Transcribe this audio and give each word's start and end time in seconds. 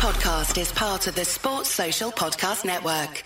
podcast 0.00 0.58
is 0.58 0.72
part 0.72 1.06
of 1.08 1.14
the 1.14 1.26
Sports 1.26 1.68
Social 1.68 2.10
Podcast 2.10 2.64
Network. 2.64 3.22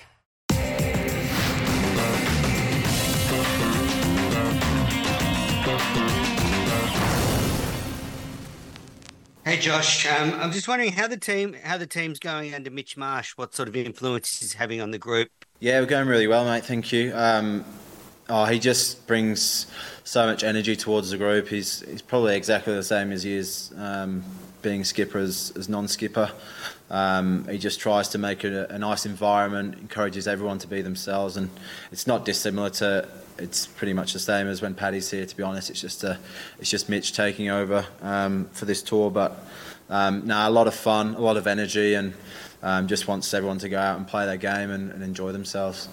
Hey 9.44 9.60
Josh, 9.60 10.04
um, 10.08 10.34
I'm 10.40 10.50
just 10.50 10.66
wondering 10.66 10.90
how 10.90 11.06
the 11.06 11.16
team 11.16 11.54
how 11.62 11.78
the 11.78 11.86
team's 11.86 12.18
going 12.18 12.52
under 12.52 12.72
Mitch 12.72 12.96
Marsh. 12.96 13.34
What 13.36 13.54
sort 13.54 13.68
of 13.68 13.76
influence 13.76 14.32
is 14.32 14.40
he's 14.40 14.54
having 14.54 14.80
on 14.80 14.90
the 14.90 14.98
group? 14.98 15.30
Yeah, 15.60 15.78
we're 15.78 15.86
going 15.86 16.08
really 16.08 16.26
well, 16.26 16.44
mate. 16.44 16.64
Thank 16.64 16.90
you. 16.90 17.12
Um, 17.14 17.64
oh, 18.28 18.46
he 18.46 18.58
just 18.58 19.06
brings 19.06 19.68
so 20.02 20.26
much 20.26 20.42
energy 20.42 20.74
towards 20.74 21.10
the 21.10 21.18
group. 21.18 21.46
He's 21.46 21.82
he's 21.82 22.02
probably 22.02 22.34
exactly 22.34 22.74
the 22.74 22.82
same 22.82 23.12
as 23.12 23.22
he 23.22 23.34
is 23.34 23.72
um, 23.76 24.24
being 24.64 24.82
skipper 24.82 25.18
as, 25.18 25.52
as 25.56 25.68
non-skipper. 25.68 26.32
Um, 26.90 27.46
he 27.48 27.58
just 27.58 27.78
tries 27.78 28.08
to 28.08 28.18
make 28.18 28.44
it 28.44 28.52
a, 28.52 28.74
a 28.74 28.78
nice 28.78 29.06
environment, 29.06 29.78
encourages 29.78 30.26
everyone 30.26 30.58
to 30.58 30.66
be 30.66 30.82
themselves, 30.82 31.36
and 31.36 31.48
it's 31.92 32.08
not 32.08 32.24
dissimilar 32.24 32.70
to 32.70 33.08
it's 33.38 33.66
pretty 33.66 33.92
much 33.92 34.12
the 34.12 34.18
same 34.18 34.46
as 34.46 34.62
when 34.62 34.74
Paddy's 34.74 35.10
here. 35.10 35.26
To 35.26 35.36
be 35.36 35.42
honest, 35.42 35.70
it's 35.70 35.80
just 35.80 36.04
a, 36.04 36.18
it's 36.58 36.70
just 36.70 36.88
Mitch 36.88 37.12
taking 37.12 37.50
over 37.50 37.84
um, 38.02 38.48
for 38.52 38.64
this 38.64 38.82
tour. 38.82 39.10
But 39.10 39.44
um, 39.90 40.30
a 40.30 40.50
lot 40.50 40.66
of 40.66 40.74
fun, 40.74 41.14
a 41.14 41.20
lot 41.20 41.36
of 41.36 41.46
energy, 41.46 41.94
and 41.94 42.14
um, 42.62 42.86
just 42.86 43.08
wants 43.08 43.32
everyone 43.34 43.58
to 43.58 43.68
go 43.68 43.78
out 43.78 43.98
and 43.98 44.06
play 44.06 44.26
their 44.26 44.36
game 44.36 44.70
and, 44.70 44.90
and 44.92 45.02
enjoy 45.02 45.32
themselves. 45.32 45.88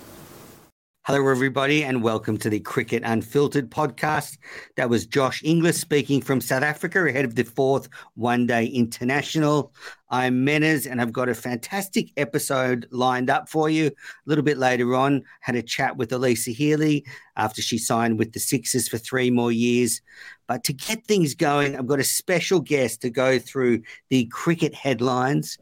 Hello, 1.03 1.27
everybody, 1.29 1.83
and 1.83 2.03
welcome 2.03 2.37
to 2.37 2.47
the 2.47 2.59
Cricket 2.59 3.01
Unfiltered 3.03 3.71
podcast. 3.71 4.37
That 4.75 4.91
was 4.91 5.07
Josh 5.07 5.41
Inglis 5.43 5.81
speaking 5.81 6.21
from 6.21 6.39
South 6.39 6.61
Africa 6.61 7.03
ahead 7.03 7.25
of 7.25 7.33
the 7.33 7.43
fourth 7.43 7.89
One 8.13 8.45
Day 8.45 8.67
International. 8.67 9.73
I'm 10.11 10.45
Menners, 10.45 10.85
and 10.89 11.01
I've 11.01 11.11
got 11.11 11.27
a 11.27 11.33
fantastic 11.33 12.11
episode 12.17 12.87
lined 12.91 13.31
up 13.31 13.49
for 13.49 13.67
you. 13.67 13.87
A 13.87 13.91
little 14.27 14.43
bit 14.43 14.59
later 14.59 14.93
on, 14.95 15.23
had 15.39 15.55
a 15.55 15.63
chat 15.63 15.97
with 15.97 16.11
Alyssa 16.11 16.53
Healy 16.53 17.03
after 17.35 17.63
she 17.63 17.79
signed 17.79 18.19
with 18.19 18.33
the 18.33 18.39
Sixers 18.39 18.87
for 18.87 18.99
three 18.99 19.31
more 19.31 19.51
years. 19.51 20.03
But 20.47 20.63
to 20.65 20.73
get 20.73 21.07
things 21.07 21.33
going, 21.33 21.75
I've 21.75 21.87
got 21.87 21.99
a 21.99 22.03
special 22.03 22.59
guest 22.59 23.01
to 23.01 23.09
go 23.09 23.39
through 23.39 23.81
the 24.09 24.25
cricket 24.25 24.75
headlines. 24.75 25.57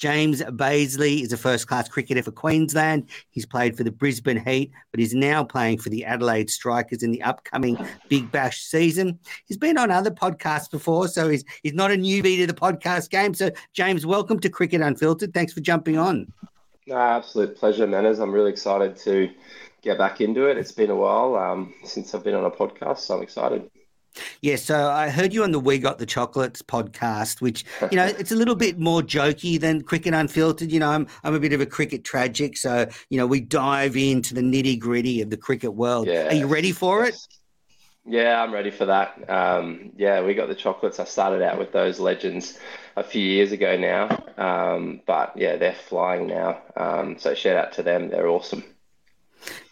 James 0.00 0.40
Bazley 0.40 1.20
is 1.20 1.30
a 1.30 1.36
first 1.36 1.66
class 1.66 1.86
cricketer 1.86 2.22
for 2.22 2.30
Queensland. 2.30 3.06
He's 3.28 3.44
played 3.44 3.76
for 3.76 3.84
the 3.84 3.90
Brisbane 3.90 4.42
Heat, 4.42 4.72
but 4.90 4.98
he's 4.98 5.14
now 5.14 5.44
playing 5.44 5.76
for 5.76 5.90
the 5.90 6.06
Adelaide 6.06 6.48
Strikers 6.48 7.02
in 7.02 7.10
the 7.10 7.20
upcoming 7.20 7.76
Big 8.08 8.32
Bash 8.32 8.62
season. 8.62 9.18
He's 9.44 9.58
been 9.58 9.76
on 9.76 9.90
other 9.90 10.10
podcasts 10.10 10.70
before, 10.70 11.06
so 11.06 11.28
he's, 11.28 11.44
he's 11.62 11.74
not 11.74 11.90
a 11.90 11.96
newbie 11.96 12.38
to 12.38 12.46
the 12.46 12.54
podcast 12.54 13.10
game. 13.10 13.34
So, 13.34 13.50
James, 13.74 14.06
welcome 14.06 14.40
to 14.40 14.48
Cricket 14.48 14.80
Unfiltered. 14.80 15.34
Thanks 15.34 15.52
for 15.52 15.60
jumping 15.60 15.98
on. 15.98 16.32
No, 16.86 16.96
absolute 16.96 17.54
pleasure, 17.54 17.86
Menners. 17.86 18.20
I'm 18.20 18.32
really 18.32 18.50
excited 18.50 18.96
to 19.04 19.28
get 19.82 19.98
back 19.98 20.22
into 20.22 20.46
it. 20.46 20.56
It's 20.56 20.72
been 20.72 20.88
a 20.88 20.96
while 20.96 21.36
um, 21.36 21.74
since 21.84 22.14
I've 22.14 22.24
been 22.24 22.34
on 22.34 22.46
a 22.46 22.50
podcast, 22.50 23.00
so 23.00 23.18
I'm 23.18 23.22
excited. 23.22 23.70
Yeah, 24.42 24.56
so 24.56 24.90
I 24.90 25.10
heard 25.10 25.32
you 25.32 25.44
on 25.44 25.52
the 25.52 25.60
We 25.60 25.78
Got 25.78 25.98
the 25.98 26.06
Chocolates 26.06 26.62
podcast, 26.62 27.40
which 27.40 27.64
you 27.90 27.96
know 27.96 28.06
it's 28.06 28.32
a 28.32 28.36
little 28.36 28.54
bit 28.54 28.78
more 28.78 29.02
jokey 29.02 29.60
than 29.60 29.82
Cricket 29.82 30.14
Unfiltered. 30.14 30.70
You 30.70 30.80
know, 30.80 30.90
I'm 30.90 31.06
I'm 31.24 31.34
a 31.34 31.40
bit 31.40 31.52
of 31.52 31.60
a 31.60 31.66
cricket 31.66 32.04
tragic, 32.04 32.56
so 32.56 32.88
you 33.08 33.18
know 33.18 33.26
we 33.26 33.40
dive 33.40 33.96
into 33.96 34.34
the 34.34 34.40
nitty 34.40 34.78
gritty 34.78 35.22
of 35.22 35.30
the 35.30 35.36
cricket 35.36 35.74
world. 35.74 36.06
Yeah. 36.06 36.28
Are 36.28 36.34
you 36.34 36.46
ready 36.46 36.72
for 36.72 37.04
it? 37.04 37.16
Yeah, 38.06 38.42
I'm 38.42 38.52
ready 38.52 38.70
for 38.70 38.86
that. 38.86 39.30
Um, 39.30 39.92
yeah, 39.96 40.22
we 40.22 40.34
got 40.34 40.48
the 40.48 40.54
chocolates. 40.54 40.98
I 40.98 41.04
started 41.04 41.42
out 41.42 41.58
with 41.58 41.72
those 41.72 42.00
legends 42.00 42.58
a 42.96 43.04
few 43.04 43.22
years 43.22 43.52
ago 43.52 43.76
now, 43.76 44.24
um, 44.36 45.02
but 45.06 45.36
yeah, 45.36 45.56
they're 45.56 45.74
flying 45.74 46.26
now. 46.26 46.62
Um, 46.76 47.18
so 47.18 47.34
shout 47.34 47.56
out 47.56 47.72
to 47.74 47.82
them. 47.82 48.08
They're 48.08 48.26
awesome 48.28 48.64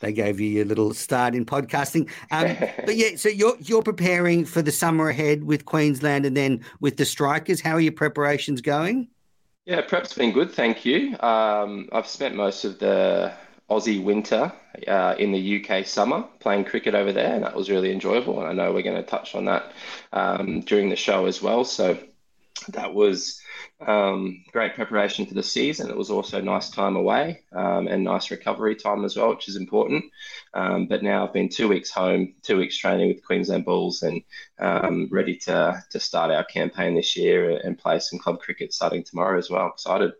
they 0.00 0.12
gave 0.12 0.40
you 0.40 0.48
your 0.48 0.64
little 0.64 0.94
start 0.94 1.34
in 1.34 1.44
podcasting. 1.44 2.10
Um, 2.30 2.56
but 2.84 2.96
yeah, 2.96 3.16
so 3.16 3.28
you're 3.28 3.56
you're 3.60 3.82
preparing 3.82 4.44
for 4.44 4.62
the 4.62 4.72
summer 4.72 5.08
ahead 5.08 5.44
with 5.44 5.64
Queensland 5.64 6.26
and 6.26 6.36
then 6.36 6.64
with 6.80 6.96
the 6.96 7.04
Strikers. 7.04 7.60
How 7.60 7.72
are 7.72 7.80
your 7.80 7.92
preparations 7.92 8.60
going? 8.60 9.08
Yeah, 9.64 9.82
prep's 9.82 10.14
been 10.14 10.32
good, 10.32 10.50
thank 10.50 10.86
you. 10.86 11.14
Um, 11.20 11.90
I've 11.92 12.06
spent 12.06 12.34
most 12.34 12.64
of 12.64 12.78
the 12.78 13.34
Aussie 13.68 14.02
winter 14.02 14.50
uh, 14.86 15.14
in 15.18 15.30
the 15.30 15.62
UK 15.62 15.84
summer 15.84 16.24
playing 16.40 16.64
cricket 16.64 16.94
over 16.94 17.12
there, 17.12 17.34
and 17.34 17.44
that 17.44 17.54
was 17.54 17.68
really 17.68 17.92
enjoyable. 17.92 18.40
And 18.40 18.48
I 18.48 18.52
know 18.54 18.72
we're 18.72 18.82
going 18.82 18.96
to 18.96 19.02
touch 19.02 19.34
on 19.34 19.44
that 19.44 19.72
um, 20.14 20.60
during 20.62 20.88
the 20.88 20.96
show 20.96 21.26
as 21.26 21.42
well. 21.42 21.64
So 21.64 21.98
that 22.68 22.94
was 22.94 23.42
um, 23.86 24.44
great 24.52 24.74
preparation 24.74 25.24
for 25.24 25.34
the 25.34 25.42
season. 25.42 25.88
It 25.88 25.96
was 25.96 26.10
also 26.10 26.40
nice 26.40 26.70
time 26.70 26.96
away 26.96 27.42
um, 27.52 27.86
and 27.86 28.02
nice 28.02 28.30
recovery 28.30 28.74
time 28.74 29.04
as 29.04 29.16
well, 29.16 29.30
which 29.30 29.48
is 29.48 29.56
important. 29.56 30.04
Um, 30.54 30.86
but 30.86 31.02
now 31.02 31.26
I've 31.26 31.32
been 31.32 31.48
two 31.48 31.68
weeks 31.68 31.90
home, 31.90 32.34
two 32.42 32.56
weeks 32.58 32.76
training 32.76 33.08
with 33.08 33.24
Queensland 33.24 33.64
Bulls, 33.64 34.02
and 34.02 34.22
um, 34.58 35.08
ready 35.12 35.36
to 35.36 35.82
to 35.90 36.00
start 36.00 36.32
our 36.32 36.44
campaign 36.44 36.94
this 36.94 37.16
year 37.16 37.60
and 37.62 37.78
play 37.78 38.00
some 38.00 38.18
club 38.18 38.40
cricket 38.40 38.72
starting 38.72 39.04
tomorrow 39.04 39.38
as 39.38 39.48
well. 39.48 39.68
Excited. 39.68 40.12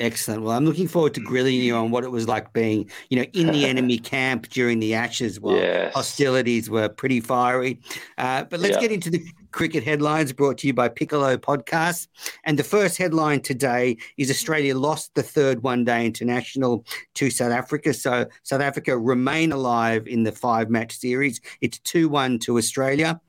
Excellent. 0.00 0.42
Well, 0.42 0.56
I'm 0.56 0.64
looking 0.64 0.88
forward 0.88 1.14
to 1.14 1.20
grilling 1.20 1.54
you 1.54 1.76
on 1.76 1.92
what 1.92 2.02
it 2.02 2.10
was 2.10 2.26
like 2.26 2.52
being, 2.52 2.90
you 3.10 3.18
know, 3.18 3.26
in 3.32 3.52
the 3.52 3.64
enemy 3.68 3.98
camp 3.98 4.48
during 4.48 4.80
the 4.80 4.94
Ashes 4.94 5.38
while 5.38 5.56
yes. 5.56 5.94
hostilities 5.94 6.68
were 6.68 6.88
pretty 6.88 7.20
fiery. 7.20 7.80
Uh, 8.18 8.42
but 8.42 8.58
let's 8.58 8.76
get 8.78 8.90
into 8.90 9.08
the 9.08 9.24
cricket 9.54 9.84
headlines 9.84 10.32
brought 10.32 10.58
to 10.58 10.66
you 10.66 10.74
by 10.74 10.88
Piccolo 10.88 11.36
Podcast. 11.36 12.08
And 12.42 12.58
the 12.58 12.64
first 12.64 12.98
headline 12.98 13.40
today 13.40 13.96
is 14.16 14.28
Australia 14.28 14.76
lost 14.76 15.14
the 15.14 15.22
third 15.22 15.62
one 15.62 15.84
day 15.84 16.04
international 16.04 16.84
to 17.14 17.30
South 17.30 17.52
Africa. 17.52 17.94
So 17.94 18.26
South 18.42 18.60
Africa 18.60 18.98
remain 18.98 19.52
alive 19.52 20.08
in 20.08 20.24
the 20.24 20.32
five 20.32 20.70
match 20.70 20.96
series. 20.98 21.40
It's 21.60 21.78
2 21.78 22.08
1 22.08 22.40
to 22.40 22.58
Australia. 22.58 23.20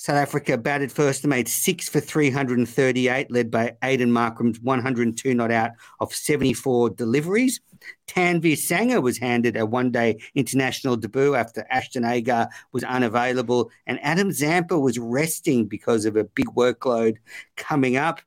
South 0.00 0.16
Africa 0.16 0.56
batted 0.56 0.90
first 0.90 1.24
and 1.24 1.28
made 1.28 1.46
six 1.46 1.86
for 1.86 2.00
338, 2.00 3.30
led 3.30 3.50
by 3.50 3.76
Aiden 3.82 4.08
Markram's 4.08 4.58
102 4.62 5.34
not 5.34 5.50
out 5.50 5.72
of 6.00 6.14
74 6.14 6.88
deliveries. 6.88 7.60
Tanveer 8.08 8.54
Sangha 8.54 9.02
was 9.02 9.18
handed 9.18 9.58
a 9.58 9.66
one 9.66 9.90
day 9.90 10.18
international 10.34 10.96
debut 10.96 11.34
after 11.34 11.66
Ashton 11.68 12.06
Agar 12.06 12.48
was 12.72 12.82
unavailable, 12.82 13.70
and 13.86 14.02
Adam 14.02 14.32
Zampa 14.32 14.78
was 14.78 14.98
resting 14.98 15.66
because 15.66 16.06
of 16.06 16.16
a 16.16 16.24
big 16.24 16.46
workload 16.56 17.18
coming 17.56 17.98
up. 17.98 18.22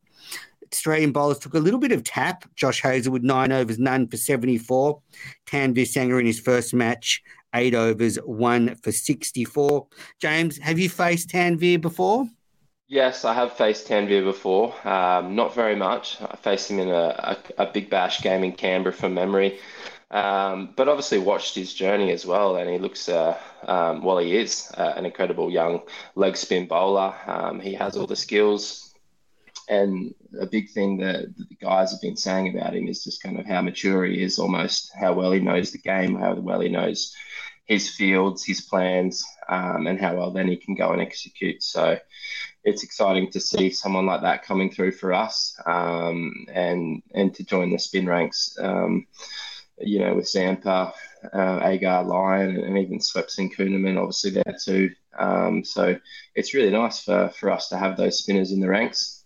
Australian 0.72 1.12
bowlers 1.12 1.40
took 1.40 1.56
a 1.56 1.60
little 1.60 1.80
bit 1.80 1.92
of 1.92 2.04
tap. 2.04 2.46
Josh 2.54 2.84
Hazlewood, 2.84 3.24
nine 3.24 3.52
overs, 3.52 3.80
none 3.80 4.08
for 4.08 4.18
74. 4.18 5.02
Tanveer 5.48 5.88
Sangha 5.88 6.20
in 6.20 6.28
his 6.28 6.40
first 6.40 6.72
match 6.76 7.24
eight 7.54 7.76
overs, 7.76 8.18
one 8.26 8.76
for 8.76 8.92
64. 8.92 9.88
James, 10.20 10.58
have 10.58 10.80
you 10.80 10.90
faced 10.90 11.30
Tanveer 11.30 11.82
before? 11.82 12.28
Yes, 12.88 13.26
I 13.26 13.34
have 13.34 13.54
faced 13.54 13.88
Tanveer 13.88 14.24
before. 14.24 14.76
Um, 14.88 15.36
not 15.36 15.56
very 15.56 15.76
much. 15.76 16.22
I 16.22 16.36
faced 16.36 16.70
him 16.70 16.80
in 16.80 16.90
a, 16.90 17.38
a, 17.58 17.64
a 17.64 17.66
big 17.66 17.90
bash 17.90 18.22
game 18.22 18.44
in 18.44 18.52
Canberra 18.52 18.94
from 18.94 19.14
memory. 19.14 19.60
Um, 20.12 20.74
but 20.76 20.88
obviously 20.88 21.18
watched 21.18 21.56
his 21.56 21.74
journey 21.74 22.12
as 22.12 22.24
well, 22.24 22.58
and 22.58 22.70
he 22.70 22.78
looks, 22.78 23.10
uh, 23.10 23.36
um, 23.68 24.04
well, 24.04 24.20
he 24.20 24.38
is 24.38 24.72
uh, 24.78 24.94
an 24.96 25.08
incredible 25.08 25.50
young 25.50 25.82
leg 26.14 26.38
spin 26.38 26.68
bowler. 26.68 27.16
Um, 27.26 27.60
he 27.60 27.74
has 27.74 27.98
all 27.98 28.06
the 28.06 28.16
skills, 28.16 28.93
and 29.70 30.14
a 30.40 30.46
big 30.46 30.72
thing 30.72 30.98
that, 30.98 31.36
the 31.38 31.56
guys 31.62 31.92
have 31.92 32.02
been 32.02 32.18
saying 32.18 32.56
about 32.56 32.76
him 32.76 32.88
is 32.88 33.04
just 33.04 33.24
kind 33.24 33.40
of 33.40 33.46
how 33.46 33.62
mature 33.62 34.06
he 34.06 34.22
is, 34.22 34.40
almost 34.40 34.92
how 35.00 35.14
well 35.14 35.32
he 35.32 35.40
knows 35.40 35.72
the 35.72 35.78
game, 35.78 36.16
how 36.16 36.36
well 36.36 36.60
he 36.60 36.70
knows 36.70 37.14
his 37.66 37.90
fields, 37.90 38.44
his 38.44 38.62
plans, 38.62 39.24
um, 39.48 39.88
and 39.88 40.00
how 40.00 40.16
well 40.16 40.32
then 40.32 40.48
he 40.48 40.58
can 40.58 40.76
go 40.76 40.92
and 40.92 41.02
execute. 41.02 41.64
So 41.64 41.98
it's 42.64 42.84
exciting 42.84 43.32
to 43.32 43.40
see 43.40 43.70
someone 43.70 44.06
like 44.06 44.22
that 44.22 44.44
coming 44.44 44.72
through 44.72 44.92
for 44.92 45.14
us 45.14 45.58
um, 45.66 46.34
and 46.54 47.02
and 47.14 47.34
to 47.36 47.44
join 47.44 47.72
the 47.72 47.80
spin 47.80 48.08
ranks. 48.08 48.58
Um, 48.62 49.08
you 49.80 50.00
know, 50.00 50.16
with 50.16 50.30
Zampa, 50.30 50.94
uh, 51.34 51.60
Agar, 51.64 52.04
Lyon, 52.04 52.58
and 52.58 52.78
even 52.78 53.00
Swepson 53.00 53.54
Kuhnemann, 53.54 53.98
obviously 53.98 54.32
there 54.32 54.56
too. 54.64 54.92
Um, 55.18 55.64
so 55.64 55.98
it's 56.36 56.54
really 56.54 56.70
nice 56.70 57.04
for, 57.04 57.30
for 57.30 57.50
us 57.50 57.70
to 57.70 57.78
have 57.78 57.98
those 57.98 58.20
spinners 58.20 58.52
in 58.52 58.60
the 58.60 58.70
ranks. 58.70 59.23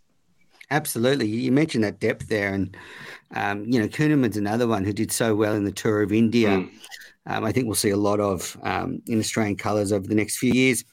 Absolutely. 0.69 1.28
You 1.28 1.52
mentioned 1.52 1.84
that 1.84 2.00
depth 2.00 2.28
there. 2.28 2.54
And, 2.54 2.75
um, 3.36 3.66
you 3.66 3.80
know, 3.80 3.88
Kuhnemann's 3.88 4.38
another 4.38 4.68
one 4.68 4.84
who 4.84 4.94
did 4.94 5.12
so 5.12 5.34
well 5.36 5.54
in 5.54 5.64
the 5.64 5.72
Tour 5.72 6.02
of 6.02 6.12
India. 6.12 6.50
Mm 6.50 6.69
um, 7.28 7.44
I 7.44 7.52
think 7.52 7.66
we'll 7.68 7.75
see 7.75 7.90
a 7.90 7.98
lot 7.98 8.19
of 8.19 8.58
um, 8.64 9.02
in 9.06 9.19
Australian 9.19 9.58
colours 9.58 9.92
over 9.92 10.08
the 10.08 10.16
next 10.16 10.38
few 10.38 10.54
years. 10.54 10.84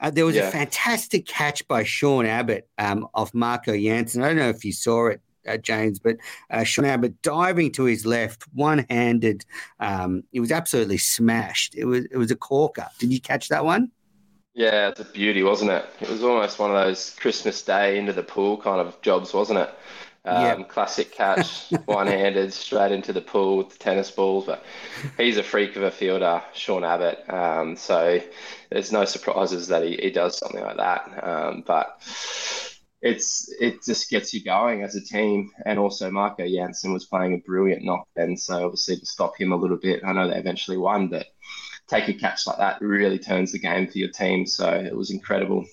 Uh, 0.00 0.10
there 0.10 0.24
was 0.24 0.36
yeah. 0.36 0.48
a 0.48 0.50
fantastic 0.50 1.26
catch 1.26 1.66
by 1.68 1.84
Sean 1.84 2.24
Abbott 2.24 2.68
um, 2.78 3.06
of 3.14 3.34
Marco 3.34 3.76
Jansen. 3.76 4.22
I 4.22 4.28
don't 4.28 4.36
know 4.36 4.48
if 4.48 4.64
you 4.64 4.72
saw 4.72 5.08
it, 5.08 5.20
uh, 5.46 5.56
James, 5.56 5.98
but 5.98 6.16
uh, 6.50 6.64
Sean 6.64 6.84
Abbott 6.84 7.20
diving 7.20 7.72
to 7.72 7.84
his 7.84 8.06
left, 8.06 8.44
one-handed. 8.54 9.44
Um, 9.80 10.22
it 10.32 10.40
was 10.40 10.52
absolutely 10.52 10.98
smashed. 10.98 11.74
It 11.74 11.84
was 11.84 12.06
it 12.06 12.16
was 12.16 12.30
a 12.30 12.36
corker. 12.36 12.88
Did 12.98 13.12
you 13.12 13.20
catch 13.20 13.48
that 13.48 13.64
one? 13.64 13.90
Yeah, 14.58 14.88
it's 14.88 14.98
a 14.98 15.04
beauty, 15.04 15.44
wasn't 15.44 15.70
it? 15.70 15.84
It 16.00 16.10
was 16.10 16.24
almost 16.24 16.58
one 16.58 16.74
of 16.74 16.84
those 16.84 17.14
Christmas 17.20 17.62
Day 17.62 17.96
into 17.96 18.12
the 18.12 18.24
pool 18.24 18.56
kind 18.56 18.80
of 18.80 19.00
jobs, 19.02 19.32
wasn't 19.32 19.60
it? 19.60 19.70
Um. 20.24 20.64
Classic 20.64 21.12
catch, 21.12 21.70
one-handed, 21.84 22.52
straight 22.52 22.90
into 22.90 23.12
the 23.12 23.20
pool 23.20 23.58
with 23.58 23.70
the 23.70 23.78
tennis 23.78 24.10
balls. 24.10 24.46
But 24.46 24.64
he's 25.16 25.36
a 25.36 25.44
freak 25.44 25.76
of 25.76 25.84
a 25.84 25.92
fielder, 25.92 26.42
Sean 26.54 26.82
Abbott. 26.82 27.24
Um, 27.32 27.76
so 27.76 28.20
there's 28.68 28.90
no 28.90 29.04
surprises 29.04 29.68
that 29.68 29.84
he, 29.84 29.96
he 29.96 30.10
does 30.10 30.36
something 30.36 30.60
like 30.60 30.78
that. 30.78 31.24
Um, 31.24 31.62
but 31.64 32.02
it's 33.00 33.48
it 33.60 33.84
just 33.84 34.10
gets 34.10 34.34
you 34.34 34.42
going 34.42 34.82
as 34.82 34.96
a 34.96 35.00
team. 35.00 35.52
And 35.66 35.78
also 35.78 36.10
Marco 36.10 36.44
Jansen 36.44 36.92
was 36.92 37.06
playing 37.06 37.34
a 37.34 37.46
brilliant 37.46 37.84
knock 37.84 38.08
then, 38.16 38.36
so 38.36 38.64
obviously 38.64 38.96
to 38.96 39.06
stop 39.06 39.40
him 39.40 39.52
a 39.52 39.56
little 39.56 39.78
bit, 39.78 40.02
I 40.04 40.12
know 40.12 40.28
they 40.28 40.36
eventually 40.36 40.78
won, 40.78 41.06
but 41.06 41.28
take 41.88 42.08
a 42.08 42.14
catch 42.14 42.46
like 42.46 42.58
that 42.58 42.80
really 42.80 43.18
turns 43.18 43.52
the 43.52 43.58
game 43.58 43.86
for 43.86 43.98
your 43.98 44.10
team. 44.10 44.46
So 44.46 44.68
it 44.68 44.94
was 44.94 45.10
incredible. 45.10 45.64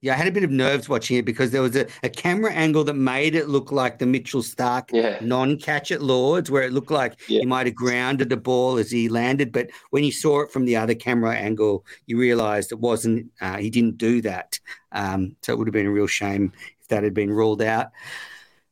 Yeah, 0.00 0.14
I 0.14 0.16
had 0.16 0.26
a 0.26 0.32
bit 0.32 0.42
of 0.42 0.50
nerves 0.50 0.88
watching 0.88 1.16
it 1.16 1.24
because 1.24 1.52
there 1.52 1.62
was 1.62 1.76
a, 1.76 1.86
a 2.02 2.08
camera 2.08 2.52
angle 2.52 2.82
that 2.84 2.94
made 2.94 3.36
it 3.36 3.48
look 3.48 3.70
like 3.70 4.00
the 4.00 4.06
Mitchell 4.06 4.42
Starc 4.42 4.90
yeah. 4.92 5.18
non-catch 5.20 5.92
at 5.92 6.02
Lords, 6.02 6.50
where 6.50 6.64
it 6.64 6.72
looked 6.72 6.90
like 6.90 7.20
yeah. 7.28 7.38
he 7.38 7.46
might 7.46 7.66
have 7.66 7.76
grounded 7.76 8.28
the 8.28 8.36
ball 8.36 8.78
as 8.78 8.90
he 8.90 9.08
landed. 9.08 9.52
But 9.52 9.70
when 9.90 10.02
you 10.02 10.10
saw 10.10 10.40
it 10.40 10.50
from 10.50 10.64
the 10.64 10.74
other 10.74 10.96
camera 10.96 11.36
angle, 11.36 11.86
you 12.06 12.18
realised 12.18 12.72
it 12.72 12.80
wasn't. 12.80 13.30
Uh, 13.40 13.58
he 13.58 13.70
didn't 13.70 13.96
do 13.96 14.20
that. 14.22 14.58
Um, 14.90 15.36
so 15.42 15.52
it 15.52 15.58
would 15.58 15.68
have 15.68 15.72
been 15.72 15.86
a 15.86 15.92
real 15.92 16.08
shame 16.08 16.52
if 16.80 16.88
that 16.88 17.04
had 17.04 17.14
been 17.14 17.30
ruled 17.30 17.62
out 17.62 17.92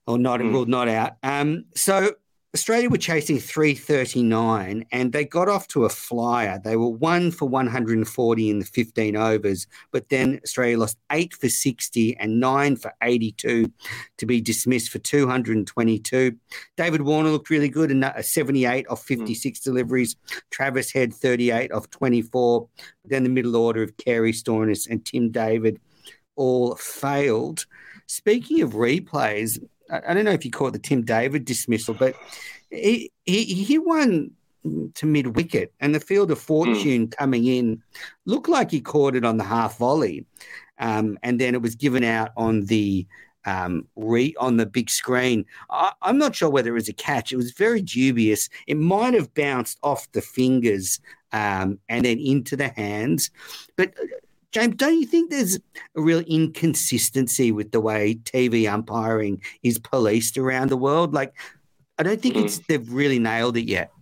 or 0.09 0.19
not 0.19 0.41
mm. 0.41 0.53
ruled 0.53 0.69
not 0.69 0.89
out. 0.89 1.13
Um, 1.23 1.67
so 1.77 2.15
Australia 2.53 2.91
were 2.91 2.99
chasing 2.99 3.39
339 3.39 4.85
and 4.91 5.13
they 5.13 5.25
got 5.25 5.49
off 5.49 5.69
to 5.69 5.85
a 5.85 5.89
flyer. 5.89 6.61
They 6.63 6.77
were 6.77 6.89
one 6.89 7.31
for 7.31 7.47
140 7.47 8.51
in 8.51 8.59
the 8.59 8.65
15 8.65 9.15
overs, 9.17 9.69
but 9.93 10.09
then 10.09 10.41
Australia 10.43 10.79
lost 10.79 10.99
eight 11.13 11.33
for 11.35 11.49
60 11.49 12.17
and 12.17 12.41
nine 12.41 12.75
for 12.75 12.93
82 13.03 13.73
to 14.19 14.27
be 14.27 14.41
dismissed 14.41 14.91
for 14.91 14.99
222. 14.99 16.37
David 16.77 17.03
Warner 17.03 17.31
looked 17.31 17.51
really 17.51 17.69
good 17.69 17.93
in 17.93 18.05
78 18.21 18.87
of 18.89 19.01
56 19.01 19.59
mm. 19.59 19.63
deliveries. 19.63 20.17
Travis 20.51 20.93
Head 20.93 21.15
38 21.15 21.71
of 21.71 21.89
24. 21.91 22.69
Then 23.05 23.23
the 23.23 23.29
middle 23.29 23.55
order 23.55 23.85
of 23.85 23.97
Carey 23.97 24.33
Stoinis 24.33 24.91
and 24.91 25.05
Tim 25.05 25.31
David 25.31 25.81
all 26.35 26.75
failed. 26.75 27.67
Speaking 28.07 28.63
of 28.63 28.73
replays, 28.73 29.63
I 29.91 30.15
don't 30.15 30.25
know 30.25 30.33
if 30.33 30.45
you 30.45 30.51
call 30.51 30.69
it 30.69 30.73
the 30.73 30.79
Tim 30.79 31.03
David 31.03 31.45
dismissal, 31.45 31.95
but 31.95 32.15
he 32.71 33.11
he, 33.25 33.45
he 33.45 33.79
won 33.79 34.31
to 34.95 35.07
mid 35.07 35.37
wicket, 35.37 35.73
and 35.81 35.95
the 35.95 36.01
field 36.01 36.31
of 36.31 36.39
fortune 36.39 37.09
mm. 37.09 37.17
coming 37.17 37.47
in 37.47 37.83
looked 38.27 38.49
like 38.49 38.71
he 38.71 38.81
caught 38.81 39.17
it 39.17 39.25
on 39.25 39.37
the 39.37 39.45
half 39.45 39.79
volley, 39.79 40.25
um, 40.79 41.19
and 41.23 41.41
then 41.41 41.55
it 41.55 41.63
was 41.63 41.75
given 41.75 42.05
out 42.05 42.31
on 42.37 42.67
the 42.67 43.07
um, 43.45 43.87
re 43.97 44.35
on 44.39 44.57
the 44.57 44.67
big 44.67 44.91
screen. 44.91 45.45
I, 45.71 45.93
am 46.03 46.19
not 46.19 46.37
sure 46.37 46.51
whether 46.51 46.71
it 46.71 46.75
was 46.75 46.89
a 46.89 46.95
catch. 46.95 47.33
It 47.33 47.37
was 47.37 47.53
very 47.53 47.83
dubious. 47.83 48.49
It 48.67 48.77
might 48.77 49.15
have 49.15 49.35
bounced 49.35 49.79
off 49.83 50.11
the 50.13 50.23
fingers 50.23 51.01
um, 51.33 51.79
and 51.89 52.05
then 52.05 52.19
into 52.19 52.57
the 52.57 52.69
hands, 52.69 53.31
but 53.77 53.95
James, 54.53 54.75
don't 54.77 54.99
you 54.99 55.07
think 55.07 55.31
there's 55.31 55.57
a 55.57 56.01
real 56.01 56.21
inconsistency 56.21 57.53
with 57.53 57.71
the 57.71 57.81
way 57.81 58.17
TV 58.17 58.71
umpiring 58.71 59.41
is 59.63 59.79
policed 59.79 60.37
around 60.37 60.71
the 60.71 60.77
world? 60.77 61.15
Like, 61.15 61.35
I 61.99 62.03
don't 62.03 62.21
think 62.21 62.35
mm. 62.35 62.45
it's 62.45 62.59
they've 62.59 62.93
really 62.93 63.19
nailed 63.19 63.57
it 63.57 63.69
yet. 63.69 63.93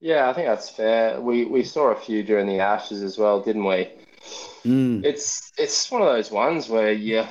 Yeah, 0.00 0.28
I 0.28 0.34
think 0.34 0.46
that's 0.46 0.68
fair. 0.68 1.20
We 1.20 1.46
we 1.46 1.64
saw 1.64 1.88
a 1.88 1.96
few 1.96 2.22
during 2.22 2.46
the 2.46 2.60
Ashes 2.60 3.02
as 3.02 3.16
well, 3.16 3.40
didn't 3.40 3.64
we? 3.64 3.88
Mm. 4.64 5.04
It's 5.04 5.52
it's 5.56 5.90
one 5.90 6.02
of 6.02 6.08
those 6.08 6.30
ones 6.30 6.68
where 6.68 6.92
you 6.92 7.24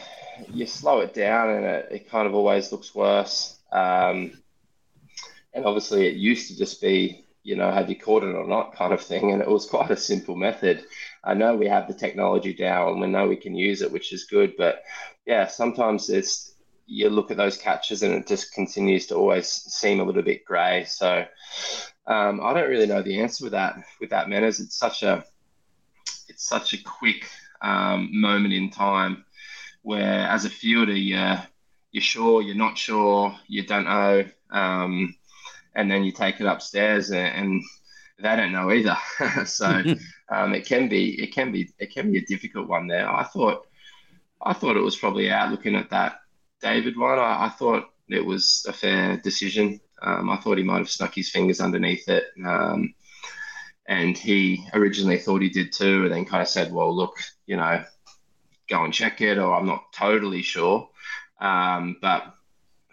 you 0.51 0.65
slow 0.65 1.01
it 1.01 1.13
down 1.13 1.51
and 1.51 1.65
it, 1.65 1.87
it 1.91 2.09
kind 2.09 2.27
of 2.27 2.33
always 2.33 2.71
looks 2.71 2.95
worse. 2.95 3.59
Um, 3.71 4.41
and 5.53 5.65
obviously, 5.65 6.07
it 6.07 6.15
used 6.15 6.47
to 6.49 6.57
just 6.57 6.81
be 6.81 7.25
you 7.43 7.55
know 7.55 7.71
have 7.71 7.89
you 7.89 7.95
caught 7.95 8.23
it 8.23 8.35
or 8.35 8.47
not 8.47 8.75
kind 8.75 8.91
of 8.91 9.01
thing, 9.01 9.31
and 9.31 9.41
it 9.41 9.47
was 9.47 9.67
quite 9.67 9.91
a 9.91 9.97
simple 9.97 10.35
method. 10.35 10.83
I 11.23 11.33
know 11.33 11.55
we 11.55 11.67
have 11.67 11.87
the 11.87 11.93
technology 11.93 12.53
down 12.53 12.89
and 12.89 13.01
we 13.01 13.07
know 13.07 13.27
we 13.27 13.35
can 13.35 13.55
use 13.55 13.81
it, 13.81 13.91
which 13.91 14.11
is 14.11 14.25
good. 14.25 14.55
But 14.57 14.83
yeah, 15.25 15.47
sometimes 15.47 16.09
it's 16.09 16.55
you 16.85 17.09
look 17.09 17.31
at 17.31 17.37
those 17.37 17.57
catches 17.57 18.03
and 18.03 18.13
it 18.13 18.27
just 18.27 18.53
continues 18.53 19.07
to 19.07 19.15
always 19.15 19.47
seem 19.47 19.99
a 19.99 20.03
little 20.03 20.21
bit 20.21 20.43
grey. 20.43 20.83
So 20.85 21.25
um, 22.07 22.41
I 22.41 22.53
don't 22.53 22.69
really 22.69 22.87
know 22.87 23.01
the 23.01 23.21
answer 23.21 23.45
with 23.45 23.53
that 23.53 23.77
with 24.01 24.09
that 24.09 24.27
Menners. 24.27 24.59
It's 24.59 24.77
such 24.77 25.03
a 25.03 25.23
it's 26.27 26.45
such 26.47 26.73
a 26.73 26.83
quick 26.83 27.29
um, 27.61 28.09
moment 28.11 28.53
in 28.53 28.69
time 28.69 29.23
where 29.81 30.27
as 30.27 30.45
a 30.45 30.49
fielder 30.49 30.93
you're 30.93 31.41
you're 31.91 32.01
sure, 32.01 32.41
you're 32.41 32.55
not 32.55 32.77
sure, 32.77 33.35
you 33.47 33.65
don't 33.65 33.85
know, 33.85 34.25
um, 34.49 35.15
and 35.75 35.89
then 35.89 36.03
you 36.03 36.11
take 36.11 36.41
it 36.41 36.47
upstairs 36.47 37.11
and, 37.11 37.27
and 37.27 37.63
they 38.19 38.35
don't 38.35 38.51
know 38.51 38.71
either. 38.71 38.97
so 39.45 39.65
um, 40.29 40.53
it 40.53 40.65
can 40.65 40.89
be 40.89 41.21
it 41.21 41.33
can 41.33 41.51
be 41.51 41.69
it 41.79 41.93
can 41.93 42.11
be 42.11 42.19
a 42.19 42.25
difficult 42.25 42.67
one 42.67 42.87
there. 42.87 43.09
I 43.09 43.23
thought 43.23 43.67
I 44.41 44.53
thought 44.53 44.77
it 44.77 44.83
was 44.83 44.97
probably 44.97 45.31
out 45.31 45.51
looking 45.51 45.75
at 45.75 45.89
that 45.91 46.19
David 46.61 46.97
one. 46.97 47.19
I, 47.19 47.45
I 47.45 47.49
thought 47.49 47.85
it 48.09 48.25
was 48.25 48.65
a 48.67 48.73
fair 48.73 49.17
decision. 49.17 49.79
Um, 50.01 50.29
I 50.29 50.37
thought 50.37 50.57
he 50.57 50.63
might 50.63 50.79
have 50.79 50.89
snuck 50.89 51.15
his 51.15 51.29
fingers 51.29 51.61
underneath 51.61 52.07
it. 52.09 52.25
Um, 52.45 52.93
and 53.85 54.17
he 54.17 54.65
originally 54.73 55.17
thought 55.17 55.41
he 55.41 55.49
did 55.49 55.71
too, 55.71 56.03
and 56.03 56.13
then 56.13 56.25
kind 56.25 56.41
of 56.41 56.47
said, 56.47 56.71
well, 56.71 56.95
look, 56.95 57.17
you 57.45 57.57
know, 57.57 57.83
go 58.69 58.83
and 58.83 58.93
check 58.93 59.21
it, 59.21 59.37
or 59.37 59.53
I'm 59.53 59.65
not 59.65 59.91
totally 59.93 60.41
sure. 60.41 60.89
Um, 61.39 61.97
but 62.01 62.33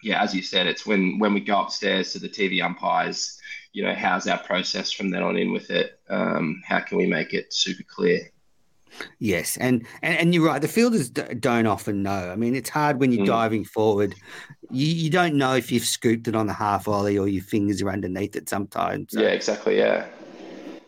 yeah, 0.02 0.23
as 0.23 0.35
you 0.35 0.43
said, 0.43 0.67
it's 0.67 0.87
when, 0.87 1.19
when 1.19 1.35
we 1.35 1.41
go 1.41 1.61
upstairs 1.61 2.12
to 2.12 2.19
the 2.19 2.29
TV 2.29 2.62
umpires 2.62 3.41
you 3.73 3.85
know, 3.85 3.94
how's 3.94 4.26
our 4.26 4.38
process 4.38 4.91
from 4.91 5.11
then 5.11 5.23
on 5.23 5.37
in 5.37 5.52
with 5.52 5.70
it? 5.70 6.00
Um, 6.08 6.62
how 6.64 6.81
can 6.81 6.99
we 6.99 7.06
make 7.06 7.32
it 7.32 7.52
super 7.52 7.85
clear? 7.85 8.31
Yes, 9.20 9.56
and, 9.56 9.87
and 10.02 10.19
and 10.19 10.35
you're 10.35 10.44
right. 10.44 10.61
The 10.61 10.67
fielders 10.67 11.08
don't 11.11 11.67
often 11.67 12.02
know. 12.02 12.31
I 12.31 12.35
mean, 12.35 12.56
it's 12.56 12.69
hard 12.69 12.99
when 12.99 13.12
you're 13.12 13.23
mm. 13.25 13.29
diving 13.29 13.64
forward. 13.64 14.17
You, 14.69 14.87
you 14.87 15.11
don't 15.11 15.37
know 15.37 15.55
if 15.55 15.70
you've 15.70 15.85
scooped 15.85 16.26
it 16.26 16.35
on 16.35 16.49
the 16.49 16.52
half 16.52 16.85
volley 16.85 17.17
or 17.17 17.29
your 17.29 17.44
fingers 17.44 17.81
are 17.82 17.91
underneath 17.91 18.35
it 18.35 18.49
sometimes. 18.49 19.12
So. 19.12 19.20
Yeah, 19.20 19.29
exactly. 19.29 19.79
Yeah. 19.79 20.06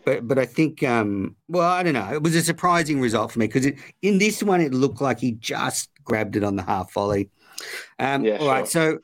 But 0.04 0.26
but 0.26 0.36
I 0.36 0.46
think 0.46 0.82
um, 0.82 1.36
well 1.46 1.68
I 1.68 1.84
don't 1.84 1.94
know. 1.94 2.12
It 2.12 2.24
was 2.24 2.34
a 2.34 2.42
surprising 2.42 3.00
result 3.00 3.30
for 3.30 3.38
me 3.38 3.46
because 3.46 3.66
in 4.02 4.18
this 4.18 4.42
one 4.42 4.60
it 4.60 4.74
looked 4.74 5.00
like 5.00 5.20
he 5.20 5.32
just 5.32 5.88
grabbed 6.02 6.34
it 6.34 6.42
on 6.42 6.56
the 6.56 6.64
half 6.64 6.92
volley. 6.92 7.30
Um, 7.98 8.24
yeah, 8.24 8.32
all 8.34 8.38
sure. 8.38 8.48
right, 8.48 8.68
so 8.68 8.98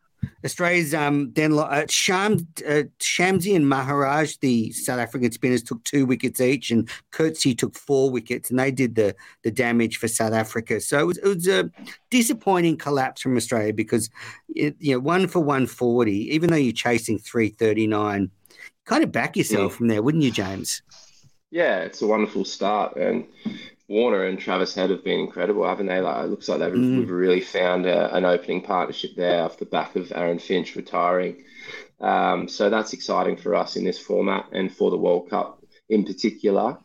Australia's 0.45 0.95
um, 0.95 1.33
then 1.33 1.59
uh, 1.59 1.85
Sham, 1.89 2.47
uh, 2.67 2.85
Shamsi 3.01 3.55
and 3.55 3.69
Maharaj, 3.69 4.37
the 4.37 4.73
South 4.73 4.99
African 4.99 5.33
spinners, 5.33 5.63
took 5.63 5.83
two 5.85 6.07
wickets 6.07 6.41
each, 6.41 6.71
and 6.71 6.89
Coetzee 7.13 7.57
took 7.57 7.77
four 7.77 8.11
wickets, 8.11 8.51
and 8.51 8.59
they 8.59 8.71
did 8.71 8.95
the 8.95 9.15
the 9.43 9.51
damage 9.51 9.97
for 9.97 10.09
South 10.09 10.33
Africa. 10.33 10.81
So 10.81 10.99
it 10.99 11.07
was, 11.07 11.19
it 11.19 11.27
was 11.27 11.49
a 11.49 11.71
disappointing 12.11 12.77
collapse 12.77 13.23
from 13.23 13.37
Australia 13.37 13.73
because 13.73 14.11
it, 14.55 14.77
you 14.79 14.93
know 14.93 15.01
one 15.01 15.29
for 15.29 15.41
one 15.41 15.67
forty, 15.67 16.33
even 16.35 16.51
though 16.51 16.57
you're 16.57 16.73
chasing 16.73 17.19
three 17.19 17.49
thirty 17.49 17.87
nine, 17.87 18.31
kind 18.85 19.05
of 19.05 19.13
back 19.13 19.37
yourself 19.37 19.73
yeah. 19.73 19.77
from 19.77 19.89
there, 19.89 20.03
wouldn't 20.03 20.25
you, 20.25 20.31
James? 20.31 20.83
Yeah, 21.51 21.81
it's 21.81 22.03
a 22.03 22.07
wonderful 22.07 22.45
start, 22.45 22.97
and 22.97 23.25
Warner 23.89 24.25
and 24.25 24.39
Travis 24.39 24.75
Head 24.75 24.91
have 24.91 25.03
been 25.03 25.21
incredible, 25.21 25.67
haven't 25.67 25.87
they? 25.87 26.01
Like 26.01 26.25
it 26.25 26.29
looks 26.29 26.49
like 26.49 26.59
they've 26.59 26.73
mm. 26.73 26.99
we've 26.99 27.11
really 27.11 27.41
found 27.41 27.87
a, 27.87 28.15
an 28.15 28.27
opening 28.27 28.63
partnership 28.63 29.13
there 29.17 29.43
off 29.43 29.59
the 29.59 29.65
back 29.65 29.97
of 29.97 30.13
Aaron 30.15 30.39
Finch 30.39 30.77
retiring. 30.77 31.45
Um, 32.01 32.49
so 32.49 32.69
that's 32.71 32.93
exciting 32.93 33.37
for 33.37 33.55
us 33.55 33.77
in 33.77 33.85
this 33.85 33.99
format 33.99 34.47
and 34.53 34.73
for 34.73 34.91
the 34.91 34.99
World 34.99 35.31
Cup 35.31 35.65
in 35.89 36.05
particular. 36.05 36.79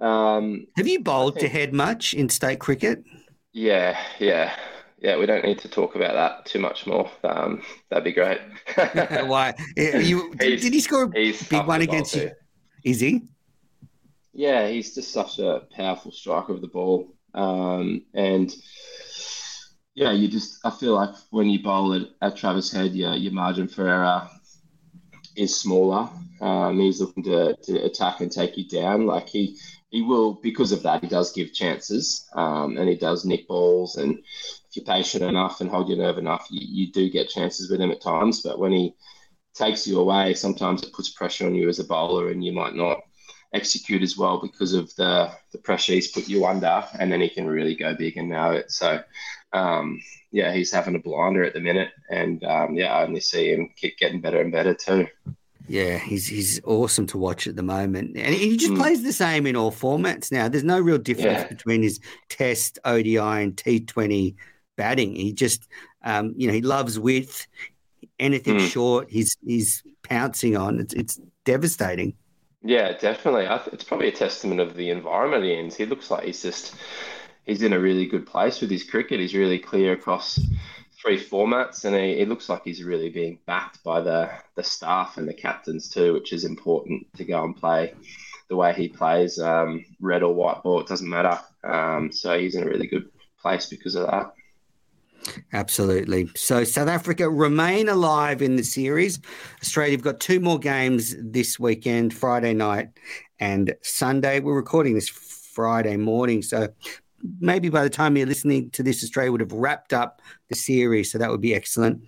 Um, 0.00 0.66
have 0.76 0.86
you 0.86 1.00
bowled 1.00 1.34
think, 1.34 1.46
to 1.46 1.52
head 1.52 1.74
much 1.74 2.14
in 2.14 2.28
state 2.30 2.58
cricket? 2.58 3.04
Yeah, 3.52 3.98
yeah, 4.18 4.54
yeah. 4.98 5.18
We 5.18 5.26
don't 5.26 5.44
need 5.44 5.58
to 5.60 5.68
talk 5.68 5.94
about 5.94 6.14
that 6.14 6.46
too 6.46 6.58
much 6.58 6.86
more. 6.86 7.10
Um, 7.22 7.62
that'd 7.90 8.04
be 8.04 8.12
great. 8.12 8.40
Why? 9.26 9.54
You, 9.76 10.34
did, 10.34 10.60
did, 10.60 10.72
he 10.72 10.80
score 10.80 11.04
a 11.04 11.08
big 11.08 11.66
one 11.66 11.82
against 11.82 12.16
you? 12.16 12.30
Is 12.82 13.00
he? 13.00 13.22
Yeah, 14.36 14.68
he's 14.68 14.94
just 14.94 15.12
such 15.12 15.38
a 15.38 15.62
powerful 15.74 16.12
striker 16.12 16.52
of 16.52 16.60
the 16.60 16.68
ball. 16.68 17.08
Um, 17.32 18.02
and 18.12 18.54
yeah, 19.94 20.12
you 20.12 20.28
just 20.28 20.58
I 20.62 20.70
feel 20.70 20.92
like 20.94 21.14
when 21.30 21.48
you 21.48 21.62
bowl 21.62 21.94
it 21.94 22.10
at 22.20 22.36
Travis 22.36 22.70
Head, 22.70 22.94
your 22.94 23.14
your 23.14 23.32
margin 23.32 23.66
for 23.66 23.88
error 23.88 24.28
is 25.36 25.58
smaller. 25.58 26.10
Um, 26.42 26.78
he's 26.78 27.00
looking 27.00 27.22
to, 27.24 27.56
to 27.62 27.84
attack 27.86 28.20
and 28.20 28.30
take 28.30 28.58
you 28.58 28.68
down. 28.68 29.06
Like 29.06 29.26
he 29.26 29.58
he 29.88 30.02
will 30.02 30.34
because 30.34 30.70
of 30.70 30.82
that. 30.82 31.02
He 31.02 31.08
does 31.08 31.32
give 31.32 31.54
chances, 31.54 32.28
um, 32.34 32.76
and 32.76 32.90
he 32.90 32.96
does 32.96 33.24
nick 33.24 33.48
balls. 33.48 33.96
And 33.96 34.18
if 34.18 34.76
you're 34.76 34.84
patient 34.84 35.24
enough 35.24 35.62
and 35.62 35.70
hold 35.70 35.88
your 35.88 35.96
nerve 35.96 36.18
enough, 36.18 36.46
you, 36.50 36.60
you 36.86 36.92
do 36.92 37.08
get 37.08 37.30
chances 37.30 37.70
with 37.70 37.80
him 37.80 37.90
at 37.90 38.02
times. 38.02 38.42
But 38.42 38.58
when 38.58 38.72
he 38.72 38.96
takes 39.54 39.86
you 39.86 39.98
away, 39.98 40.34
sometimes 40.34 40.82
it 40.82 40.92
puts 40.92 41.08
pressure 41.08 41.46
on 41.46 41.54
you 41.54 41.70
as 41.70 41.78
a 41.78 41.84
bowler, 41.84 42.28
and 42.30 42.44
you 42.44 42.52
might 42.52 42.74
not 42.74 42.98
execute 43.52 44.02
as 44.02 44.16
well 44.16 44.40
because 44.40 44.72
of 44.72 44.94
the 44.96 45.30
the 45.52 45.58
pressure 45.58 45.92
he's 45.92 46.10
put 46.10 46.28
you 46.28 46.46
under, 46.46 46.84
and 46.98 47.10
then 47.10 47.20
he 47.20 47.28
can 47.28 47.46
really 47.46 47.74
go 47.74 47.94
big 47.94 48.16
and 48.16 48.28
nail 48.28 48.52
it. 48.52 48.70
So, 48.70 49.00
um, 49.52 50.00
yeah, 50.30 50.52
he's 50.52 50.72
having 50.72 50.94
a 50.94 51.00
blinder 51.00 51.44
at 51.44 51.54
the 51.54 51.60
minute, 51.60 51.90
and 52.10 52.42
um, 52.44 52.74
yeah, 52.74 52.92
I 52.94 53.04
only 53.04 53.20
see 53.20 53.52
him 53.52 53.70
keep 53.76 53.98
getting 53.98 54.20
better 54.20 54.40
and 54.40 54.52
better 54.52 54.74
too. 54.74 55.06
Yeah, 55.68 55.98
he's 55.98 56.26
he's 56.26 56.60
awesome 56.64 57.06
to 57.08 57.18
watch 57.18 57.46
at 57.46 57.56
the 57.56 57.62
moment, 57.62 58.16
and 58.16 58.34
he 58.34 58.56
just 58.56 58.72
mm. 58.72 58.78
plays 58.78 59.02
the 59.02 59.12
same 59.12 59.46
in 59.46 59.56
all 59.56 59.72
formats 59.72 60.30
now. 60.30 60.48
There's 60.48 60.64
no 60.64 60.78
real 60.78 60.98
difference 60.98 61.40
yeah. 61.40 61.48
between 61.48 61.82
his 61.82 61.98
Test, 62.28 62.78
ODI, 62.84 63.18
and 63.18 63.56
T20 63.56 64.36
batting. 64.76 65.16
He 65.16 65.32
just, 65.32 65.66
um, 66.04 66.34
you 66.36 66.46
know, 66.46 66.52
he 66.52 66.62
loves 66.62 66.98
width. 66.98 67.46
Anything 68.18 68.58
mm. 68.58 68.68
short, 68.68 69.10
he's 69.10 69.36
he's 69.44 69.82
pouncing 70.04 70.56
on. 70.56 70.78
It's 70.78 70.94
it's 70.94 71.20
devastating. 71.44 72.14
Yeah, 72.66 72.92
definitely. 72.98 73.46
Th- 73.46 73.68
it's 73.72 73.84
probably 73.84 74.08
a 74.08 74.12
testament 74.12 74.60
of 74.60 74.74
the 74.74 74.90
environment 74.90 75.44
he 75.44 75.54
in. 75.54 75.70
He 75.70 75.86
looks 75.86 76.10
like 76.10 76.24
he's 76.24 76.42
just 76.42 76.74
he's 77.44 77.62
in 77.62 77.72
a 77.72 77.78
really 77.80 78.06
good 78.06 78.26
place 78.26 78.60
with 78.60 78.70
his 78.70 78.84
cricket. 78.84 79.20
He's 79.20 79.34
really 79.34 79.58
clear 79.58 79.92
across 79.92 80.40
three 81.00 81.20
formats, 81.22 81.84
and 81.84 81.94
he, 81.94 82.16
he 82.18 82.24
looks 82.24 82.48
like 82.48 82.62
he's 82.64 82.82
really 82.82 83.10
being 83.10 83.38
backed 83.46 83.84
by 83.84 84.00
the 84.00 84.30
the 84.56 84.64
staff 84.64 85.16
and 85.18 85.28
the 85.28 85.34
captains 85.34 85.90
too, 85.90 86.14
which 86.14 86.32
is 86.32 86.44
important 86.44 87.06
to 87.16 87.24
go 87.24 87.44
and 87.44 87.56
play 87.56 87.94
the 88.48 88.56
way 88.56 88.74
he 88.74 88.88
plays, 88.88 89.38
um, 89.40 89.84
red 90.00 90.22
or 90.24 90.34
white 90.34 90.62
ball, 90.62 90.80
it 90.80 90.88
doesn't 90.88 91.10
matter. 91.10 91.40
Um, 91.64 92.12
so 92.12 92.38
he's 92.38 92.56
in 92.56 92.64
a 92.64 92.70
really 92.70 92.88
good 92.88 93.10
place 93.40 93.66
because 93.66 93.96
of 93.96 94.06
that. 94.08 94.32
Absolutely. 95.52 96.30
So 96.36 96.64
South 96.64 96.88
Africa 96.88 97.28
remain 97.28 97.88
alive 97.88 98.42
in 98.42 98.56
the 98.56 98.62
series. 98.62 99.20
Australia 99.62 99.92
have 99.92 100.02
got 100.02 100.20
two 100.20 100.40
more 100.40 100.58
games 100.58 101.14
this 101.18 101.58
weekend, 101.58 102.14
Friday 102.14 102.54
night 102.54 102.90
and 103.38 103.74
Sunday. 103.82 104.40
We're 104.40 104.54
recording 104.54 104.94
this 104.94 105.08
Friday 105.08 105.96
morning, 105.96 106.42
so 106.42 106.68
maybe 107.40 107.68
by 107.68 107.82
the 107.82 107.90
time 107.90 108.16
you're 108.16 108.26
listening 108.26 108.70
to 108.70 108.82
this, 108.82 109.02
Australia 109.02 109.32
would 109.32 109.40
have 109.40 109.52
wrapped 109.52 109.92
up 109.92 110.20
the 110.48 110.54
series. 110.54 111.10
So 111.10 111.18
that 111.18 111.30
would 111.30 111.40
be 111.40 111.54
excellent. 111.54 112.02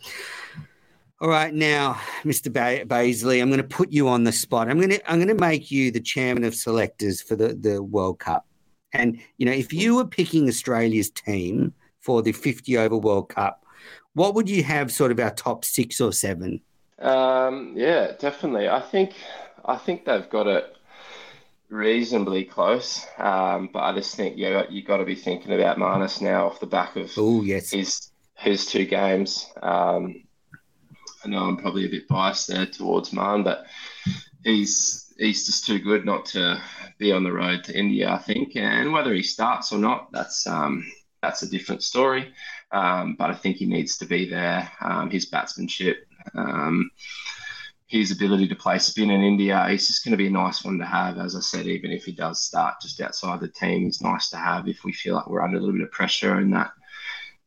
All 1.20 1.28
right, 1.28 1.52
now, 1.52 1.94
Mr. 2.22 2.52
Ba- 2.52 2.84
Bazley, 2.86 3.42
I'm 3.42 3.48
going 3.48 3.60
to 3.60 3.64
put 3.64 3.90
you 3.90 4.08
on 4.08 4.22
the 4.22 4.30
spot. 4.30 4.68
I'm 4.68 4.78
going 4.78 4.90
to 4.90 5.10
I'm 5.10 5.18
going 5.18 5.36
to 5.36 5.42
make 5.42 5.70
you 5.70 5.90
the 5.90 6.00
chairman 6.00 6.44
of 6.44 6.54
selectors 6.54 7.20
for 7.20 7.34
the 7.34 7.54
the 7.54 7.82
World 7.82 8.20
Cup. 8.20 8.46
And 8.92 9.20
you 9.36 9.44
know, 9.44 9.52
if 9.52 9.72
you 9.72 9.96
were 9.96 10.06
picking 10.06 10.48
Australia's 10.48 11.10
team 11.10 11.74
for 12.08 12.22
the 12.22 12.32
50 12.32 12.78
over 12.78 12.96
World 12.96 13.28
Cup, 13.28 13.66
what 14.14 14.34
would 14.34 14.48
you 14.48 14.62
have 14.62 14.90
sort 14.90 15.10
of 15.10 15.20
our 15.20 15.30
top 15.30 15.62
six 15.62 16.00
or 16.00 16.10
seven? 16.10 16.62
Um, 16.98 17.74
yeah, 17.76 18.12
definitely. 18.18 18.66
I 18.66 18.80
think 18.80 19.12
I 19.62 19.76
think 19.76 20.06
they've 20.06 20.30
got 20.30 20.46
it 20.46 20.74
reasonably 21.68 22.44
close, 22.44 23.06
um, 23.18 23.68
but 23.70 23.80
I 23.80 23.92
just 23.92 24.16
think 24.16 24.38
you 24.38 24.62
you 24.70 24.82
got 24.82 24.96
to 24.96 25.04
be 25.04 25.16
thinking 25.16 25.52
about 25.52 25.76
Marnus 25.76 26.22
now 26.22 26.46
off 26.46 26.60
the 26.60 26.66
back 26.66 26.96
of 26.96 27.12
oh 27.18 27.42
yes 27.42 27.72
his 27.72 28.10
his 28.36 28.64
two 28.64 28.86
games. 28.86 29.46
Um, 29.62 30.24
I 31.22 31.28
know 31.28 31.40
I'm 31.40 31.58
probably 31.58 31.84
a 31.84 31.90
bit 31.90 32.08
biased 32.08 32.48
there 32.48 32.64
towards 32.64 33.12
Marn, 33.12 33.44
but 33.44 33.66
he's 34.42 35.12
he's 35.18 35.44
just 35.44 35.66
too 35.66 35.78
good 35.78 36.06
not 36.06 36.24
to 36.26 36.58
be 36.96 37.12
on 37.12 37.22
the 37.22 37.32
road 37.32 37.64
to 37.64 37.78
India, 37.78 38.10
I 38.10 38.18
think. 38.18 38.56
And 38.56 38.94
whether 38.94 39.12
he 39.12 39.22
starts 39.22 39.72
or 39.72 39.78
not, 39.78 40.10
that's 40.10 40.46
um, 40.46 40.90
that's 41.22 41.42
a 41.42 41.50
different 41.50 41.82
story. 41.82 42.32
Um, 42.70 43.16
but 43.18 43.30
I 43.30 43.34
think 43.34 43.56
he 43.56 43.66
needs 43.66 43.96
to 43.98 44.06
be 44.06 44.28
there. 44.28 44.70
Um, 44.80 45.10
his 45.10 45.26
batsmanship, 45.26 46.06
um, 46.34 46.90
his 47.86 48.10
ability 48.10 48.46
to 48.48 48.54
play 48.54 48.78
spin 48.78 49.10
in 49.10 49.22
India, 49.22 49.66
he's 49.68 49.86
just 49.86 50.04
going 50.04 50.12
to 50.12 50.18
be 50.18 50.26
a 50.26 50.30
nice 50.30 50.64
one 50.64 50.78
to 50.78 50.84
have. 50.84 51.18
As 51.18 51.34
I 51.34 51.40
said, 51.40 51.66
even 51.66 51.90
if 51.90 52.04
he 52.04 52.12
does 52.12 52.42
start 52.42 52.80
just 52.82 53.00
outside 53.00 53.40
the 53.40 53.48
team, 53.48 53.84
he's 53.84 54.02
nice 54.02 54.28
to 54.30 54.36
have 54.36 54.68
if 54.68 54.84
we 54.84 54.92
feel 54.92 55.14
like 55.14 55.28
we're 55.28 55.42
under 55.42 55.56
a 55.56 55.60
little 55.60 55.74
bit 55.74 55.82
of 55.82 55.90
pressure 55.90 56.38
in 56.40 56.50
that 56.50 56.70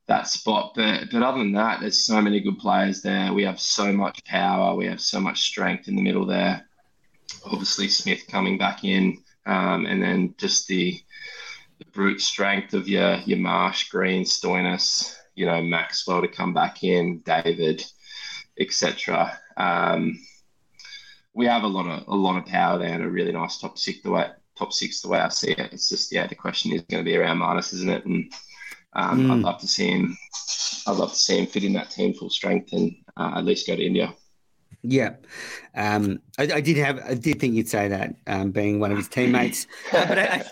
that 0.07 0.27
spot. 0.27 0.73
But 0.75 1.11
but 1.11 1.21
other 1.21 1.37
than 1.37 1.53
that, 1.53 1.79
there's 1.79 2.05
so 2.05 2.19
many 2.21 2.39
good 2.39 2.57
players 2.57 3.01
there. 3.01 3.31
We 3.33 3.43
have 3.43 3.59
so 3.59 3.93
much 3.93 4.23
power. 4.25 4.75
We 4.75 4.87
have 4.87 4.99
so 4.99 5.19
much 5.19 5.41
strength 5.41 5.87
in 5.87 5.95
the 5.95 6.01
middle 6.01 6.25
there. 6.25 6.67
Obviously, 7.45 7.87
Smith 7.87 8.25
coming 8.27 8.57
back 8.57 8.83
in, 8.83 9.23
um, 9.45 9.85
and 9.85 10.01
then 10.01 10.33
just 10.37 10.67
the 10.67 10.99
the 11.81 11.91
brute 11.91 12.21
strength 12.21 12.73
of 12.73 12.87
your 12.87 13.15
your 13.25 13.39
Marsh, 13.39 13.89
Green, 13.89 14.23
Stoinis, 14.23 15.15
you 15.35 15.45
know 15.45 15.61
Maxwell 15.61 16.21
to 16.21 16.27
come 16.27 16.53
back 16.53 16.83
in, 16.83 17.19
David, 17.25 17.83
etc. 18.59 19.37
Um, 19.57 20.19
we 21.33 21.47
have 21.47 21.63
a 21.63 21.67
lot 21.67 21.87
of 21.87 22.07
a 22.07 22.15
lot 22.15 22.37
of 22.37 22.45
power 22.45 22.77
there 22.77 22.93
and 22.93 23.03
a 23.03 23.09
really 23.09 23.31
nice 23.31 23.57
top 23.57 23.77
six 23.77 24.01
the 24.01 24.11
way 24.11 24.29
top 24.57 24.73
six 24.73 25.01
the 25.01 25.09
way 25.09 25.19
I 25.19 25.29
see 25.29 25.51
it. 25.51 25.73
It's 25.73 25.89
just 25.89 26.11
yeah, 26.11 26.27
the 26.27 26.35
question 26.35 26.71
is 26.71 26.83
going 26.83 27.03
to 27.03 27.09
be 27.09 27.17
around 27.17 27.39
Marnus, 27.39 27.73
isn't 27.73 27.89
it? 27.89 28.05
And 28.05 28.31
um, 28.93 29.19
mm. 29.21 29.31
I'd 29.31 29.39
love 29.39 29.59
to 29.61 29.67
see 29.67 29.89
him. 29.89 30.17
I'd 30.87 30.97
love 30.97 31.11
to 31.11 31.19
see 31.19 31.39
him 31.39 31.47
fit 31.47 31.63
in 31.63 31.73
that 31.73 31.89
team 31.89 32.13
full 32.13 32.29
strength 32.29 32.73
and 32.73 32.95
uh, 33.17 33.33
at 33.37 33.45
least 33.45 33.67
go 33.67 33.75
to 33.75 33.83
India. 33.83 34.13
Yeah, 34.83 35.15
um, 35.75 36.21
I, 36.39 36.43
I, 36.55 36.61
did 36.61 36.77
have. 36.77 36.99
I 37.07 37.13
did 37.13 37.39
think 37.39 37.53
you'd 37.53 37.69
say 37.69 37.87
that, 37.89 38.15
um, 38.25 38.49
being 38.49 38.79
one 38.79 38.91
of 38.91 38.97
his 38.97 39.07
teammates. 39.07 39.67
uh, 39.93 40.07
but 40.07 40.17
I, 40.17 40.43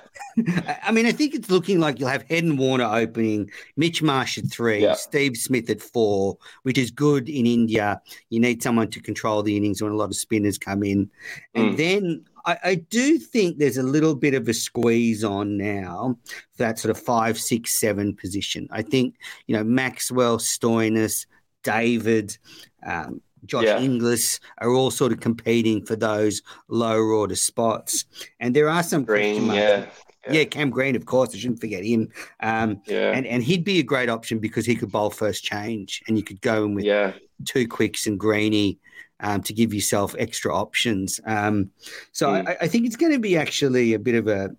I, 0.84 0.92
mean, 0.92 1.06
I 1.06 1.12
think 1.12 1.34
it's 1.34 1.50
looking 1.50 1.80
like 1.80 2.00
you'll 2.00 2.10
have 2.10 2.24
Hayden 2.24 2.58
Warner 2.58 2.86
opening, 2.86 3.50
Mitch 3.78 4.02
Marsh 4.02 4.38
at 4.38 4.50
three, 4.52 4.82
yeah. 4.82 4.94
Steve 4.94 5.38
Smith 5.38 5.70
at 5.70 5.82
four, 5.82 6.38
which 6.64 6.78
is 6.78 6.92
good 6.92 7.30
in 7.30 7.46
India. 7.46 8.02
You 8.30 8.40
need 8.40 8.62
someone 8.64 8.90
to 8.92 9.02
control 9.02 9.44
the 9.44 9.58
innings 9.58 9.82
when 9.82 9.92
a 9.92 9.96
lot 9.96 10.10
of 10.10 10.16
spinners 10.16 10.58
come 10.58 10.84
in, 10.84 11.10
and 11.56 11.74
mm. 11.74 11.78
then 11.78 12.26
I, 12.46 12.58
I, 12.64 12.76
do 12.76 13.18
think 13.18 13.58
there's 13.58 13.78
a 13.78 13.84
little 13.84 14.16
bit 14.16 14.34
of 14.34 14.48
a 14.48 14.54
squeeze 14.54 15.24
on 15.24 15.58
now 15.58 16.18
for 16.54 16.64
that 16.64 16.80
sort 16.80 16.96
of 16.96 17.04
five, 17.04 17.40
six, 17.40 17.80
seven 17.80 18.16
position. 18.16 18.68
I 18.72 18.82
think 18.82 19.16
you 19.48 19.56
know 19.56 19.64
Maxwell, 19.64 20.38
Stoinis, 20.38 21.26
David. 21.64 22.38
Um, 22.86 23.22
Josh 23.46 23.64
yeah. 23.64 23.80
Inglis 23.80 24.40
are 24.58 24.70
all 24.70 24.92
sort 24.92 25.14
of 25.14 25.22
competing 25.22 25.86
for 25.86 25.96
those 25.96 26.42
lower 26.68 27.12
order 27.12 27.36
spots. 27.36 28.06
And 28.40 28.56
there 28.56 28.70
are 28.70 28.84
some 28.84 29.06
Green, 29.06 29.46
yeah. 29.46 29.86
Yeah. 30.32 30.40
yeah. 30.40 30.46
Cam 30.46 30.70
Green, 30.70 30.96
of 30.96 31.06
course. 31.06 31.34
I 31.34 31.38
shouldn't 31.38 31.60
forget 31.60 31.84
him. 31.84 32.10
Um, 32.42 32.82
yeah. 32.86 33.12
and, 33.12 33.26
and 33.26 33.44
he'd 33.44 33.64
be 33.64 33.80
a 33.80 33.84
great 33.84 34.10
option 34.10 34.40
because 34.40 34.66
he 34.66 34.76
could 34.76 34.92
bowl 34.92 35.10
first 35.10 35.44
change 35.44 36.04
and 36.08 36.18
you 36.18 36.24
could 36.24 36.42
go 36.42 36.66
in 36.66 36.76
with 36.76 36.86
yeah. 36.86 37.14
two 37.46 37.68
quicks 37.68 38.08
and 38.08 38.20
Greeny 38.20 38.80
um, 39.20 39.42
to 39.44 39.54
give 39.54 39.74
yourself 39.74 40.16
extra 40.18 40.54
options. 40.54 41.20
Um, 41.26 41.72
so 42.12 42.30
mm. 42.30 42.48
I, 42.48 42.58
I, 42.62 42.68
think 42.68 42.86
it's 42.86 42.96
going 42.96 43.12
to 43.12 43.20
be 43.20 43.38
actually 43.38 43.94
a 43.94 44.00
bit 44.00 44.16
of 44.16 44.28
a, 44.28 44.50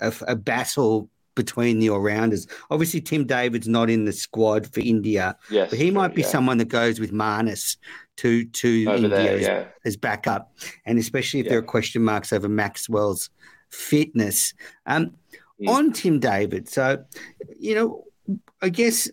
a, 0.00 0.12
a 0.28 0.36
battle 0.36 1.10
between 1.34 1.78
the 1.78 1.90
all 1.90 2.00
rounders. 2.00 2.46
Obviously, 2.70 3.00
Tim 3.00 3.26
David's 3.26 3.68
not 3.68 3.90
in 3.90 4.04
the 4.04 4.12
squad 4.12 4.72
for 4.72 4.80
India, 4.80 5.36
yes, 5.50 5.70
but 5.70 5.78
he 5.78 5.90
might 5.90 6.14
be 6.14 6.22
yeah. 6.22 6.28
someone 6.28 6.58
that 6.58 6.68
goes 6.68 7.00
with 7.00 7.12
Marnus 7.12 7.76
to 8.18 8.44
to 8.44 8.84
over 8.86 8.96
India 8.96 9.08
there, 9.10 9.38
yeah. 9.38 9.48
as, 9.48 9.66
as, 9.84 9.96
backup, 9.96 10.52
and 10.86 10.98
especially 10.98 11.40
if 11.40 11.46
yeah. 11.46 11.50
there 11.50 11.58
are 11.58 11.62
question 11.62 12.02
marks 12.02 12.32
over 12.32 12.48
Maxwell's 12.48 13.30
fitness. 13.74 14.54
Um, 14.86 15.14
mm. 15.60 15.68
On 15.68 15.92
Tim 15.92 16.20
David, 16.20 16.68
so 16.68 17.04
you 17.58 17.74
know, 17.74 18.04
I 18.62 18.68
guess. 18.68 19.10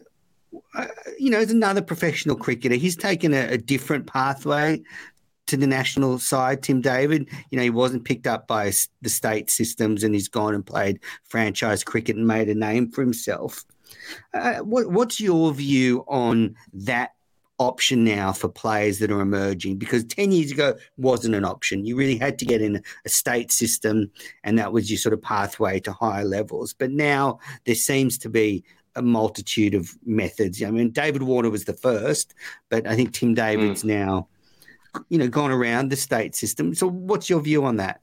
Uh, 0.75 0.85
you 1.17 1.29
know, 1.29 1.39
as 1.39 1.51
another 1.51 1.81
professional 1.81 2.35
cricketer, 2.35 2.75
he's 2.75 2.95
taken 2.95 3.33
a, 3.33 3.53
a 3.53 3.57
different 3.57 4.05
pathway 4.05 4.81
to 5.51 5.57
the 5.57 5.67
national 5.67 6.17
side, 6.17 6.63
Tim 6.63 6.81
David. 6.81 7.27
You 7.49 7.57
know, 7.57 7.63
he 7.63 7.69
wasn't 7.69 8.05
picked 8.05 8.25
up 8.25 8.47
by 8.47 8.71
the 9.01 9.09
state 9.09 9.49
systems 9.49 10.03
and 10.03 10.13
he's 10.13 10.29
gone 10.29 10.55
and 10.55 10.65
played 10.65 10.99
franchise 11.25 11.83
cricket 11.83 12.15
and 12.15 12.25
made 12.25 12.49
a 12.49 12.55
name 12.55 12.89
for 12.89 13.01
himself. 13.01 13.65
Uh, 14.33 14.59
what, 14.59 14.89
what's 14.91 15.19
your 15.19 15.53
view 15.53 16.05
on 16.07 16.55
that 16.73 17.11
option 17.61 18.03
now 18.03 18.31
for 18.31 18.49
players 18.49 18.99
that 18.99 19.11
are 19.11 19.21
emerging? 19.21 19.77
Because 19.77 20.03
10 20.05 20.31
years 20.31 20.51
ago 20.51 20.75
wasn't 20.97 21.35
an 21.35 21.45
option. 21.45 21.85
You 21.85 21.95
really 21.95 22.17
had 22.17 22.39
to 22.39 22.45
get 22.45 22.61
in 22.61 22.81
a 23.05 23.09
state 23.09 23.51
system 23.51 24.11
and 24.43 24.57
that 24.57 24.73
was 24.73 24.89
your 24.89 24.97
sort 24.97 25.13
of 25.13 25.21
pathway 25.21 25.79
to 25.81 25.93
higher 25.93 26.25
levels. 26.25 26.73
But 26.73 26.91
now 26.91 27.39
there 27.65 27.75
seems 27.75 28.17
to 28.19 28.29
be 28.29 28.63
a 28.95 29.01
multitude 29.01 29.73
of 29.73 29.97
methods. 30.05 30.61
I 30.61 30.71
mean, 30.71 30.89
David 30.91 31.23
Warner 31.23 31.49
was 31.49 31.65
the 31.65 31.73
first, 31.73 32.33
but 32.69 32.85
I 32.85 32.95
think 32.95 33.13
Tim 33.13 33.33
David's 33.33 33.83
mm. 33.83 33.87
now 33.87 34.27
you 35.09 35.17
know, 35.17 35.27
gone 35.27 35.51
around 35.51 35.89
the 35.89 35.95
state 35.95 36.35
system. 36.35 36.73
So, 36.73 36.89
what's 36.89 37.29
your 37.29 37.41
view 37.41 37.63
on 37.65 37.77
that? 37.77 38.01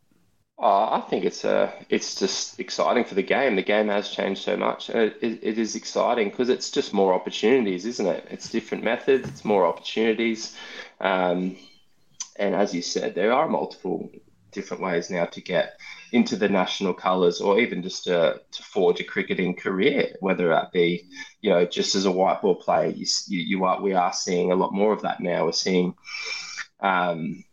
Oh, 0.60 0.88
I 0.90 1.00
think 1.08 1.24
it's 1.24 1.44
uh, 1.44 1.70
it's 1.88 2.16
just 2.16 2.58
exciting 2.58 3.04
for 3.04 3.14
the 3.14 3.22
game. 3.22 3.54
The 3.54 3.62
game 3.62 3.88
has 3.88 4.08
changed 4.08 4.42
so 4.42 4.56
much, 4.56 4.90
it, 4.90 5.16
it, 5.22 5.38
it 5.42 5.58
is 5.58 5.76
exciting 5.76 6.30
because 6.30 6.48
it's 6.48 6.70
just 6.70 6.92
more 6.92 7.14
opportunities, 7.14 7.86
isn't 7.86 8.06
it? 8.06 8.26
It's 8.28 8.50
different 8.50 8.82
methods, 8.82 9.28
it's 9.28 9.44
more 9.44 9.64
opportunities, 9.66 10.56
um, 11.00 11.56
and 12.38 12.56
as 12.56 12.74
you 12.74 12.82
said, 12.82 13.14
there 13.14 13.32
are 13.32 13.48
multiple 13.48 14.10
different 14.52 14.82
ways 14.82 15.10
now 15.10 15.26
to 15.26 15.40
get 15.40 15.78
into 16.12 16.36
the 16.36 16.48
national 16.48 16.94
colours, 16.94 17.40
or 17.40 17.60
even 17.60 17.82
just 17.82 18.04
to, 18.04 18.40
to 18.50 18.62
forge 18.64 19.00
a 19.00 19.04
cricketing 19.04 19.54
career, 19.54 20.16
whether 20.20 20.48
that 20.48 20.72
be, 20.72 21.06
you 21.40 21.50
know, 21.50 21.66
just 21.66 21.94
as 21.94 22.04
a 22.06 22.10
white 22.10 22.42
ball 22.42 22.56
player. 22.56 22.88
You, 22.90 23.06
you, 23.28 23.40
you 23.40 23.64
are 23.64 23.80
we 23.80 23.92
are 23.94 24.12
seeing 24.12 24.50
a 24.50 24.56
lot 24.56 24.72
more 24.74 24.92
of 24.92 25.02
that 25.02 25.20
now. 25.20 25.44
We're 25.46 25.52
seeing 25.52 25.94
um, 26.80 27.44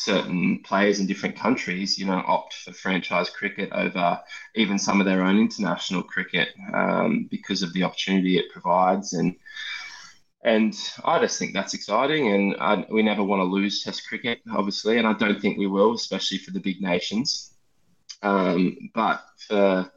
certain 0.00 0.62
players 0.62 0.98
in 0.98 1.06
different 1.06 1.36
countries, 1.36 1.98
you 1.98 2.06
know, 2.06 2.22
opt 2.26 2.54
for 2.54 2.72
franchise 2.72 3.28
cricket 3.28 3.70
over 3.72 4.18
even 4.54 4.78
some 4.78 5.00
of 5.00 5.06
their 5.06 5.22
own 5.22 5.38
international 5.38 6.02
cricket 6.02 6.48
um, 6.72 7.28
because 7.30 7.62
of 7.62 7.72
the 7.74 7.82
opportunity 7.82 8.38
it 8.38 8.50
provides. 8.50 9.12
And 9.12 9.36
and 10.42 10.74
I 11.04 11.18
just 11.20 11.38
think 11.38 11.52
that's 11.52 11.74
exciting. 11.74 12.32
And 12.32 12.56
I, 12.58 12.86
we 12.90 13.02
never 13.02 13.22
want 13.22 13.40
to 13.40 13.44
lose 13.44 13.82
Test 13.82 14.08
cricket, 14.08 14.40
obviously, 14.50 14.96
and 14.96 15.06
I 15.06 15.12
don't 15.12 15.40
think 15.40 15.58
we 15.58 15.66
will, 15.66 15.92
especially 15.92 16.38
for 16.38 16.52
the 16.52 16.60
big 16.60 16.80
nations. 16.80 17.52
Um, 18.22 18.90
but 18.94 19.22
for, 19.46 19.92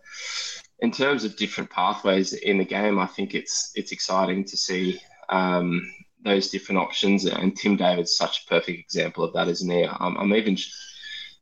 in 0.79 0.91
terms 0.91 1.23
of 1.23 1.37
different 1.37 1.69
pathways 1.69 2.33
in 2.33 2.57
the 2.57 2.65
game, 2.65 2.99
I 2.99 3.07
think 3.07 3.33
it's 3.35 3.71
it's 3.75 3.93
exciting 3.93 4.43
to 4.45 4.57
see. 4.57 4.99
Um, 5.29 5.89
those 6.23 6.49
different 6.49 6.79
options. 6.79 7.25
And 7.25 7.55
Tim 7.55 7.75
David's 7.75 8.15
such 8.15 8.43
a 8.43 8.49
perfect 8.49 8.79
example 8.79 9.23
of 9.23 9.33
that, 9.33 9.47
isn't 9.47 9.69
he? 9.69 9.85
I'm, 9.85 10.17
I'm 10.17 10.33
even 10.33 10.57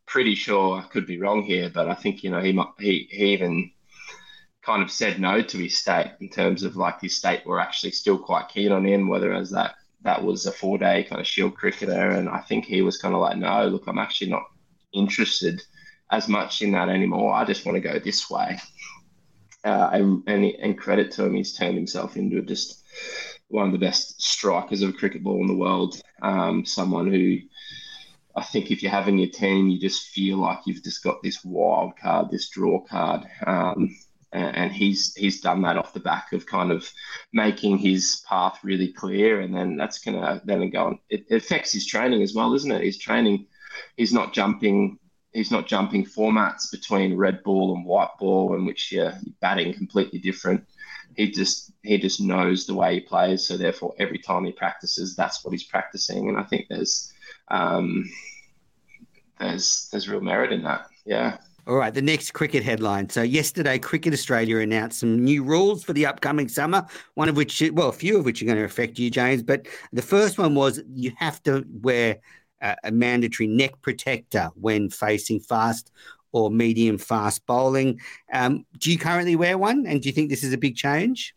pretty 0.06 0.36
sure 0.36 0.78
I 0.78 0.84
could 0.84 1.06
be 1.06 1.20
wrong 1.20 1.44
here, 1.44 1.70
but 1.74 1.88
I 1.88 1.94
think 1.94 2.24
you 2.24 2.32
know 2.32 2.42
he 2.42 2.60
he 2.80 3.08
he 3.10 3.34
even 3.34 3.72
kind 4.62 4.84
of 4.84 4.92
said 4.92 5.20
no 5.20 5.42
to 5.42 5.58
his 5.58 5.80
state 5.80 6.12
in 6.20 6.30
terms 6.30 6.64
of 6.64 6.76
like 6.76 7.02
his 7.02 7.18
state 7.18 7.46
were 7.46 7.60
actually 7.60 7.92
still 7.92 8.18
quite 8.18 8.50
keen 8.50 8.72
on 8.72 8.86
him, 8.86 9.08
whether 9.08 9.34
as 9.34 9.52
that 9.52 9.76
that 10.02 10.24
was 10.24 10.46
a 10.46 10.52
four 10.52 10.78
day 10.78 11.04
kind 11.04 11.22
of 11.22 11.28
shield 11.28 11.56
cricketer, 11.56 12.10
and 12.10 12.28
I 12.28 12.40
think 12.40 12.66
he 12.66 12.82
was 12.82 12.98
kind 12.98 13.16
of 13.16 13.22
like, 13.22 13.38
no, 13.38 13.68
look, 13.68 13.88
I'm 13.88 14.00
actually 14.00 14.32
not 14.32 14.44
interested 14.94 15.62
as 16.12 16.28
much 16.28 16.62
in 16.62 16.72
that 16.74 16.90
anymore. 16.90 17.34
I 17.34 17.46
just 17.46 17.66
want 17.66 17.78
to 17.78 17.90
go 17.90 17.98
this 18.00 18.30
way. 18.30 18.60
Uh, 19.64 19.90
and, 19.94 20.24
and 20.28 20.44
and 20.44 20.78
credit 20.78 21.12
to 21.12 21.26
him, 21.26 21.36
he's 21.36 21.56
turned 21.56 21.76
himself 21.76 22.18
into 22.18 22.42
just 22.42 22.84
one 23.52 23.68
of 23.68 23.72
the 23.72 23.78
best 23.78 24.22
strikers 24.22 24.82
of 24.82 24.90
a 24.90 24.94
cricket 24.94 25.24
ball 25.24 25.42
in 25.42 25.48
the 25.48 25.56
world. 25.56 26.02
Um, 26.22 26.66
someone 26.66 27.12
who 27.12 27.40
I 28.36 28.44
think 28.44 28.72
if 28.72 28.82
you 28.82 28.90
have 28.90 29.08
in 29.08 29.18
your 29.18 29.30
team, 29.30 29.70
you 29.70 29.80
just 29.80 30.08
feel 30.08 30.38
like 30.38 30.60
you've 30.66 30.84
just 30.84 31.04
got 31.04 31.22
this 31.22 31.44
wild 31.44 31.98
card, 31.98 32.32
this 32.32 32.50
draw 32.50 32.80
card. 32.80 33.26
Um, 33.46 33.96
and 34.34 34.72
he's 34.72 35.14
he's 35.16 35.42
done 35.42 35.62
that 35.64 35.78
off 35.78 35.94
the 35.94 36.00
back 36.00 36.32
of 36.32 36.46
kind 36.46 36.72
of 36.72 36.90
making 37.34 37.78
his 37.78 38.24
path 38.28 38.60
really 38.64 38.94
clear, 38.94 39.42
and 39.42 39.54
then 39.54 39.76
that's 39.76 40.00
gonna 40.00 40.42
then 40.46 40.70
go 40.70 40.86
on. 40.86 41.00
It, 41.10 41.26
it 41.30 41.36
affects 41.36 41.74
his 41.74 41.86
training 41.86 42.22
as 42.22 42.34
well, 42.34 42.54
isn't 42.54 42.72
it? 42.72 42.82
His 42.82 42.98
training, 42.98 43.48
he's 43.98 44.14
not 44.14 44.34
jumping 44.34 45.00
he's 45.34 45.52
not 45.52 45.68
jumping 45.68 46.06
formats 46.06 46.72
between 46.72 47.18
red 47.18 47.44
ball 47.44 47.76
and 47.76 47.86
white 47.86 48.12
ball, 48.20 48.56
in 48.56 48.66
which 48.66 48.92
you're 48.92 49.14
batting 49.42 49.74
completely 49.74 50.20
different 50.20 50.66
he 51.16 51.32
just 51.32 51.72
he 51.84 51.98
just 51.98 52.22
knows 52.22 52.66
the 52.66 52.74
way 52.74 52.96
he 52.96 53.00
plays. 53.02 53.46
So 53.46 53.58
therefore, 53.58 53.94
every 54.00 54.18
time 54.18 54.46
he 54.46 54.52
practices, 54.52 55.16
that's 55.16 55.44
what 55.44 55.52
he's 55.52 55.64
practicing. 55.64 56.30
And 56.30 56.38
I 56.38 56.44
think 56.44 56.68
there's 56.70 57.12
um, 57.50 58.10
there's 59.40 59.90
there's 59.92 60.10
real 60.10 60.22
merit 60.22 60.52
in 60.52 60.64
that. 60.64 60.88
Yeah. 61.06 61.38
All 61.68 61.76
right, 61.76 61.94
the 61.94 62.02
next 62.02 62.32
cricket 62.32 62.64
headline. 62.64 63.10
So, 63.10 63.22
yesterday, 63.22 63.78
Cricket 63.78 64.14
Australia 64.14 64.58
announced 64.58 65.00
some 65.00 65.24
new 65.24 65.44
rules 65.44 65.84
for 65.84 65.94
the 65.94 66.08
upcoming 66.08 66.48
summer, 66.48 66.88
one 67.14 67.30
of 67.30 67.36
which, 67.36 67.62
well, 67.74 67.90
a 67.90 67.94
few 67.94 68.18
of 68.18 68.26
which 68.26 68.42
are 68.42 68.46
going 68.46 68.58
to 68.58 68.64
affect 68.64 68.98
you, 68.98 69.12
James. 69.12 69.44
But 69.44 69.68
the 69.94 70.02
first 70.02 70.40
one 70.40 70.56
was 70.56 70.82
you 70.92 71.12
have 71.18 71.42
to 71.44 71.64
wear 71.70 72.18
a, 72.62 72.76
a 72.86 72.92
mandatory 72.92 73.46
neck 73.46 73.80
protector 73.84 74.50
when 74.56 74.90
facing 74.90 75.40
fast 75.40 75.92
or 76.32 76.50
medium 76.50 76.98
fast 76.98 77.46
bowling. 77.46 78.00
Um, 78.32 78.66
do 78.78 78.92
you 78.92 78.98
currently 78.98 79.36
wear 79.36 79.58
one, 79.58 79.86
and 79.86 80.02
do 80.02 80.10
you 80.10 80.14
think 80.14 80.30
this 80.30 80.44
is 80.44 80.54
a 80.54 80.58
big 80.58 80.76
change? 80.76 81.36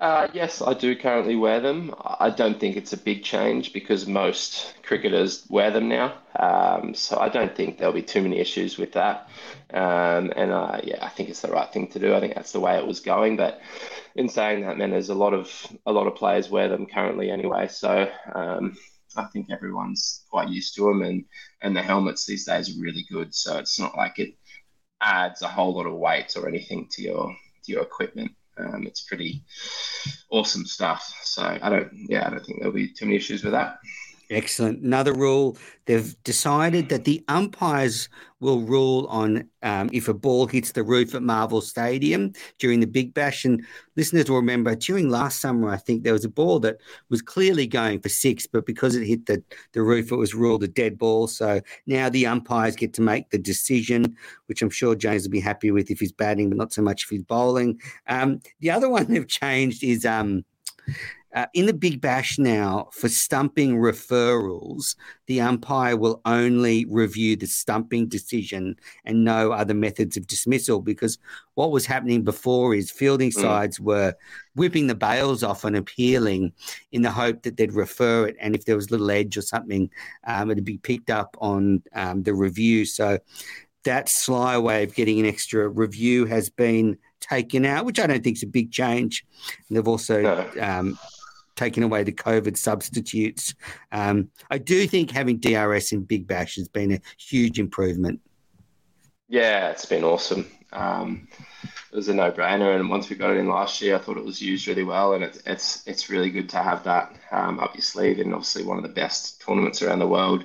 Uh, 0.00 0.28
yes, 0.34 0.60
I 0.60 0.74
do 0.74 0.96
currently 0.96 1.36
wear 1.36 1.60
them. 1.60 1.94
I 1.98 2.28
don't 2.28 2.58
think 2.58 2.76
it's 2.76 2.92
a 2.92 2.96
big 2.96 3.22
change 3.22 3.72
because 3.72 4.06
most 4.06 4.74
cricketers 4.82 5.46
wear 5.48 5.70
them 5.70 5.88
now. 5.88 6.18
Um, 6.38 6.94
so 6.94 7.18
I 7.18 7.28
don't 7.28 7.54
think 7.54 7.78
there'll 7.78 7.94
be 7.94 8.02
too 8.02 8.20
many 8.20 8.38
issues 8.38 8.76
with 8.76 8.92
that. 8.92 9.28
Um, 9.72 10.32
and 10.36 10.50
uh, 10.50 10.80
yeah, 10.82 10.98
I 11.00 11.08
think 11.08 11.28
it's 11.30 11.40
the 11.40 11.48
right 11.48 11.72
thing 11.72 11.86
to 11.92 11.98
do. 11.98 12.12
I 12.14 12.20
think 12.20 12.34
that's 12.34 12.52
the 12.52 12.60
way 12.60 12.76
it 12.76 12.86
was 12.86 13.00
going. 13.00 13.36
But 13.36 13.60
in 14.16 14.28
saying 14.28 14.66
that, 14.66 14.76
man, 14.76 14.90
there's 14.90 15.10
a 15.10 15.14
lot 15.14 15.32
of 15.32 15.50
a 15.86 15.92
lot 15.92 16.06
of 16.06 16.16
players 16.16 16.50
wear 16.50 16.68
them 16.68 16.86
currently 16.86 17.30
anyway. 17.30 17.68
So 17.68 18.10
um, 18.34 18.76
I 19.16 19.24
think 19.24 19.50
everyone's 19.50 20.24
quite 20.30 20.48
used 20.48 20.74
to 20.76 20.84
them, 20.84 21.02
and 21.02 21.24
and 21.62 21.76
the 21.76 21.82
helmets 21.82 22.26
these 22.26 22.44
days 22.44 22.70
are 22.70 22.80
really 22.82 23.06
good. 23.10 23.34
So 23.34 23.58
it's 23.58 23.78
not 23.78 23.96
like 23.96 24.18
it 24.18 24.34
adds 25.00 25.42
a 25.42 25.48
whole 25.48 25.74
lot 25.74 25.86
of 25.86 25.94
weight 25.94 26.36
or 26.36 26.48
anything 26.48 26.88
to 26.92 27.02
your 27.02 27.36
to 27.64 27.72
your 27.72 27.82
equipment. 27.82 28.32
Um, 28.56 28.86
it's 28.86 29.02
pretty 29.02 29.42
awesome 30.30 30.64
stuff. 30.64 31.20
So 31.22 31.42
I 31.42 31.68
don't, 31.68 31.90
yeah, 32.08 32.26
I 32.26 32.30
don't 32.30 32.44
think 32.44 32.60
there'll 32.60 32.74
be 32.74 32.92
too 32.92 33.06
many 33.06 33.16
issues 33.16 33.42
with 33.42 33.52
that. 33.52 33.78
Excellent. 34.34 34.82
Another 34.82 35.12
rule 35.12 35.56
they've 35.86 36.20
decided 36.24 36.88
that 36.88 37.04
the 37.04 37.24
umpires 37.28 38.08
will 38.40 38.62
rule 38.62 39.06
on 39.06 39.48
um, 39.62 39.88
if 39.92 40.08
a 40.08 40.14
ball 40.14 40.48
hits 40.48 40.72
the 40.72 40.82
roof 40.82 41.14
at 41.14 41.22
Marvel 41.22 41.60
Stadium 41.60 42.32
during 42.58 42.80
the 42.80 42.86
Big 42.86 43.14
Bash. 43.14 43.44
And 43.44 43.64
listeners 43.94 44.28
will 44.28 44.38
remember 44.38 44.74
during 44.74 45.08
last 45.08 45.40
summer, 45.40 45.70
I 45.70 45.76
think 45.76 46.02
there 46.02 46.12
was 46.12 46.24
a 46.24 46.28
ball 46.28 46.58
that 46.60 46.78
was 47.10 47.22
clearly 47.22 47.68
going 47.68 48.00
for 48.00 48.08
six, 48.08 48.44
but 48.44 48.66
because 48.66 48.96
it 48.96 49.06
hit 49.06 49.26
the, 49.26 49.40
the 49.72 49.82
roof, 49.82 50.10
it 50.10 50.16
was 50.16 50.34
ruled 50.34 50.64
a 50.64 50.68
dead 50.68 50.98
ball. 50.98 51.28
So 51.28 51.60
now 51.86 52.08
the 52.08 52.26
umpires 52.26 52.74
get 52.74 52.92
to 52.94 53.02
make 53.02 53.30
the 53.30 53.38
decision, 53.38 54.16
which 54.46 54.62
I'm 54.62 54.70
sure 54.70 54.96
James 54.96 55.22
will 55.22 55.30
be 55.30 55.40
happy 55.40 55.70
with 55.70 55.92
if 55.92 56.00
he's 56.00 56.12
batting, 56.12 56.48
but 56.48 56.58
not 56.58 56.72
so 56.72 56.82
much 56.82 57.04
if 57.04 57.10
he's 57.10 57.22
bowling. 57.22 57.80
Um, 58.08 58.40
the 58.58 58.72
other 58.72 58.88
one 58.88 59.04
they've 59.08 59.28
changed 59.28 59.84
is. 59.84 60.04
Um, 60.04 60.44
uh, 61.34 61.46
in 61.52 61.66
the 61.66 61.74
Big 61.74 62.00
Bash 62.00 62.38
now, 62.38 62.88
for 62.92 63.08
stumping 63.08 63.76
referrals, 63.76 64.94
the 65.26 65.40
umpire 65.40 65.96
will 65.96 66.20
only 66.24 66.84
review 66.84 67.34
the 67.34 67.46
stumping 67.46 68.06
decision 68.06 68.76
and 69.04 69.24
no 69.24 69.50
other 69.50 69.74
methods 69.74 70.16
of 70.16 70.28
dismissal. 70.28 70.80
Because 70.80 71.18
what 71.54 71.72
was 71.72 71.86
happening 71.86 72.22
before 72.22 72.74
is 72.74 72.90
fielding 72.90 73.30
mm. 73.30 73.40
sides 73.40 73.80
were 73.80 74.14
whipping 74.54 74.86
the 74.86 74.94
bails 74.94 75.42
off 75.42 75.64
and 75.64 75.76
appealing 75.76 76.52
in 76.92 77.02
the 77.02 77.10
hope 77.10 77.42
that 77.42 77.56
they'd 77.56 77.72
refer 77.72 78.28
it. 78.28 78.36
And 78.40 78.54
if 78.54 78.64
there 78.64 78.76
was 78.76 78.88
a 78.88 78.90
little 78.92 79.10
edge 79.10 79.36
or 79.36 79.42
something, 79.42 79.90
um, 80.26 80.50
it'd 80.52 80.64
be 80.64 80.78
picked 80.78 81.10
up 81.10 81.36
on 81.40 81.82
um, 81.94 82.22
the 82.22 82.34
review. 82.34 82.84
So 82.84 83.18
that 83.84 84.08
sly 84.08 84.56
way 84.58 84.84
of 84.84 84.94
getting 84.94 85.20
an 85.20 85.26
extra 85.26 85.68
review 85.68 86.26
has 86.26 86.48
been 86.48 86.96
taken 87.20 87.64
out, 87.64 87.84
which 87.84 87.98
I 87.98 88.06
don't 88.06 88.22
think 88.22 88.36
is 88.36 88.42
a 88.42 88.48
big 88.48 88.70
change. 88.70 89.24
And 89.68 89.76
they've 89.76 89.88
also 89.88 90.22
no. 90.22 90.50
um, 90.60 90.98
taking 91.56 91.82
away 91.82 92.02
the 92.02 92.12
COVID 92.12 92.56
substitutes. 92.56 93.54
Um, 93.92 94.30
I 94.50 94.58
do 94.58 94.86
think 94.86 95.10
having 95.10 95.38
DRS 95.38 95.92
in 95.92 96.02
Big 96.02 96.26
Bash 96.26 96.56
has 96.56 96.68
been 96.68 96.92
a 96.92 97.00
huge 97.18 97.58
improvement. 97.58 98.20
Yeah, 99.28 99.70
it's 99.70 99.86
been 99.86 100.04
awesome. 100.04 100.46
Um, 100.72 101.28
it 101.62 101.96
was 101.96 102.08
a 102.08 102.14
no-brainer, 102.14 102.74
and 102.74 102.90
once 102.90 103.08
we 103.08 103.16
got 103.16 103.30
it 103.30 103.38
in 103.38 103.48
last 103.48 103.80
year, 103.80 103.94
I 103.94 103.98
thought 103.98 104.16
it 104.16 104.24
was 104.24 104.42
used 104.42 104.66
really 104.66 104.82
well, 104.82 105.14
and 105.14 105.22
it, 105.22 105.40
it's 105.46 105.86
it's 105.86 106.10
really 106.10 106.30
good 106.30 106.48
to 106.50 106.58
have 106.58 106.82
that 106.84 107.14
um, 107.30 107.60
up 107.60 107.74
your 107.74 107.82
sleeve. 107.82 108.18
And 108.18 108.34
obviously, 108.34 108.64
one 108.64 108.76
of 108.76 108.82
the 108.82 108.88
best 108.88 109.40
tournaments 109.40 109.80
around 109.80 110.00
the 110.00 110.08
world. 110.08 110.44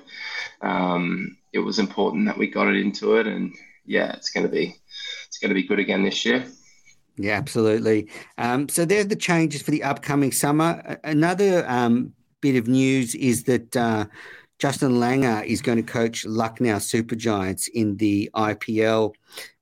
Um, 0.62 1.36
it 1.52 1.58
was 1.58 1.80
important 1.80 2.26
that 2.26 2.38
we 2.38 2.46
got 2.46 2.68
it 2.68 2.76
into 2.76 3.16
it, 3.16 3.26
and 3.26 3.52
yeah, 3.84 4.12
it's 4.12 4.30
going 4.30 4.46
to 4.46 4.52
be 4.52 4.76
it's 5.26 5.38
going 5.38 5.48
to 5.48 5.54
be 5.54 5.66
good 5.66 5.80
again 5.80 6.04
this 6.04 6.24
year. 6.24 6.44
Yeah, 7.20 7.36
absolutely. 7.36 8.08
Um, 8.38 8.68
so 8.68 8.86
there's 8.86 9.08
the 9.08 9.16
changes 9.16 9.60
for 9.60 9.70
the 9.70 9.82
upcoming 9.82 10.32
summer. 10.32 10.98
Another 11.04 11.68
um, 11.68 12.14
bit 12.40 12.56
of 12.56 12.66
news 12.66 13.14
is 13.14 13.44
that 13.44 13.76
uh, 13.76 14.06
Justin 14.58 14.92
Langer 14.92 15.44
is 15.44 15.60
going 15.60 15.76
to 15.76 15.82
coach 15.82 16.24
Lucknow 16.24 16.78
Super 16.78 17.14
Giants 17.14 17.68
in 17.68 17.98
the 17.98 18.30
IPL. 18.34 19.12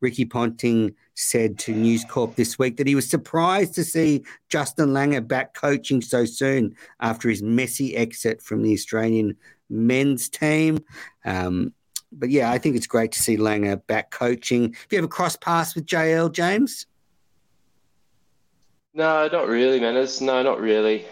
Ricky 0.01 0.25
Ponting 0.25 0.94
said 1.14 1.59
to 1.59 1.75
News 1.75 2.05
Corp 2.05 2.37
this 2.37 2.61
week 2.61 2.77
that 2.77 2.87
he 2.87 2.94
was 2.94 3.11
surprised 3.11 3.75
to 3.75 3.83
see 3.83 4.25
Justin 4.49 4.90
Langer 4.90 5.27
back 5.27 5.55
coaching 5.55 6.01
so 6.01 6.25
soon 6.25 6.77
after 7.01 7.29
his 7.29 7.42
messy 7.42 7.97
exit 7.97 8.40
from 8.40 8.62
the 8.62 8.73
Australian 8.73 9.37
men's 9.68 10.29
team. 10.29 10.79
Um, 11.25 11.73
but 12.12 12.31
yeah, 12.31 12.53
I 12.53 12.59
think 12.59 12.77
it's 12.77 12.87
great 12.87 13.11
to 13.12 13.23
see 13.23 13.37
Langer 13.37 13.85
back 13.88 14.12
coaching. 14.12 14.75
Have 14.75 14.87
you 14.92 14.99
ever 14.99 15.09
crossed 15.09 15.40
paths 15.40 15.75
with 15.75 15.87
JL 15.87 16.31
James? 16.31 16.87
No, 18.94 19.29
not 19.29 19.48
really, 19.48 19.81
man. 19.81 19.96
It's, 19.96 20.20
no, 20.20 20.42
not 20.42 20.61
really. 20.61 21.07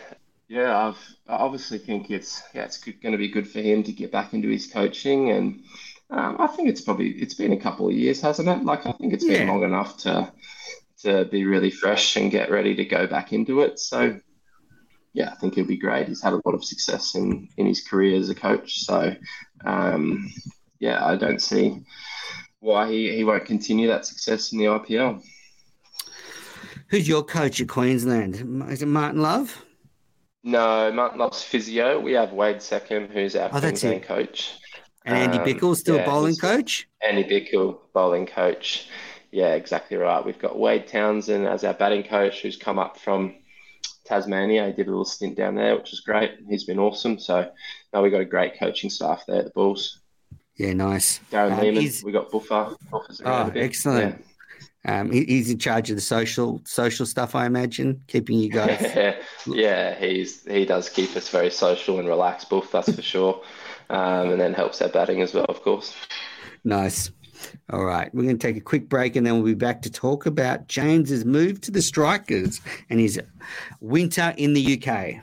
Yeah, 0.48 0.88
I've, 0.88 1.16
I 1.28 1.36
obviously 1.36 1.78
think 1.78 2.10
it's 2.10 2.42
yeah, 2.54 2.64
it's 2.64 2.78
going 2.78 3.12
to 3.12 3.18
be 3.18 3.28
good 3.28 3.48
for 3.48 3.60
him 3.60 3.82
to 3.82 3.92
get 3.92 4.12
back 4.12 4.32
into 4.32 4.48
his 4.48 4.66
coaching, 4.66 5.30
and 5.30 5.62
um, 6.10 6.36
I 6.38 6.46
think 6.46 6.68
it's 6.68 6.80
probably 6.80 7.10
it's 7.10 7.34
been 7.34 7.52
a 7.52 7.60
couple 7.60 7.88
of 7.88 7.94
years, 7.94 8.20
hasn't 8.20 8.48
it? 8.48 8.64
Like 8.64 8.86
I 8.86 8.92
think 8.92 9.12
it's 9.12 9.24
been 9.24 9.46
yeah. 9.46 9.52
long 9.52 9.64
enough 9.64 9.96
to 9.98 10.32
to 11.02 11.24
be 11.24 11.44
really 11.44 11.70
fresh 11.70 12.16
and 12.16 12.30
get 12.30 12.50
ready 12.50 12.74
to 12.76 12.84
go 12.84 13.06
back 13.06 13.32
into 13.32 13.60
it. 13.60 13.80
So 13.80 14.18
yeah, 15.12 15.30
I 15.32 15.34
think 15.36 15.54
he'll 15.54 15.66
be 15.66 15.76
great. 15.76 16.08
He's 16.08 16.22
had 16.22 16.32
a 16.32 16.42
lot 16.44 16.54
of 16.54 16.64
success 16.64 17.16
in 17.16 17.48
in 17.56 17.66
his 17.66 17.82
career 17.82 18.16
as 18.18 18.30
a 18.30 18.34
coach. 18.34 18.84
So 18.84 19.16
um, 19.64 20.30
yeah, 20.78 21.04
I 21.04 21.16
don't 21.16 21.42
see 21.42 21.84
why 22.60 22.90
he, 22.90 23.16
he 23.16 23.24
won't 23.24 23.46
continue 23.46 23.88
that 23.88 24.06
success 24.06 24.52
in 24.52 24.58
the 24.58 24.66
IPL. 24.66 25.22
Who's 26.88 27.08
your 27.08 27.24
coach 27.24 27.60
at 27.60 27.68
Queensland? 27.68 28.36
Is 28.70 28.82
it 28.82 28.86
Martin 28.86 29.20
Love? 29.20 29.64
No, 30.44 30.92
Martin 30.92 31.18
Love's 31.18 31.42
physio. 31.42 31.98
We 31.98 32.12
have 32.12 32.32
Wade 32.32 32.58
Seccombe, 32.58 33.10
who's 33.10 33.34
our 33.34 33.50
oh, 33.52 33.60
Queensland 33.60 34.04
coach. 34.04 34.58
And 35.04 35.16
Andy 35.16 35.38
um, 35.38 35.44
Bickle 35.44 35.76
still 35.76 35.96
yeah, 35.96 36.04
bowling 36.04 36.36
coach? 36.36 36.88
Andy 37.02 37.24
Bickle, 37.24 37.78
bowling 37.92 38.26
coach. 38.26 38.88
Yeah, 39.32 39.54
exactly 39.54 39.96
right. 39.96 40.24
We've 40.24 40.38
got 40.38 40.58
Wade 40.58 40.86
Townsend 40.86 41.46
as 41.46 41.64
our 41.64 41.74
batting 41.74 42.04
coach, 42.04 42.42
who's 42.42 42.56
come 42.56 42.78
up 42.78 42.98
from 42.98 43.34
Tasmania. 44.04 44.66
He 44.66 44.72
did 44.72 44.86
a 44.86 44.90
little 44.90 45.04
stint 45.04 45.36
down 45.36 45.56
there, 45.56 45.76
which 45.76 45.90
was 45.90 46.00
great. 46.00 46.38
He's 46.48 46.64
been 46.64 46.78
awesome. 46.78 47.18
So 47.18 47.50
now 47.92 48.02
we've 48.02 48.12
got 48.12 48.20
a 48.20 48.24
great 48.24 48.58
coaching 48.58 48.90
staff 48.90 49.24
there 49.26 49.40
at 49.40 49.44
the 49.46 49.50
Bulls. 49.50 50.00
Yeah, 50.56 50.72
nice. 50.72 51.20
Darren 51.30 51.52
um, 51.52 51.60
Lehmann, 51.60 51.92
we 52.04 52.12
got 52.12 52.30
Buffer. 52.30 52.76
Buffer's 52.90 53.20
oh, 53.24 53.52
excellent. 53.54 54.18
Yeah. 54.20 54.26
Um, 54.86 55.10
he, 55.10 55.24
he's 55.24 55.50
in 55.50 55.58
charge 55.58 55.90
of 55.90 55.96
the 55.96 56.02
social 56.02 56.62
social 56.64 57.06
stuff, 57.06 57.34
I 57.34 57.46
imagine, 57.46 58.02
keeping 58.06 58.38
you 58.38 58.50
guys. 58.50 59.16
yeah, 59.46 59.98
he's 59.98 60.44
he 60.44 60.64
does 60.64 60.88
keep 60.88 61.16
us 61.16 61.28
very 61.28 61.50
social 61.50 61.98
and 61.98 62.08
relaxed, 62.08 62.48
Buff, 62.48 62.70
that's 62.70 62.94
for 62.94 63.02
sure. 63.02 63.42
Um, 63.90 64.30
and 64.30 64.40
then 64.40 64.54
helps 64.54 64.80
our 64.82 64.88
batting 64.88 65.22
as 65.22 65.34
well, 65.34 65.46
of 65.48 65.62
course. 65.62 65.94
Nice. 66.64 67.10
All 67.70 67.84
right, 67.84 68.12
we're 68.14 68.22
going 68.22 68.38
to 68.38 68.46
take 68.46 68.56
a 68.56 68.60
quick 68.60 68.88
break 68.88 69.14
and 69.14 69.26
then 69.26 69.34
we'll 69.34 69.44
be 69.44 69.54
back 69.54 69.82
to 69.82 69.90
talk 69.90 70.24
about 70.26 70.68
James's 70.68 71.24
move 71.24 71.60
to 71.62 71.70
the 71.70 71.82
Strikers 71.82 72.60
and 72.88 72.98
his 72.98 73.20
winter 73.80 74.34
in 74.36 74.54
the 74.54 74.82
UK. 74.82 75.22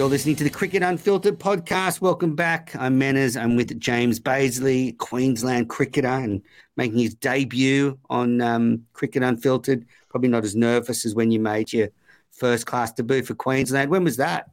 You're 0.00 0.08
listening 0.08 0.36
to 0.36 0.44
the 0.44 0.48
Cricket 0.48 0.82
Unfiltered 0.82 1.38
podcast. 1.38 2.00
Welcome 2.00 2.34
back. 2.34 2.74
I'm 2.74 2.98
Menners. 2.98 3.38
I'm 3.38 3.54
with 3.54 3.78
James 3.78 4.18
Bazley, 4.18 4.96
Queensland 4.96 5.68
cricketer, 5.68 6.08
and 6.08 6.40
making 6.74 7.00
his 7.00 7.12
debut 7.12 7.98
on 8.08 8.40
um, 8.40 8.86
Cricket 8.94 9.22
Unfiltered. 9.22 9.84
Probably 10.08 10.30
not 10.30 10.42
as 10.42 10.56
nervous 10.56 11.04
as 11.04 11.14
when 11.14 11.30
you 11.30 11.38
made 11.38 11.70
your 11.74 11.90
first 12.30 12.64
class 12.64 12.92
debut 12.92 13.22
for 13.22 13.34
Queensland. 13.34 13.90
When 13.90 14.02
was 14.02 14.16
that? 14.16 14.48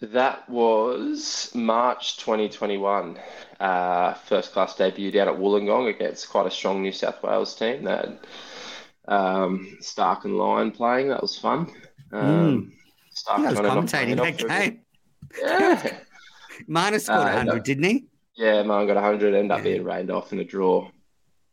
That 0.00 0.48
was 0.50 1.52
March 1.54 2.16
2021. 2.16 3.20
Uh, 3.60 4.14
first 4.14 4.50
class 4.50 4.74
debut 4.74 5.12
down 5.12 5.28
at 5.28 5.36
Wollongong 5.36 5.88
against 5.90 6.28
quite 6.28 6.48
a 6.48 6.50
strong 6.50 6.82
New 6.82 6.90
South 6.90 7.22
Wales 7.22 7.54
team. 7.54 7.84
That 7.84 8.26
um, 9.06 9.78
Starc 9.80 10.24
and 10.24 10.36
Lyon 10.36 10.72
playing. 10.72 11.10
That 11.10 11.22
was 11.22 11.38
fun. 11.38 11.72
Um, 12.10 12.72
mm. 12.72 12.72
Yeah, 13.38 13.50
was 13.50 13.58
commentating 13.60 14.16
that 14.16 14.38
game. 14.38 14.80
Yeah. 15.40 15.98
Marnus 16.68 17.02
scored 17.02 17.20
uh, 17.20 17.44
100, 17.44 17.58
up, 17.58 17.64
didn't 17.64 17.84
he? 17.84 18.06
Yeah, 18.36 18.62
Marn 18.62 18.86
got 18.86 18.96
100, 18.96 19.34
ended 19.34 19.50
up 19.50 19.58
yeah. 19.58 19.64
being 19.64 19.84
rained 19.84 20.10
off 20.10 20.32
in 20.32 20.38
a 20.38 20.44
draw. 20.44 20.90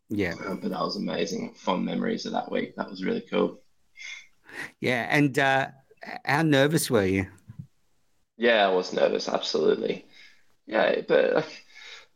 Yeah. 0.10 0.34
Um, 0.46 0.60
but 0.60 0.72
that 0.72 0.80
was 0.80 0.98
amazing. 0.98 1.54
Fond 1.54 1.86
memories 1.86 2.26
of 2.26 2.32
that 2.34 2.52
week. 2.52 2.76
That 2.76 2.90
was 2.90 3.04
really 3.04 3.22
cool. 3.22 3.62
Yeah. 4.80 5.08
And 5.10 5.38
uh, 5.38 5.68
how 6.26 6.42
nervous 6.42 6.90
were 6.90 7.06
you? 7.06 7.28
Yeah, 8.38 8.68
I 8.68 8.72
was 8.72 8.94
nervous, 8.94 9.28
absolutely. 9.28 10.06
Yeah, 10.66 11.02
but 11.08 11.34
like, 11.34 11.66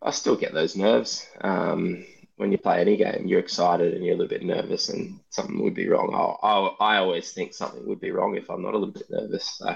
I 0.02 0.12
still 0.12 0.36
get 0.36 0.54
those 0.54 0.76
nerves. 0.76 1.28
Um, 1.42 2.06
when 2.44 2.52
you 2.52 2.58
play 2.58 2.82
any 2.82 2.98
game, 2.98 3.26
you're 3.26 3.40
excited 3.40 3.94
and 3.94 4.04
you're 4.04 4.16
a 4.16 4.18
little 4.18 4.28
bit 4.28 4.44
nervous, 4.44 4.90
and 4.90 5.18
something 5.30 5.64
would 5.64 5.74
be 5.74 5.88
wrong. 5.88 6.14
I, 6.14 6.46
I, 6.46 6.96
I 6.96 6.98
always 6.98 7.32
think 7.32 7.54
something 7.54 7.88
would 7.88 8.02
be 8.02 8.12
wrong 8.12 8.36
if 8.36 8.50
I'm 8.50 8.62
not 8.62 8.74
a 8.74 8.78
little 8.78 8.94
bit 8.94 9.10
nervous. 9.10 9.50
So, 9.60 9.74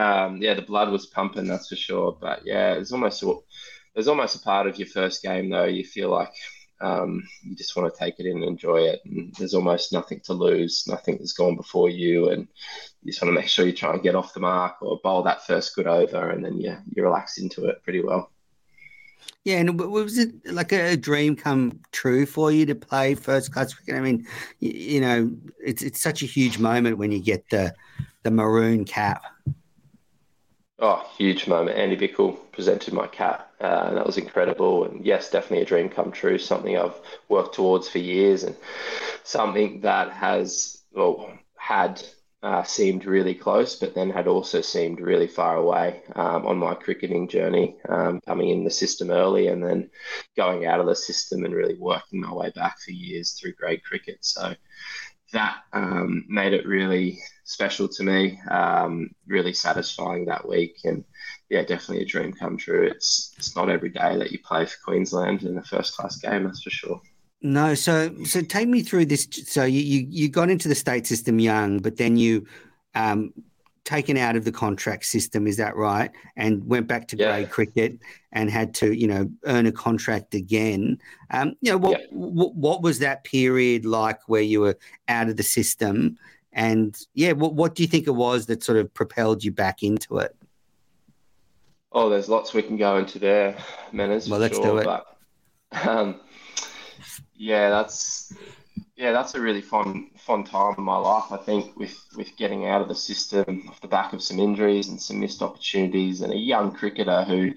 um, 0.00 0.40
yeah, 0.40 0.54
the 0.54 0.62
blood 0.62 0.92
was 0.92 1.06
pumping, 1.06 1.48
that's 1.48 1.68
for 1.68 1.74
sure. 1.74 2.16
But 2.20 2.46
yeah, 2.46 2.74
it's 2.74 2.92
almost 2.92 3.24
there's 3.92 4.06
almost 4.06 4.36
a 4.36 4.38
part 4.38 4.68
of 4.68 4.78
your 4.78 4.86
first 4.86 5.20
game 5.20 5.50
though. 5.50 5.64
You 5.64 5.82
feel 5.82 6.10
like 6.10 6.32
um, 6.80 7.24
you 7.42 7.56
just 7.56 7.74
want 7.74 7.92
to 7.92 7.98
take 7.98 8.20
it 8.20 8.26
in 8.26 8.36
and 8.36 8.44
enjoy 8.44 8.82
it. 8.82 9.00
And 9.04 9.34
there's 9.36 9.54
almost 9.54 9.92
nothing 9.92 10.20
to 10.26 10.32
lose, 10.32 10.84
nothing 10.86 11.18
has 11.18 11.32
gone 11.32 11.56
before 11.56 11.90
you, 11.90 12.28
and 12.28 12.46
you 13.02 13.10
just 13.10 13.20
want 13.20 13.34
to 13.34 13.40
make 13.40 13.50
sure 13.50 13.66
you 13.66 13.72
try 13.72 13.92
and 13.92 14.02
get 14.02 14.14
off 14.14 14.32
the 14.32 14.38
mark 14.38 14.80
or 14.80 15.00
bowl 15.02 15.24
that 15.24 15.44
first 15.44 15.74
good 15.74 15.88
over, 15.88 16.30
and 16.30 16.44
then 16.44 16.56
you 16.56 16.76
you 16.94 17.02
relax 17.02 17.38
into 17.38 17.64
it 17.66 17.82
pretty 17.82 18.00
well. 18.00 18.30
Yeah, 19.44 19.58
and 19.58 19.78
was 19.78 20.16
it 20.16 20.30
like 20.50 20.72
a 20.72 20.96
dream 20.96 21.36
come 21.36 21.80
true 21.92 22.24
for 22.24 22.50
you 22.50 22.64
to 22.64 22.74
play 22.74 23.14
first 23.14 23.52
class 23.52 23.74
cricket? 23.74 23.94
I 23.94 24.00
mean, 24.00 24.26
you, 24.60 25.02
know, 25.02 25.30
it's 25.62 25.82
it's 25.82 26.00
such 26.00 26.22
a 26.22 26.26
huge 26.26 26.58
moment 26.58 26.96
when 26.96 27.12
you 27.12 27.20
get 27.20 27.50
the 27.50 27.74
the 28.22 28.30
maroon 28.30 28.86
cap. 28.86 29.22
Oh, 30.78 31.06
huge 31.16 31.46
moment. 31.46 31.76
Andy 31.76 31.96
Bickle 31.96 32.38
presented 32.52 32.94
my 32.94 33.06
cap, 33.06 33.50
uh, 33.60 33.84
and 33.88 33.96
that 33.96 34.06
was 34.06 34.18
incredible. 34.18 34.84
And 34.84 35.04
yes, 35.04 35.30
definitely 35.30 35.62
a 35.62 35.66
dream 35.66 35.88
come 35.90 36.10
true, 36.10 36.38
something 36.38 36.76
I've 36.76 36.98
worked 37.28 37.54
towards 37.54 37.88
for 37.88 37.98
years, 37.98 38.44
and 38.44 38.56
something 39.24 39.82
that 39.82 40.10
has, 40.10 40.82
well, 40.92 41.30
had 41.56 42.02
uh, 42.44 42.62
seemed 42.62 43.06
really 43.06 43.34
close, 43.34 43.74
but 43.74 43.94
then 43.94 44.10
had 44.10 44.28
also 44.28 44.60
seemed 44.60 45.00
really 45.00 45.26
far 45.26 45.56
away 45.56 46.02
um, 46.14 46.46
on 46.46 46.58
my 46.58 46.74
cricketing 46.74 47.26
journey, 47.26 47.74
um, 47.88 48.20
coming 48.26 48.50
in 48.50 48.64
the 48.64 48.70
system 48.70 49.10
early 49.10 49.48
and 49.48 49.64
then 49.64 49.88
going 50.36 50.66
out 50.66 50.78
of 50.78 50.84
the 50.84 50.94
system 50.94 51.46
and 51.46 51.54
really 51.54 51.74
working 51.78 52.20
my 52.20 52.30
way 52.30 52.50
back 52.54 52.78
for 52.78 52.90
years 52.90 53.32
through 53.32 53.54
grade 53.54 53.82
cricket. 53.82 54.18
So 54.20 54.54
that 55.32 55.56
um, 55.72 56.26
made 56.28 56.52
it 56.52 56.66
really 56.66 57.18
special 57.44 57.88
to 57.88 58.02
me, 58.02 58.38
um, 58.50 59.08
really 59.26 59.54
satisfying 59.54 60.26
that 60.26 60.46
week, 60.46 60.76
and 60.84 61.02
yeah, 61.48 61.62
definitely 61.62 62.02
a 62.02 62.06
dream 62.06 62.34
come 62.34 62.58
true. 62.58 62.86
It's 62.86 63.34
it's 63.38 63.56
not 63.56 63.70
every 63.70 63.90
day 63.90 64.18
that 64.18 64.32
you 64.32 64.38
play 64.38 64.66
for 64.66 64.76
Queensland 64.84 65.44
in 65.44 65.56
a 65.56 65.62
first 65.62 65.96
class 65.96 66.18
game, 66.18 66.44
that's 66.44 66.62
for 66.62 66.70
sure. 66.70 67.00
No, 67.44 67.74
so 67.74 68.10
so 68.24 68.40
take 68.40 68.68
me 68.68 68.82
through 68.82 69.04
this. 69.04 69.28
So 69.44 69.64
you 69.64 69.80
you, 69.80 70.06
you 70.08 70.28
got 70.30 70.48
into 70.48 70.66
the 70.66 70.74
state 70.74 71.06
system 71.06 71.38
young, 71.38 71.78
but 71.78 71.98
then 71.98 72.16
you 72.16 72.46
um, 72.94 73.34
taken 73.84 74.16
out 74.16 74.34
of 74.34 74.46
the 74.46 74.50
contract 74.50 75.04
system, 75.04 75.46
is 75.46 75.58
that 75.58 75.76
right? 75.76 76.10
And 76.36 76.66
went 76.66 76.86
back 76.86 77.06
to 77.08 77.16
yeah. 77.18 77.26
grade 77.26 77.50
cricket 77.50 77.98
and 78.32 78.50
had 78.50 78.72
to, 78.76 78.92
you 78.92 79.06
know, 79.06 79.30
earn 79.44 79.66
a 79.66 79.72
contract 79.72 80.34
again. 80.34 80.98
Um, 81.30 81.54
you 81.60 81.70
know, 81.70 81.76
what, 81.76 82.00
yeah. 82.00 82.06
what, 82.12 82.54
what 82.54 82.82
was 82.82 82.98
that 83.00 83.24
period 83.24 83.84
like 83.84 84.26
where 84.26 84.40
you 84.40 84.60
were 84.60 84.78
out 85.08 85.28
of 85.28 85.36
the 85.36 85.42
system? 85.42 86.16
And 86.54 86.98
yeah, 87.12 87.32
what 87.32 87.52
what 87.52 87.74
do 87.74 87.82
you 87.82 87.88
think 87.88 88.06
it 88.06 88.12
was 88.12 88.46
that 88.46 88.62
sort 88.62 88.78
of 88.78 88.92
propelled 88.94 89.44
you 89.44 89.52
back 89.52 89.82
into 89.82 90.16
it? 90.16 90.34
Oh, 91.92 92.08
there's 92.08 92.30
lots 92.30 92.54
we 92.54 92.62
can 92.62 92.78
go 92.78 92.96
into 92.96 93.18
there, 93.18 93.54
Menners. 93.92 94.30
Well, 94.30 94.40
let's 94.40 94.56
sure, 94.56 94.64
do 94.64 94.78
it. 94.78 94.84
But, 94.86 95.06
um, 95.86 96.20
yeah, 97.34 97.70
that's 97.70 98.32
yeah, 98.96 99.12
that's 99.12 99.34
a 99.34 99.40
really 99.40 99.60
fun 99.60 100.10
fun 100.16 100.44
time 100.44 100.74
in 100.78 100.84
my 100.84 100.96
life. 100.96 101.32
I 101.32 101.36
think 101.36 101.76
with 101.76 101.96
with 102.16 102.36
getting 102.36 102.66
out 102.66 102.80
of 102.80 102.88
the 102.88 102.94
system 102.94 103.66
off 103.68 103.80
the 103.80 103.88
back 103.88 104.12
of 104.12 104.22
some 104.22 104.38
injuries 104.38 104.88
and 104.88 105.00
some 105.00 105.20
missed 105.20 105.42
opportunities, 105.42 106.20
and 106.20 106.32
a 106.32 106.36
young 106.36 106.72
cricketer 106.72 107.24
who 107.24 107.52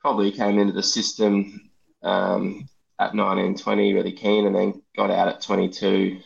probably 0.00 0.32
came 0.32 0.58
into 0.58 0.72
the 0.72 0.82
system 0.82 1.70
um, 2.02 2.68
at 2.98 3.14
19, 3.14 3.56
20, 3.56 3.94
really 3.94 4.12
keen, 4.12 4.46
and 4.46 4.54
then 4.54 4.82
got 4.96 5.10
out 5.10 5.28
at 5.28 5.40
22, 5.40 6.18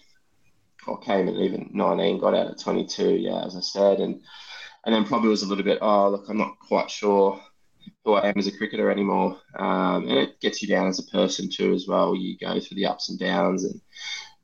or 0.87 0.99
came 0.99 1.29
at 1.29 1.35
even 1.35 1.71
19, 1.73 2.19
got 2.19 2.35
out 2.35 2.49
at 2.49 2.59
22. 2.59 3.17
Yeah, 3.17 3.45
as 3.45 3.57
I 3.57 3.61
said, 3.61 4.01
and 4.01 4.23
and 4.85 4.95
then 4.95 5.05
probably 5.05 5.29
was 5.29 5.43
a 5.43 5.49
little 5.49 5.65
bit, 5.65 5.79
oh 5.83 6.11
look, 6.11 6.29
I'm 6.29 6.39
not 6.39 6.59
quite 6.59 6.91
sure 6.91 7.41
who 8.05 8.15
I 8.15 8.29
am 8.29 8.39
as 8.39 8.47
a 8.47 8.57
cricketer 8.57 8.91
anymore. 8.91 9.39
Um, 9.59 10.09
and 10.09 10.19
it 10.19 10.41
gets 10.41 10.63
you 10.63 10.69
down 10.69 10.89
as 10.89 10.99
a 10.99 11.11
person 11.11 11.49
too, 11.51 11.73
as 11.73 11.87
well. 11.89 12.15
You 12.15 12.37
go 12.39 12.61
through 12.61 12.77
the 12.77 12.87
ups 12.87 13.11
and 13.11 13.19
downs, 13.19 13.65
and 13.65 13.81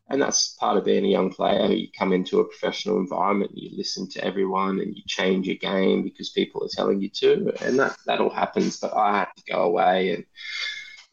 and 0.09 0.21
that's 0.21 0.55
part 0.61 0.77
of 0.77 0.85
being 0.85 1.05
a 1.05 1.09
young 1.09 1.33
player. 1.33 1.73
You 1.73 1.89
come 1.99 2.13
into 2.13 2.41
a 2.41 2.45
professional 2.45 2.99
environment, 2.99 3.53
you 3.55 3.71
listen 3.77 4.09
to 4.11 4.25
everyone, 4.25 4.81
and 4.81 4.95
you 4.95 5.03
change 5.07 5.47
your 5.47 5.57
game 5.57 6.03
because 6.03 6.31
people 6.31 6.63
are 6.65 6.69
telling 6.71 7.01
you 7.01 7.09
to, 7.11 7.53
and 7.63 7.79
that 7.79 7.97
that 8.07 8.21
all 8.21 8.31
happens. 8.31 8.79
But 8.79 8.95
I 8.95 9.19
had 9.19 9.29
to 9.37 9.53
go 9.53 9.63
away 9.63 10.15
and 10.15 10.25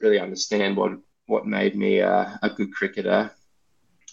really 0.02 0.20
understand 0.20 0.76
what 0.76 0.92
what 1.28 1.46
made 1.46 1.76
me 1.76 2.00
a, 2.00 2.40
a 2.42 2.50
good 2.50 2.74
cricketer, 2.74 3.32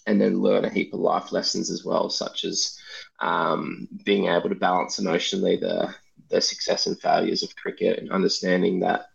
and 0.06 0.20
then 0.20 0.40
learn 0.40 0.64
a 0.64 0.70
heap 0.70 0.92
of 0.92 1.00
life 1.00 1.32
lessons 1.32 1.70
as 1.70 1.84
well, 1.84 2.10
such 2.10 2.44
as 2.44 2.78
um, 3.20 3.88
being 4.04 4.26
able 4.26 4.50
to 4.50 4.54
balance 4.54 4.98
emotionally 4.98 5.56
the 5.56 5.94
the 6.28 6.40
success 6.40 6.86
and 6.86 7.00
failures 7.00 7.42
of 7.42 7.54
cricket 7.56 7.98
and 7.98 8.10
understanding 8.10 8.80
that 8.80 9.06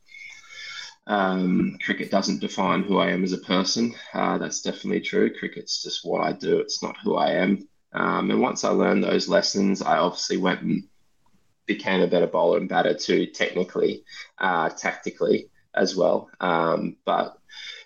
um, 1.08 1.78
cricket 1.84 2.12
doesn't 2.12 2.42
define 2.42 2.84
who 2.84 3.00
I 3.00 3.10
am 3.10 3.24
as 3.24 3.34
a 3.34 3.40
person. 3.40 3.94
Uh, 4.14 4.38
that's 4.38 4.62
definitely 4.62 5.02
true. 5.02 5.34
Cricket's 5.34 5.84
just 5.84 6.06
what 6.06 6.22
I 6.22 6.32
do, 6.34 6.60
it's 6.60 6.84
not 6.84 6.98
who 7.04 7.16
I 7.16 7.32
am. 7.32 7.68
Um, 7.94 8.32
and 8.32 8.42
once 8.42 8.64
I 8.64 8.70
learned 8.70 9.04
those 9.04 9.28
lessons, 9.28 9.82
I 9.82 9.98
obviously 9.98 10.38
went 10.38 10.62
and 10.62 10.84
became 11.66 12.02
a 12.02 12.08
better 12.08 12.28
bowler 12.28 12.58
and 12.58 12.70
batter 12.70 12.94
too, 12.94 13.26
technically, 13.28 14.04
uh, 14.38 14.70
tactically 14.70 15.50
as 15.76 15.96
well. 15.96 16.30
Um, 16.40 16.98
but 17.06 17.38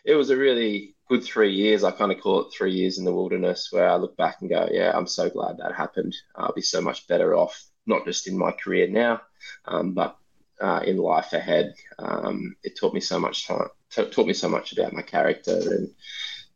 it 0.04 0.16
was 0.16 0.30
a 0.30 0.38
really 0.38 0.96
good 1.10 1.24
three 1.24 1.54
years. 1.54 1.84
I 1.84 1.92
kind 1.92 2.12
of 2.12 2.20
call 2.20 2.42
it 2.42 2.54
three 2.56 2.74
years 2.74 2.98
in 2.98 3.06
the 3.06 3.14
wilderness 3.14 3.70
where 3.72 3.90
I 3.90 3.96
look 3.96 4.16
back 4.18 4.38
and 4.42 4.50
go, 4.50 4.68
yeah, 4.72 4.92
I'm 4.96 5.08
so 5.08 5.30
glad 5.30 5.58
that 5.58 5.76
happened. 5.76 6.16
I'll 6.36 6.54
be 6.54 6.62
so 6.62 6.82
much 6.82 7.08
better 7.08 7.36
off 7.36 7.64
not 7.86 8.06
just 8.06 8.28
in 8.28 8.38
my 8.38 8.52
career 8.52 8.88
now, 8.88 9.22
um, 9.66 9.94
but 9.94 10.18
uh, 10.62 10.82
in 10.86 10.98
life 10.98 11.34
ahead. 11.34 11.76
Um, 12.00 12.56
it 12.64 12.78
taught 12.78 12.94
me 12.94 13.00
so 13.00 13.20
much 13.20 13.48
time, 13.48 13.68
t- 13.90 14.10
taught 14.10 14.28
me 14.28 14.34
so 14.34 14.50
much 14.50 14.72
about 14.72 14.94
my 14.94 15.02
character 15.02 15.58
and 15.58 15.90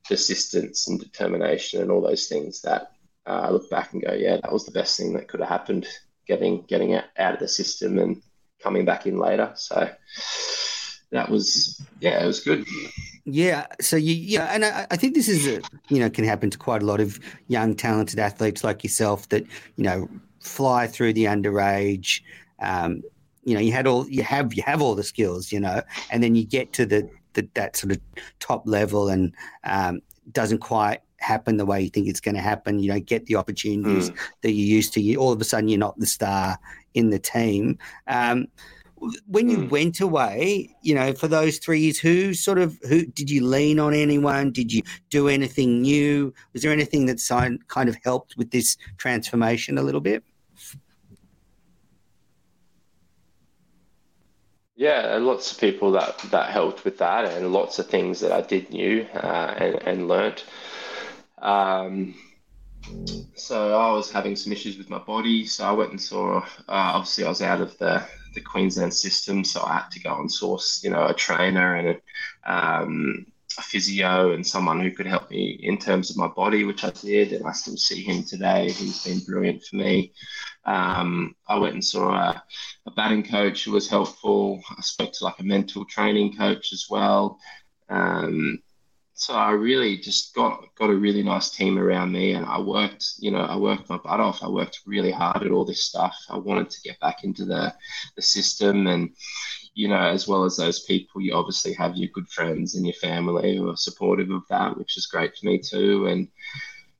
persistence 0.08 0.88
and 0.88 1.00
determination 1.00 1.82
and 1.82 1.92
all 1.92 2.02
those 2.02 2.28
things 2.28 2.62
that 2.62 2.92
uh, 3.26 3.42
I 3.46 3.50
look 3.52 3.70
back 3.70 3.94
and 3.94 4.02
go, 4.02 4.14
yeah, 4.14 4.38
that 4.42 4.52
was 4.52 4.66
the 4.66 4.72
best 4.72 4.98
thing 4.98 5.14
that 5.14 5.28
could 5.28 5.40
have 5.40 5.50
happened. 5.50 5.88
Getting 6.28 6.64
getting 6.68 6.94
out, 6.94 7.06
out 7.18 7.34
of 7.34 7.40
the 7.40 7.48
system 7.48 7.98
and 7.98 8.22
coming 8.62 8.86
back 8.86 9.08
in 9.08 9.18
later. 9.18 9.52
So 9.56 9.90
that 11.12 11.30
was 11.30 11.82
yeah, 12.00 12.24
it 12.24 12.28
was 12.28 12.42
good. 12.42 12.66
Yeah, 13.26 13.66
so 13.82 13.96
you 13.96 14.14
yeah, 14.14 14.46
and 14.54 14.64
I, 14.64 14.86
I 14.92 14.96
think 14.96 15.16
this 15.16 15.28
is 15.28 15.48
a, 15.48 15.62
you 15.90 16.00
know 16.00 16.10
can 16.10 16.24
happen 16.24 16.52
to 16.52 16.58
quite 16.58 16.84
a 16.84 16.86
lot 16.86 17.00
of 17.00 17.20
young 17.48 17.76
talented 17.76 18.20
athletes 18.20 18.64
like 18.64 18.84
yourself 18.84 19.28
that 19.30 19.44
you 19.76 19.84
know 19.84 20.08
fly 20.42 20.88
through 20.88 21.14
the 21.14 21.26
underage. 21.26 22.22
Um, 22.60 23.04
you 23.44 23.54
know, 23.54 23.60
you 23.60 23.72
had 23.72 23.88
all 23.88 24.08
you 24.10 24.24
have 24.24 24.54
you 24.54 24.64
have 24.64 24.82
all 24.82 24.96
the 24.96 25.04
skills, 25.04 25.52
you 25.52 25.60
know, 25.60 25.82
and 26.12 26.22
then 26.22 26.36
you 26.36 26.46
get 26.46 26.74
to 26.74 26.86
the, 26.86 27.10
the 27.34 27.48
that 27.54 27.76
sort 27.76 27.92
of 27.92 28.00
top 28.40 28.64
level 28.66 29.10
and 29.10 29.34
um, 29.64 30.02
doesn't 30.32 30.60
quite 30.60 31.00
happen 31.18 31.58
the 31.58 31.66
way 31.66 31.82
you 31.82 31.90
think 31.90 32.08
it's 32.08 32.20
going 32.20 32.36
to 32.36 32.42
happen. 32.42 32.80
You 32.80 32.92
don't 32.92 33.06
get 33.06 33.26
the 33.26 33.36
opportunities 33.36 34.10
mm. 34.10 34.18
that 34.42 34.52
you 34.52 34.66
used 34.66 34.94
to. 34.94 35.02
You, 35.02 35.18
all 35.18 35.32
of 35.32 35.42
a 35.42 35.44
sudden, 35.44 35.70
you're 35.70 35.80
not 35.80 35.98
the 36.00 36.06
star 36.06 36.58
in 36.94 37.10
the 37.10 37.20
team. 37.20 37.78
Um, 38.08 38.48
when 39.28 39.50
you 39.50 39.60
mm. 39.60 39.70
went 39.70 40.02
away, 40.02 40.76
you 40.82 40.94
know, 40.94 41.14
for 41.14 41.28
those 41.28 41.58
three 41.58 41.80
years, 41.80 42.00
who 42.00 42.34
sort 42.34 42.58
of 42.58 42.78
who 42.88 43.06
did 43.06 43.30
you 43.30 43.46
lean 43.46 43.80
on 43.80 43.94
anyone? 43.94 44.52
Did 44.52 44.74
you 44.74 44.82
do 45.10 45.28
anything 45.28 45.82
new? 45.82 46.34
Was 46.54 46.64
there 46.64 46.72
anything 46.72 47.06
that 47.06 47.20
kind 47.68 47.90
of 47.90 47.98
helped 48.04 48.36
with 48.38 48.52
this 48.52 48.78
transformation 48.98 49.78
a 49.78 49.84
little 49.84 50.02
bit? 50.02 50.24
Yeah, 54.80 55.18
lots 55.18 55.52
of 55.52 55.60
people 55.60 55.92
that 55.92 56.20
that 56.32 56.52
helped 56.52 56.86
with 56.86 57.00
that, 57.00 57.26
and 57.26 57.52
lots 57.52 57.80
of 57.80 57.88
things 57.88 58.22
that 58.22 58.32
I 58.32 58.40
did 58.40 58.70
new 58.70 59.06
uh, 59.14 59.54
and 59.58 59.76
and 59.86 60.08
learnt. 60.08 60.46
Um, 61.38 62.16
so 63.36 63.78
I 63.78 63.92
was 63.92 64.10
having 64.10 64.38
some 64.38 64.54
issues 64.54 64.78
with 64.78 64.90
my 64.90 65.00
body, 65.00 65.46
so 65.46 65.66
I 65.66 65.74
went 65.74 65.92
and 65.92 66.02
saw. 66.02 66.38
Uh, 66.38 66.96
obviously, 66.96 67.26
I 67.26 67.28
was 67.28 67.42
out 67.42 67.60
of 67.60 67.78
the 67.78 68.08
the 68.36 68.40
Queensland 68.40 68.94
system, 68.94 69.44
so 69.44 69.62
I 69.62 69.74
had 69.80 69.92
to 69.92 70.00
go 70.00 70.18
and 70.18 70.32
source, 70.32 70.82
you 70.82 70.92
know, 70.92 71.08
a 71.08 71.14
trainer 71.14 71.76
and 71.76 71.98
a, 72.46 72.54
um, 72.54 73.26
a 73.58 73.62
physio 73.62 74.32
and 74.32 74.48
someone 74.48 74.80
who 74.80 74.92
could 74.92 75.08
help 75.08 75.30
me 75.30 75.60
in 75.62 75.78
terms 75.78 76.10
of 76.10 76.16
my 76.16 76.28
body, 76.28 76.64
which 76.64 76.86
I 76.86 76.92
did, 76.92 77.34
and 77.34 77.46
I 77.46 77.52
still 77.52 77.76
see 77.76 78.02
him 78.02 78.24
today. 78.24 78.72
He's 78.72 79.04
been 79.04 79.20
brilliant 79.26 79.62
for 79.64 79.76
me. 79.76 80.14
Um, 80.70 81.36
I 81.48 81.58
went 81.58 81.74
and 81.74 81.84
saw 81.84 82.14
a, 82.14 82.44
a 82.86 82.92
batting 82.92 83.24
coach 83.24 83.66
who 83.66 83.72
was 83.72 83.90
helpful. 83.90 84.62
I 84.78 84.82
spoke 84.82 85.12
to 85.14 85.24
like 85.24 85.40
a 85.40 85.44
mental 85.44 85.84
training 85.84 86.38
coach 86.38 86.72
as 86.74 86.86
well. 86.88 87.40
Um, 87.90 88.62
so 89.16 89.34
I 89.34 89.52
really 89.52 89.98
just 89.98 90.36
got 90.36 90.64
got 90.76 90.92
a 90.92 90.96
really 90.96 91.24
nice 91.24 91.50
team 91.50 91.80
around 91.80 92.12
me, 92.12 92.34
and 92.34 92.46
I 92.46 92.60
worked, 92.60 93.16
you 93.18 93.32
know, 93.32 93.40
I 93.42 93.58
worked 93.58 93.90
my 93.90 93.98
butt 93.98 94.20
off. 94.20 94.44
I 94.44 94.48
worked 94.48 94.82
really 94.86 95.12
hard 95.12 95.42
at 95.44 95.52
all 95.52 95.66
this 95.66 95.84
stuff. 95.84 96.16
I 96.30 96.38
wanted 96.38 96.70
to 96.70 96.82
get 96.82 97.00
back 97.00 97.24
into 97.24 97.46
the 97.46 97.74
the 98.16 98.22
system, 98.22 98.86
and 98.86 99.10
you 99.74 99.88
know, 99.88 100.00
as 100.00 100.28
well 100.28 100.46
as 100.46 100.56
those 100.56 100.82
people, 100.82 101.20
you 101.20 101.34
obviously 101.34 101.74
have 101.74 101.98
your 101.98 102.10
good 102.14 102.30
friends 102.30 102.76
and 102.76 102.86
your 102.86 102.94
family 102.94 103.58
who 103.58 103.70
are 103.70 103.76
supportive 103.76 104.30
of 104.30 104.44
that, 104.50 104.78
which 104.78 104.98
is 104.98 105.08
great 105.08 105.36
for 105.36 105.48
me 105.48 105.58
too. 105.60 106.06
And 106.06 106.28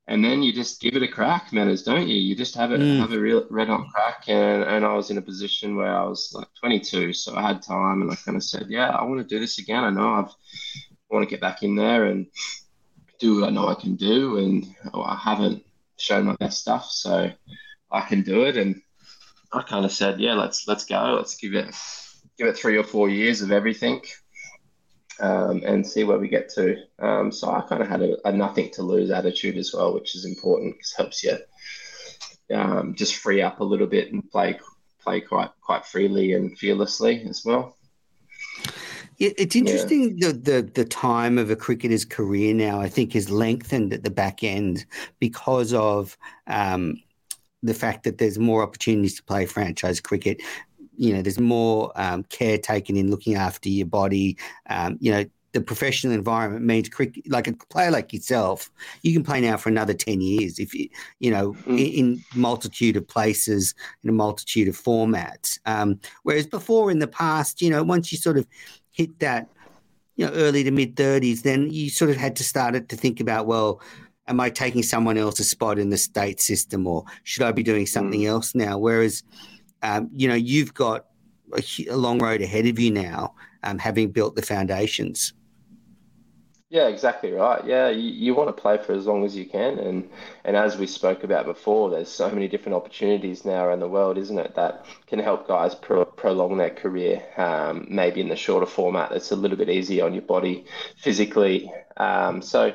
and 0.10 0.26
then 0.26 0.42
you 0.42 0.52
just 0.52 0.82
give 0.82 0.96
it 0.96 1.04
a 1.04 1.08
crack, 1.08 1.52
Menners, 1.52 1.86
don't 1.86 2.08
you? 2.08 2.16
You 2.16 2.36
just 2.36 2.56
have 2.56 2.72
it 2.72 2.82
mm. 2.82 3.00
have 3.00 3.14
a 3.14 3.20
real 3.20 3.46
red 3.52 3.70
on 3.70 3.88
crack. 3.90 4.24
And 4.28 4.64
and 4.64 4.84
I 4.84 4.94
was 4.96 5.12
in 5.12 5.20
a 5.20 5.22
position 5.22 5.76
where 5.76 5.96
I 5.96 6.04
was 6.04 6.34
like 6.34 6.48
22, 6.60 7.14
so 7.14 7.36
I 7.36 7.44
had 7.44 7.62
time, 7.62 8.02
and 8.02 8.12
I 8.12 8.16
kind 8.16 8.36
of 8.36 8.44
said, 8.44 8.66
yeah, 8.70 8.90
I 8.90 9.04
want 9.04 9.20
to 9.20 9.36
do 9.36 9.40
this 9.40 9.60
again. 9.60 9.84
I 9.84 9.92
know 9.92 10.10
I've 10.16 10.32
I 10.32 11.16
want 11.16 11.30
to 11.30 11.30
get 11.30 11.42
back 11.42 11.62
in 11.62 11.76
there 11.76 12.06
and 12.06 12.26
do 13.20 13.40
what 13.40 13.50
I 13.50 13.52
know 13.52 13.68
I 13.68 13.76
can 13.76 13.96
do, 13.96 14.40
and 14.40 14.66
I 14.96 15.16
haven't 15.16 15.64
shown 15.98 16.26
my 16.26 16.36
best 16.38 16.60
stuff, 16.60 16.90
so 16.90 17.32
I 17.92 18.02
can 18.02 18.24
do 18.24 18.46
it. 18.46 18.58
And 18.58 18.82
I 19.54 19.62
kind 19.62 19.86
of 19.86 19.92
said, 19.92 20.20
yeah, 20.20 20.34
let's 20.34 20.68
let's 20.68 20.86
go. 20.86 21.18
Let's 21.18 21.36
give 21.36 21.54
it 21.54 21.76
give 22.40 22.48
it 22.48 22.58
three 22.58 22.78
or 22.78 22.84
four 22.84 23.10
years 23.10 23.44
of 23.44 23.52
everything, 23.52 24.02
um, 25.20 25.62
and 25.66 25.86
see 25.86 26.04
where 26.04 26.20
we 26.20 26.28
get 26.28 26.50
to. 26.50 26.78
Um, 27.00 27.32
so 27.32 27.52
I 27.52 27.62
kind 27.62 27.82
of 27.82 27.88
had 27.88 28.02
a, 28.02 28.28
a, 28.28 28.32
nothing 28.32 28.70
to 28.72 28.84
lose 28.84 29.12
attitude 29.12 29.58
as 29.58 29.74
well, 29.74 29.94
which 29.94 30.16
is 30.16 30.26
important 30.26 30.76
because 30.76 30.94
helps 30.94 31.24
you 31.24 31.38
um, 32.54 32.96
just 32.96 33.16
free 33.16 33.42
up 33.42 33.60
a 33.60 33.64
little 33.64 33.88
bit 33.88 34.12
and 34.12 34.30
play 34.32 34.60
play 35.02 35.22
quite 35.22 35.52
quite 35.62 35.86
freely 35.86 36.34
and 36.34 36.58
fearlessly 36.58 37.24
as 37.28 37.44
well. 37.46 37.76
It's 39.18 39.56
interesting 39.56 40.18
yeah. 40.18 40.30
the, 40.30 40.34
the 40.34 40.62
the 40.76 40.86
time 40.86 41.38
of 41.38 41.52
a 41.52 41.56
cricketer's 41.56 42.06
career 42.06 42.54
now. 42.54 42.80
I 42.80 42.88
think 42.88 43.16
is 43.16 43.30
lengthened 43.30 43.94
at 43.94 44.04
the 44.04 44.10
back 44.10 44.44
end 44.44 44.86
because 45.20 45.74
of 45.74 46.18
um, 46.48 47.02
the 47.62 47.74
fact 47.74 48.04
that 48.06 48.18
there's 48.18 48.40
more 48.40 48.64
opportunities 48.64 49.16
to 49.16 49.24
play 49.24 49.46
franchise 49.46 50.00
cricket. 50.00 50.42
You 51.00 51.14
know, 51.14 51.22
there's 51.22 51.40
more 51.40 51.92
um, 51.96 52.24
care 52.24 52.58
taken 52.58 52.98
in 52.98 53.10
looking 53.10 53.36
after 53.36 53.70
your 53.70 53.88
body. 53.88 54.38
Um, 54.70 54.98
you 55.00 55.12
know, 55.12 55.26
the 55.52 55.62
professional 55.62 56.14
environment 56.14 56.66
means 56.66 56.90
cricket, 56.90 57.30
like 57.30 57.48
a 57.48 57.54
player 57.54 57.90
like 57.90 58.14
yourself, 58.14 58.70
you 59.02 59.14
can 59.14 59.24
play 59.24 59.42
now 59.42 59.58
for 59.58 59.70
another 59.70 59.94
10 59.94 60.22
years 60.22 60.60
if 60.60 60.74
you, 60.74 60.88
you 61.20 61.32
know, 61.32 61.54
mm. 61.66 61.80
in, 61.80 62.14
in, 62.14 62.24
multitude 62.36 62.96
of 62.96 63.08
places, 63.08 63.74
in 64.04 64.10
a 64.10 64.14
multitude 64.14 64.68
of 64.68 64.76
formats. 64.76 65.58
Um, 65.66 66.00
whereas 66.24 66.46
before 66.46 66.92
in 66.92 67.00
the 67.00 67.08
past, 67.08 67.62
you 67.62 67.70
know, 67.70 67.84
once 67.84 68.12
you 68.12 68.18
sort 68.18 68.38
of 68.38 68.46
hit 68.92 69.20
that, 69.20 69.48
you 70.18 70.26
know, 70.26 70.32
early 70.34 70.64
to 70.64 70.72
mid 70.72 70.96
30s, 70.96 71.42
then 71.42 71.72
you 71.72 71.90
sort 71.90 72.12
of 72.12 72.18
had 72.18 72.36
to 72.36 72.44
start 72.44 72.76
it 72.76 72.90
to 72.90 72.96
think 72.96 73.20
about, 73.20 73.48
well, 73.48 73.82
am 74.28 74.40
I 74.40 74.52
taking 74.52 74.84
someone 74.84 75.18
else's 75.18 75.50
spot 75.50 75.80
in 75.80 75.90
the 75.90 75.98
state 75.98 76.40
system 76.40 76.86
or 76.86 77.06
should 77.24 77.44
I 77.44 77.52
be 77.52 77.64
doing 77.64 77.88
something 77.88 78.22
mm. 78.22 78.28
else 78.28 78.54
now? 78.54 78.78
Whereas, 78.78 79.24
um, 79.82 80.10
you 80.16 80.28
know, 80.28 80.36
you've 80.36 80.74
got 80.74 81.06
a, 81.54 81.64
a, 81.90 81.96
long 81.96 82.20
road 82.20 82.42
ahead 82.42 82.66
of 82.66 82.80
you 82.80 82.92
now, 82.92 83.34
um, 83.64 83.78
having 83.80 84.12
built 84.12 84.36
the 84.36 84.42
foundations. 84.42 85.34
Yeah, 86.72 86.88
exactly 86.88 87.32
right. 87.32 87.66
Yeah, 87.66 87.90
you, 87.90 88.12
you 88.12 88.36
want 88.36 88.56
to 88.56 88.62
play 88.62 88.78
for 88.78 88.94
as 88.94 89.08
long 89.08 89.26
as 89.26 89.36
you 89.36 89.46
can, 89.46 89.80
and 89.80 90.08
and 90.44 90.56
as 90.56 90.78
we 90.78 90.86
spoke 90.86 91.24
about 91.24 91.48
before, 91.48 91.90
there's 91.90 92.10
so 92.10 92.30
many 92.30 92.48
different 92.48 92.76
opportunities 92.76 93.44
now 93.44 93.66
around 93.66 93.80
the 93.80 93.88
world, 93.88 94.20
isn't 94.20 94.38
it, 94.38 94.54
that 94.54 94.86
can 95.08 95.18
help 95.18 95.48
guys 95.48 95.74
pro- 95.74 96.06
prolong 96.06 96.58
their 96.58 96.70
career. 96.70 97.24
Um, 97.38 97.88
maybe 97.90 98.22
in 98.22 98.30
the 98.30 98.36
shorter 98.36 98.68
format, 98.68 99.10
that's 99.10 99.32
a 99.32 99.36
little 99.36 99.58
bit 99.58 99.70
easier 99.70 100.06
on 100.06 100.14
your 100.14 100.22
body 100.22 100.66
physically. 100.96 101.72
Um, 101.98 102.40
so, 102.40 102.72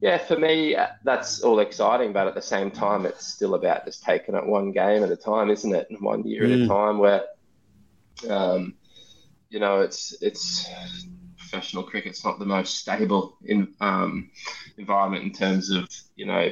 yeah, 0.00 0.18
for 0.18 0.38
me, 0.38 0.76
uh, 0.76 0.88
that's 1.04 1.40
all 1.40 1.60
exciting, 1.60 2.12
but 2.12 2.26
at 2.26 2.34
the 2.34 2.42
same 2.42 2.70
time, 2.70 3.06
it's 3.06 3.26
still 3.26 3.54
about 3.54 3.86
just 3.86 4.02
taking 4.02 4.34
it 4.34 4.46
one 4.46 4.72
game 4.72 5.02
at 5.02 5.10
a 5.10 5.16
time, 5.16 5.50
isn't 5.50 5.74
it? 5.74 5.88
One 6.00 6.24
year 6.24 6.42
mm. 6.42 6.52
at 6.52 6.60
a 6.60 6.62
mm. 6.62 6.68
time, 6.68 6.98
where, 6.98 7.24
um, 8.28 8.74
you 9.48 9.58
know, 9.58 9.80
it's 9.80 10.16
it's 10.20 10.68
professional 11.38 11.82
cricket's 11.82 12.24
not 12.24 12.38
the 12.38 12.44
most 12.44 12.76
stable 12.76 13.38
in, 13.44 13.72
um, 13.80 14.30
environment 14.76 15.24
in 15.24 15.32
terms 15.32 15.70
of 15.70 15.88
you 16.16 16.26
know 16.26 16.50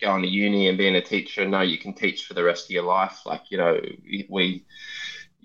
going 0.00 0.22
to 0.22 0.28
uni 0.28 0.68
and 0.68 0.76
being 0.76 0.96
a 0.96 1.02
teacher. 1.02 1.46
No, 1.48 1.62
you 1.62 1.78
can 1.78 1.94
teach 1.94 2.26
for 2.26 2.34
the 2.34 2.42
rest 2.42 2.66
of 2.66 2.70
your 2.70 2.82
life. 2.82 3.20
Like 3.24 3.42
you 3.50 3.56
know 3.56 3.80
we 4.28 4.66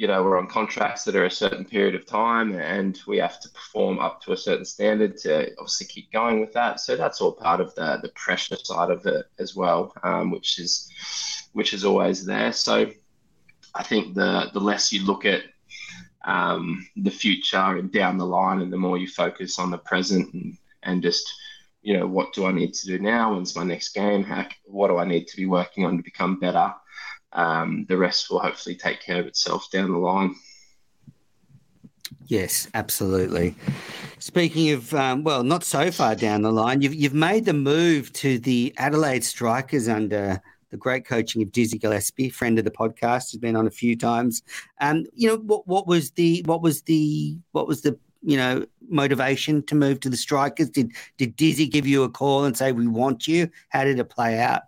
you 0.02 0.08
know 0.08 0.24
we're 0.24 0.40
on 0.40 0.48
contracts 0.48 1.04
that 1.04 1.16
are 1.16 1.26
a 1.26 1.32
certain 1.32 1.64
period 1.64 1.94
of 1.94 2.08
time 2.08 2.56
and 2.56 3.00
we 3.06 3.18
have 3.18 3.40
to 3.40 3.48
perform 3.50 4.00
up 4.00 4.20
to 4.20 4.32
a 4.32 4.38
certain 4.38 4.66
standard 4.66 5.16
to 5.16 5.52
obviously 5.60 5.86
keep 5.86 6.12
going 6.12 6.42
with 6.42 6.52
that 6.54 6.80
so 6.80 6.96
that's 6.96 7.22
all 7.22 7.32
part 7.32 7.62
of 7.62 7.74
the 7.76 8.00
the 8.02 8.10
pressure 8.10 8.56
side 8.64 8.90
of 8.90 9.06
it 9.06 9.28
as 9.38 9.56
well 9.56 9.94
um, 10.02 10.32
which 10.32 10.58
is 10.58 10.90
which 11.54 11.72
is 11.72 11.86
always 11.86 12.26
there 12.26 12.52
so 12.52 12.90
i 13.76 13.84
think 13.84 14.16
the 14.16 14.50
the 14.54 14.60
less 14.60 14.92
you 14.92 15.06
look 15.06 15.24
at 15.24 15.44
um, 16.24 16.88
the 16.98 17.10
future 17.12 17.78
and 17.78 17.92
down 17.92 18.18
the 18.18 18.26
line, 18.26 18.62
and 18.62 18.72
the 18.72 18.78
more 18.78 18.98
you 18.98 19.08
focus 19.08 19.58
on 19.58 19.72
the 19.72 19.78
present 19.78 20.34
and, 20.34 20.58
and 20.84 21.02
just 21.02 21.32
you 21.82 21.98
know 21.98 22.06
what 22.06 22.34
do 22.34 22.46
I 22.46 22.52
need 22.52 22.74
to 22.76 22.88
do 22.88 23.00
now? 23.00 23.34
When's 23.34 23.56
my 23.56 23.64
next 23.64 23.94
game? 23.94 24.24
How, 24.24 24.46
what 24.66 24.90
do 24.90 24.98
I 24.98 25.06
need 25.06 25.28
to 25.28 25.38
be 25.38 25.48
working 25.48 25.86
on 25.86 25.98
to 25.98 26.04
become 26.04 26.40
better? 26.40 26.74
Um, 27.34 27.86
the 27.88 27.98
rest 27.98 28.30
will 28.30 28.39
hopefully 28.39 28.76
take 28.76 29.02
care 29.02 29.20
of 29.20 29.28
itself 29.28 29.70
down 29.72 29.91
the 29.91 29.98
line. 29.98 30.36
Yes, 32.28 32.67
absolutely. 32.74 33.56
Speaking 34.20 34.72
of, 34.72 34.94
um, 34.94 35.24
well, 35.24 35.44
not 35.44 35.63
so 35.63 35.91
far 35.91 36.15
down 36.15 36.41
the 36.41 36.52
line, 36.52 36.82
you've 36.82 36.94
you've 36.94 37.13
made 37.13 37.46
the 37.46 37.54
move 37.54 38.12
to 38.13 38.38
the 38.39 38.74
Adelaide 38.78 39.24
Strikers 39.24 39.88
under 39.88 40.41
the 40.70 40.78
great 40.78 41.06
coaching 41.06 41.41
of 41.41 41.52
Dizzy 41.52 41.78
Gillespie, 41.78 42.30
friend 42.30 42.58
of 42.58 42.65
the 42.65 42.72
podcast, 42.72 43.32
has 43.32 43.38
been 43.38 43.56
on 43.56 43.67
a 43.67 43.72
few 43.72 43.98
times. 43.98 44.44
Um, 44.80 45.06
you 45.13 45.28
know, 45.28 45.38
what 45.38 45.67
what 45.67 45.88
was 45.88 46.12
the 46.12 46.41
what 46.46 46.62
was 46.62 46.84
the 46.84 47.38
what 47.52 47.67
was 47.67 47.82
the 47.82 47.98
you 48.22 48.38
know 48.38 48.65
motivation 48.88 49.63
to 49.65 49.76
move 49.76 50.00
to 50.02 50.10
the 50.10 50.17
strikers? 50.17 50.70
Did 50.70 50.91
did 51.17 51.36
Dizzy 51.36 51.67
give 51.67 51.88
you 51.88 52.04
a 52.04 52.10
call 52.10 52.46
and 52.46 52.56
say 52.56 52.72
we 52.72 52.88
want 52.88 53.28
you? 53.28 53.50
How 53.70 53.84
did 53.84 54.00
it 54.00 54.10
play 54.10 54.39
out? 54.39 54.63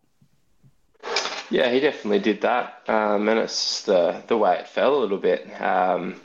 Yeah, 1.54 1.70
he 1.70 1.80
definitely 1.80 2.18
did 2.18 2.42
that, 2.42 2.82
um, 2.88 3.30
and 3.30 3.40
it's 3.40 3.84
the 3.84 4.24
the 4.26 4.36
way 4.36 4.58
it 4.58 4.68
fell 4.68 4.96
a 4.96 5.02
little 5.02 5.20
bit. 5.20 5.62
Um, 5.62 6.20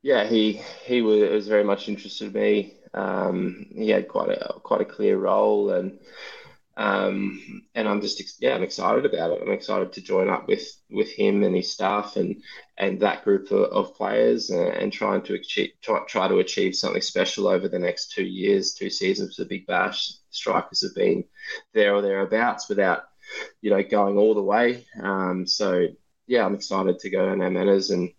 yeah, 0.00 0.24
he 0.24 0.62
he 0.86 1.02
was, 1.02 1.28
was, 1.28 1.46
very 1.46 1.62
much 1.62 1.90
interested 1.90 2.28
in 2.28 2.32
me. 2.32 2.72
Um, 2.94 3.66
he 3.70 3.90
had 3.90 4.08
quite 4.08 4.30
a 4.30 4.60
quite 4.62 4.80
a 4.80 4.86
clear 4.86 5.18
role, 5.18 5.72
and 5.72 5.98
um, 6.78 7.62
and 7.74 7.86
I'm 7.86 8.00
just 8.00 8.40
yeah, 8.40 8.54
I'm 8.54 8.62
excited 8.62 9.04
about 9.04 9.32
it. 9.32 9.42
I'm 9.42 9.52
excited 9.52 9.92
to 9.92 10.00
join 10.00 10.30
up 10.30 10.48
with 10.48 10.66
with 10.88 11.10
him 11.10 11.42
and 11.42 11.54
his 11.54 11.70
staff 11.70 12.16
and 12.16 12.42
and 12.78 12.98
that 13.00 13.24
group 13.24 13.50
of, 13.50 13.64
of 13.64 13.94
players 13.94 14.48
and, 14.48 14.68
and, 14.68 14.90
trying 14.90 15.20
to 15.24 15.34
achieve 15.34 15.72
try, 15.82 16.00
try 16.06 16.28
to 16.28 16.38
achieve 16.38 16.74
something 16.74 17.02
special 17.02 17.46
over 17.46 17.68
the 17.68 17.78
next 17.78 18.12
two 18.12 18.24
years, 18.24 18.72
two 18.72 18.88
seasons 18.88 19.36
the 19.36 19.44
Big 19.44 19.66
Bash. 19.66 20.14
Strikers 20.30 20.82
have 20.82 20.94
been 20.94 21.24
there 21.74 21.94
or 21.94 22.00
thereabouts 22.00 22.70
without 22.70 23.02
you 23.60 23.70
know 23.70 23.82
going 23.82 24.18
all 24.18 24.34
the 24.34 24.42
way. 24.42 24.86
Um, 25.02 25.46
so 25.46 25.86
yeah, 26.26 26.44
I'm 26.44 26.54
excited 26.54 26.98
to 27.00 27.10
go 27.10 27.28
to 27.28 27.36
No 27.36 27.50
Manners 27.50 27.90
and, 27.90 28.10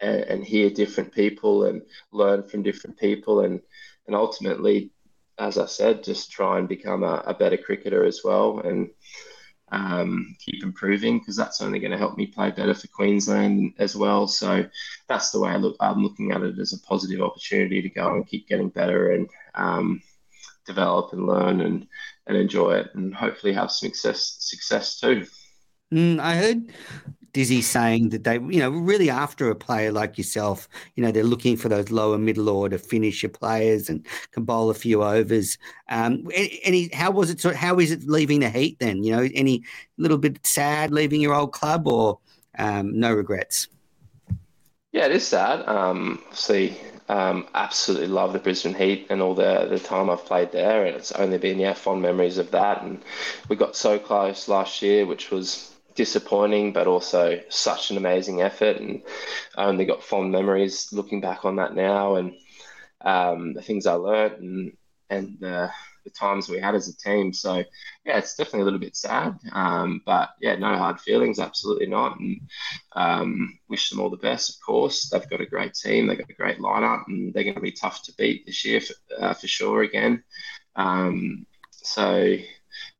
and 0.00 0.22
and 0.22 0.44
hear 0.44 0.70
different 0.70 1.12
people 1.12 1.64
and 1.64 1.82
learn 2.12 2.42
from 2.42 2.62
different 2.62 2.98
people 2.98 3.40
and 3.40 3.60
and 4.06 4.16
ultimately 4.16 4.90
as 5.38 5.56
I 5.56 5.66
said, 5.66 6.02
just 6.02 6.32
try 6.32 6.58
and 6.58 6.68
become 6.68 7.04
a, 7.04 7.22
a 7.26 7.34
better 7.34 7.56
cricketer 7.56 8.04
as 8.04 8.22
well 8.24 8.60
and 8.60 8.90
um, 9.70 10.36
keep 10.44 10.62
improving 10.62 11.18
because 11.18 11.36
that's 11.36 11.60
only 11.60 11.78
going 11.78 11.92
to 11.92 11.98
help 11.98 12.16
me 12.16 12.26
play 12.26 12.50
better 12.50 12.74
for 12.74 12.88
Queensland 12.88 13.74
as 13.78 13.94
well. 13.94 14.26
So 14.26 14.64
that's 15.08 15.30
the 15.30 15.40
way 15.40 15.50
I 15.50 15.56
look. 15.56 15.76
I'm 15.80 16.02
looking 16.02 16.32
at 16.32 16.42
it 16.42 16.58
as 16.58 16.72
a 16.72 16.80
positive 16.80 17.20
opportunity 17.20 17.82
to 17.82 17.88
go 17.88 18.14
and 18.14 18.26
keep 18.26 18.48
getting 18.48 18.70
better 18.70 19.12
and 19.12 19.28
um, 19.54 20.02
develop 20.66 21.12
and 21.12 21.26
learn 21.26 21.60
and, 21.60 21.86
and 22.28 22.36
enjoy 22.36 22.74
it 22.74 22.88
and 22.94 23.14
hopefully 23.14 23.52
have 23.52 23.72
some 23.72 23.88
success 23.88 24.36
success 24.38 25.00
too. 25.00 25.26
Mm, 25.92 26.20
I 26.20 26.36
heard 26.36 26.72
Dizzy 27.32 27.62
saying 27.62 28.10
that 28.10 28.24
they, 28.24 28.34
you 28.34 28.58
know, 28.58 28.70
really 28.70 29.08
after 29.08 29.50
a 29.50 29.54
player 29.54 29.90
like 29.90 30.18
yourself, 30.18 30.68
you 30.94 31.02
know, 31.02 31.10
they're 31.10 31.24
looking 31.24 31.56
for 31.56 31.68
those 31.68 31.90
lower 31.90 32.18
middle 32.18 32.48
order 32.48 32.78
finisher 32.78 33.28
players 33.28 33.88
and 33.88 34.06
can 34.32 34.44
bowl 34.44 34.70
a 34.70 34.74
few 34.74 35.02
overs. 35.02 35.56
Um, 35.88 36.26
any, 36.34 36.90
how 36.92 37.10
was 37.10 37.30
it? 37.30 37.42
How 37.54 37.78
is 37.78 37.90
it 37.90 38.04
leaving 38.04 38.40
the 38.40 38.50
Heat 38.50 38.78
then? 38.78 39.02
You 39.02 39.16
know, 39.16 39.28
any 39.34 39.64
little 39.96 40.18
bit 40.18 40.44
sad 40.46 40.90
leaving 40.90 41.20
your 41.20 41.34
old 41.34 41.52
club 41.52 41.88
or 41.88 42.18
um, 42.58 42.98
no 42.98 43.14
regrets? 43.14 43.68
Yeah, 44.92 45.06
it 45.06 45.12
is 45.12 45.26
sad. 45.26 45.66
Um, 45.68 46.22
see, 46.32 46.76
um, 47.08 47.46
absolutely 47.54 48.08
love 48.08 48.32
the 48.32 48.38
Brisbane 48.38 48.74
Heat 48.74 49.06
and 49.10 49.22
all 49.22 49.34
the 49.34 49.66
the 49.68 49.78
time 49.78 50.10
I've 50.10 50.24
played 50.26 50.52
there, 50.52 50.84
and 50.86 50.96
it's 50.96 51.12
only 51.12 51.38
been 51.38 51.58
yeah 51.58 51.74
fond 51.74 52.02
memories 52.02 52.38
of 52.38 52.50
that. 52.52 52.82
And 52.82 53.02
we 53.48 53.56
got 53.56 53.76
so 53.76 53.98
close 53.98 54.48
last 54.48 54.82
year, 54.82 55.06
which 55.06 55.30
was 55.30 55.74
disappointing, 55.94 56.72
but 56.72 56.86
also 56.86 57.40
such 57.48 57.90
an 57.90 57.96
amazing 57.96 58.42
effort. 58.42 58.76
And 58.76 59.02
I 59.56 59.64
only 59.64 59.84
got 59.84 60.02
fond 60.02 60.32
memories 60.32 60.92
looking 60.92 61.20
back 61.20 61.44
on 61.44 61.56
that 61.56 61.74
now 61.74 62.16
and 62.16 62.34
um, 63.00 63.54
the 63.54 63.62
things 63.62 63.86
I 63.86 63.94
learned 63.94 64.38
and 64.42 64.72
and 65.10 65.42
uh, 65.44 65.68
the 66.08 66.18
times 66.18 66.48
we 66.48 66.58
had 66.58 66.74
as 66.74 66.88
a 66.88 66.96
team. 66.96 67.32
So 67.32 67.64
yeah, 68.04 68.18
it's 68.18 68.34
definitely 68.34 68.62
a 68.62 68.64
little 68.64 68.78
bit 68.78 68.96
sad, 68.96 69.38
um, 69.52 70.02
but 70.06 70.30
yeah, 70.40 70.56
no 70.56 70.76
hard 70.76 71.00
feelings, 71.00 71.38
absolutely 71.38 71.86
not. 71.86 72.18
And 72.18 72.40
um, 72.96 73.58
wish 73.68 73.90
them 73.90 74.00
all 74.00 74.10
the 74.10 74.16
best, 74.16 74.50
of 74.50 74.56
course. 74.64 75.08
They've 75.08 75.28
got 75.28 75.40
a 75.40 75.46
great 75.46 75.74
team, 75.74 76.06
they've 76.06 76.18
got 76.18 76.30
a 76.30 76.34
great 76.34 76.58
lineup, 76.58 77.04
and 77.08 77.32
they're 77.32 77.44
going 77.44 77.54
to 77.54 77.60
be 77.60 77.72
tough 77.72 78.02
to 78.04 78.12
beat 78.16 78.46
this 78.46 78.64
year 78.64 78.80
for, 78.80 78.94
uh, 79.20 79.34
for 79.34 79.46
sure 79.46 79.82
again. 79.82 80.22
Um, 80.76 81.46
so 81.70 82.36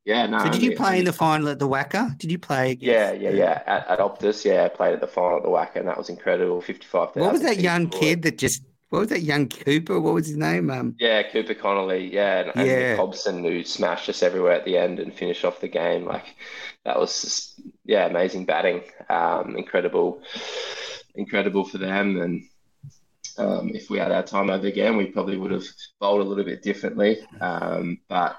yeah, 0.05 0.27
no. 0.27 0.39
So 0.39 0.51
did 0.51 0.63
you 0.63 0.77
play 0.77 0.99
in 0.99 1.05
the 1.05 1.13
final 1.13 1.49
at 1.49 1.59
the 1.59 1.69
WACA? 1.69 2.17
Did 2.19 2.31
you 2.31 2.39
play? 2.39 2.73
Against... 2.73 2.83
Yeah, 2.83 3.13
yeah, 3.13 3.31
yeah. 3.31 3.63
At, 3.67 3.89
at, 3.89 3.99
Optus, 3.99 4.45
yeah, 4.45 4.65
I 4.65 4.69
played 4.69 4.95
at 4.95 5.01
the 5.01 5.07
final 5.07 5.39
at 5.39 5.43
the 5.43 5.51
WACA, 5.51 5.77
and 5.77 5.89
that 5.89 5.99
was 5.99 6.09
incredible. 6.09 6.61
Fifty-five. 6.61 7.11
What 7.15 7.33
was 7.33 7.43
that 7.43 7.61
young 7.61 7.89
kid 7.89 8.23
that 8.23 8.39
just? 8.39 8.63
What 8.91 9.01
was 9.01 9.09
that 9.09 9.23
young 9.23 9.49
Cooper? 9.49 10.01
What 10.01 10.15
was 10.15 10.29
his 10.29 10.37
name? 10.37 10.71
Um, 10.71 10.97
yeah, 10.99 11.23
Cooper 11.31 11.55
Connolly. 11.55 12.13
Yeah, 12.13 12.41
and, 12.41 12.53
and 12.57 12.67
yeah. 12.67 12.97
Hobson 12.97 13.45
who 13.45 13.63
smashed 13.63 14.09
us 14.09 14.23
everywhere 14.23 14.53
at 14.53 14.65
the 14.65 14.79
end 14.79 14.99
and 14.99 15.13
finished 15.13 15.45
off 15.45 15.61
the 15.61 15.69
game. 15.69 16.07
Like 16.07 16.35
that 16.85 16.99
was 16.99 17.21
just 17.21 17.61
yeah, 17.85 18.07
amazing 18.07 18.47
batting. 18.47 18.83
Um, 19.11 19.57
incredible, 19.57 20.23
incredible 21.15 21.65
for 21.65 21.77
them. 21.77 22.19
And 22.19 22.45
um, 23.37 23.71
if 23.75 23.91
we 23.91 23.99
had 23.99 24.11
our 24.11 24.23
time 24.23 24.49
over 24.49 24.67
again, 24.67 24.97
we 24.97 25.07
probably 25.07 25.37
would 25.37 25.51
have 25.51 25.67
bowled 26.01 26.21
a 26.21 26.25
little 26.25 26.45
bit 26.45 26.63
differently. 26.63 27.19
Um, 27.43 27.99
but 28.09 28.37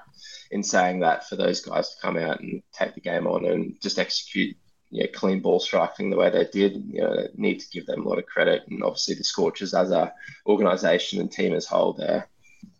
in 0.50 0.64
saying 0.64 1.00
that, 1.00 1.28
for 1.28 1.36
those 1.36 1.60
guys 1.60 1.90
to 1.90 2.02
come 2.02 2.16
out 2.16 2.40
and 2.40 2.60
take 2.72 2.94
the 2.94 3.00
game 3.00 3.28
on 3.28 3.44
and 3.44 3.80
just 3.80 4.00
execute 4.00 4.56
you 4.90 5.02
know, 5.02 5.08
clean 5.14 5.40
ball 5.40 5.60
striking 5.60 6.10
the 6.10 6.16
way 6.16 6.30
they 6.30 6.46
did, 6.46 6.84
you 6.88 7.00
know, 7.00 7.26
need 7.34 7.60
to 7.60 7.70
give 7.70 7.86
them 7.86 8.04
a 8.04 8.08
lot 8.08 8.18
of 8.18 8.26
credit. 8.26 8.62
And 8.68 8.82
obviously, 8.82 9.14
the 9.14 9.24
Scorchers 9.24 9.74
as 9.74 9.90
a 9.90 10.12
organisation 10.46 11.20
and 11.20 11.30
team 11.30 11.54
as 11.54 11.66
whole, 11.66 11.92
they're 11.92 12.28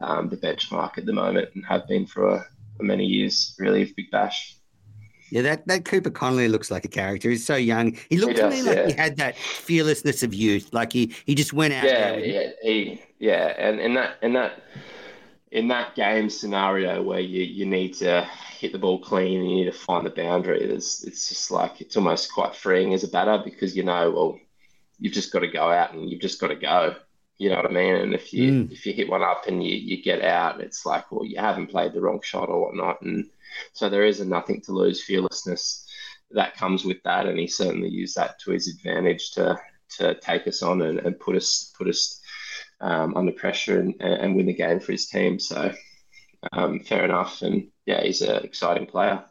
um, 0.01 0.29
the 0.29 0.37
benchmark 0.37 0.99
at 0.99 1.07
the 1.07 1.13
moment 1.13 1.49
and 1.55 1.65
have 1.67 1.87
been 1.87 2.07
for, 2.07 2.29
a, 2.29 2.47
for 2.77 2.83
many 2.83 3.05
years, 3.05 3.55
really, 3.59 3.83
a 3.83 3.93
Big 3.97 4.11
Bash. 4.11 4.57
Yeah, 5.31 5.43
that, 5.43 5.67
that 5.69 5.85
Cooper 5.85 6.11
Connolly 6.11 6.49
looks 6.49 6.73
like 6.73 6.85
a 6.85 6.89
character. 6.89 7.31
He's 7.31 7.47
so 7.47 7.55
young. 7.55 7.97
He 8.09 8.19
looked 8.19 8.33
he 8.33 8.39
does, 8.39 8.55
to 8.55 8.63
me 8.63 8.69
like 8.69 8.77
yeah. 8.77 8.87
he 8.89 8.93
had 8.95 9.17
that 9.19 9.37
fearlessness 9.37 10.25
of 10.25 10.35
youth. 10.35 10.71
Like 10.73 10.93
he, 10.93 11.15
he 11.25 11.37
just 11.37 11.53
went 11.53 11.73
out. 11.73 11.85
Yeah, 11.85 12.17
yeah, 12.17 12.51
he, 12.63 13.01
yeah, 13.21 13.55
and 13.57 13.79
and 13.79 13.97
that 13.97 14.17
and 14.23 14.35
that 14.35 14.61
in 15.51 15.69
that 15.69 15.97
game 15.97 16.31
scenario 16.31 17.03
where 17.03 17.21
you, 17.21 17.43
you 17.43 17.67
need 17.67 17.95
to 17.95 18.29
hit 18.59 18.73
the 18.73 18.79
ball 18.79 19.01
clean 19.01 19.41
and 19.41 19.51
you 19.51 19.57
need 19.57 19.73
to 19.73 19.73
find 19.73 20.07
the 20.07 20.11
boundary, 20.11 20.67
there's, 20.67 21.05
it's 21.05 21.29
just 21.29 21.51
like 21.51 21.81
it's 21.81 21.97
almost 21.97 22.33
quite 22.33 22.55
freeing 22.55 22.95
as 22.95 23.03
a 23.03 23.09
batter 23.09 23.43
because 23.45 23.77
you 23.77 23.83
know, 23.83 24.11
well, 24.11 24.39
you've 24.99 25.13
just 25.13 25.33
got 25.33 25.41
to 25.41 25.49
go 25.49 25.71
out 25.71 25.93
and 25.93 26.09
you've 26.09 26.21
just 26.21 26.41
got 26.41 26.49
to 26.49 26.57
go. 26.57 26.97
You 27.39 27.49
know 27.49 27.57
what 27.57 27.71
I 27.71 27.73
mean? 27.73 27.97
And 27.97 28.15
if 28.15 28.35
you 28.35 28.53
mm. 28.53 28.71
if 28.71 28.85
you 28.85 28.93
hit 28.93 29.09
one 29.09 29.23
up 29.23 29.47
and 29.49 29.65
you, 29.65 29.75
you 29.75 30.03
get 30.03 30.23
out, 30.23 30.61
it's 30.61 30.85
like, 30.85 31.11
well, 31.11 31.25
you 31.25 31.39
haven't 31.39 31.69
played 31.69 31.95
the 31.95 32.01
wrong 32.01 32.21
shot 32.23 32.51
or 32.51 32.61
whatnot. 32.61 33.01
And 33.01 33.31
so 33.73 33.89
there 33.89 34.05
is 34.05 34.21
a 34.21 34.27
nothing 34.27 34.61
to 34.63 34.73
lose 34.73 35.03
fearlessness 35.03 35.89
that 36.33 36.55
comes 36.55 36.85
with 36.85 37.03
that. 37.05 37.27
And 37.27 37.39
he 37.39 37.47
certainly 37.47 37.89
used 37.89 38.15
that 38.17 38.39
to 38.41 38.51
his 38.51 38.69
advantage 38.69 39.31
to 39.33 39.59
to 39.97 40.15
take 40.21 40.47
us 40.47 40.63
on 40.63 40.83
and, 40.83 41.01
and 41.01 41.19
put 41.19 41.35
us 41.35 41.73
put 41.79 41.89
us 41.89 42.20
um, 42.81 43.17
under 43.17 43.33
pressure 43.33 43.81
and, 43.81 43.95
and 44.01 44.37
win 44.37 44.47
the 44.47 44.55
game 44.55 44.81
for 44.81 44.93
his 44.93 45.07
team. 45.07 45.39
So 45.39 45.73
um, 46.53 46.81
fair 46.81 47.05
enough. 47.05 47.43
And 47.43 47.69
yeah, 47.87 48.03
he's 48.03 48.23
an 48.23 48.45
exciting 48.45 48.87
player. 48.87 49.25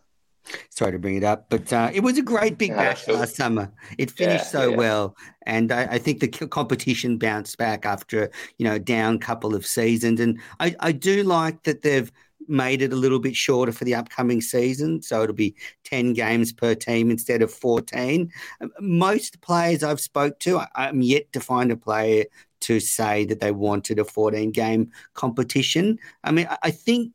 Sorry 0.70 0.94
to 0.94 1.00
bring 1.00 1.16
it 1.16 1.24
up, 1.24 1.50
but 1.50 1.72
uh, 1.72 1.92
it 1.94 2.00
was 2.00 2.18
a 2.18 2.24
great 2.24 2.58
big 2.58 2.76
bash 2.76 3.08
last 3.08 3.36
summer. 3.36 3.72
It 3.98 4.10
finished 4.10 4.46
yeah, 4.46 4.62
so 4.62 4.70
yeah. 4.70 4.78
well, 4.78 5.16
and 5.46 5.72
I, 5.72 5.84
I, 5.84 5.98
think 6.00 6.22
the 6.22 6.28
competition 6.28 7.18
bounced 7.18 7.58
back 7.58 7.86
after 7.86 8.32
you 8.58 8.66
know 8.66 8.80
down 8.80 9.20
couple 9.20 9.54
of 9.54 9.66
seasons. 9.66 10.20
And 10.20 10.40
I, 10.60 10.76
I 10.80 10.92
do 10.92 11.24
like 11.24 11.64
that 11.64 11.84
they've 11.84 12.12
made 12.48 12.82
it 12.82 12.94
a 12.94 12.96
little 12.96 13.20
bit 13.20 13.36
shorter 13.36 13.72
for 13.72 13.84
the 13.84 13.94
upcoming 13.94 14.42
season, 14.42 15.04
so 15.04 15.22
it'll 15.22 15.36
be 15.36 15.56
ten 15.84 16.14
games 16.14 16.52
per 16.52 16.74
team 16.74 17.12
instead 17.12 17.44
of 17.44 17.54
fourteen. 17.54 18.32
Most 18.80 19.42
players 19.42 19.84
I've 19.84 20.02
spoke 20.02 20.40
to, 20.40 20.60
I, 20.60 20.68
I'm 20.76 21.02
yet 21.02 21.32
to 21.34 21.42
find 21.42 21.72
a 21.72 21.78
player 21.78 22.26
to 22.62 22.80
say 22.80 23.26
that 23.26 23.40
they 23.40 23.52
wanted 23.52 24.00
a 24.00 24.06
14 24.06 24.52
game 24.52 24.92
competition. 25.14 25.98
I 26.24 26.32
mean, 26.32 26.48
I 26.64 26.72
think 26.72 27.14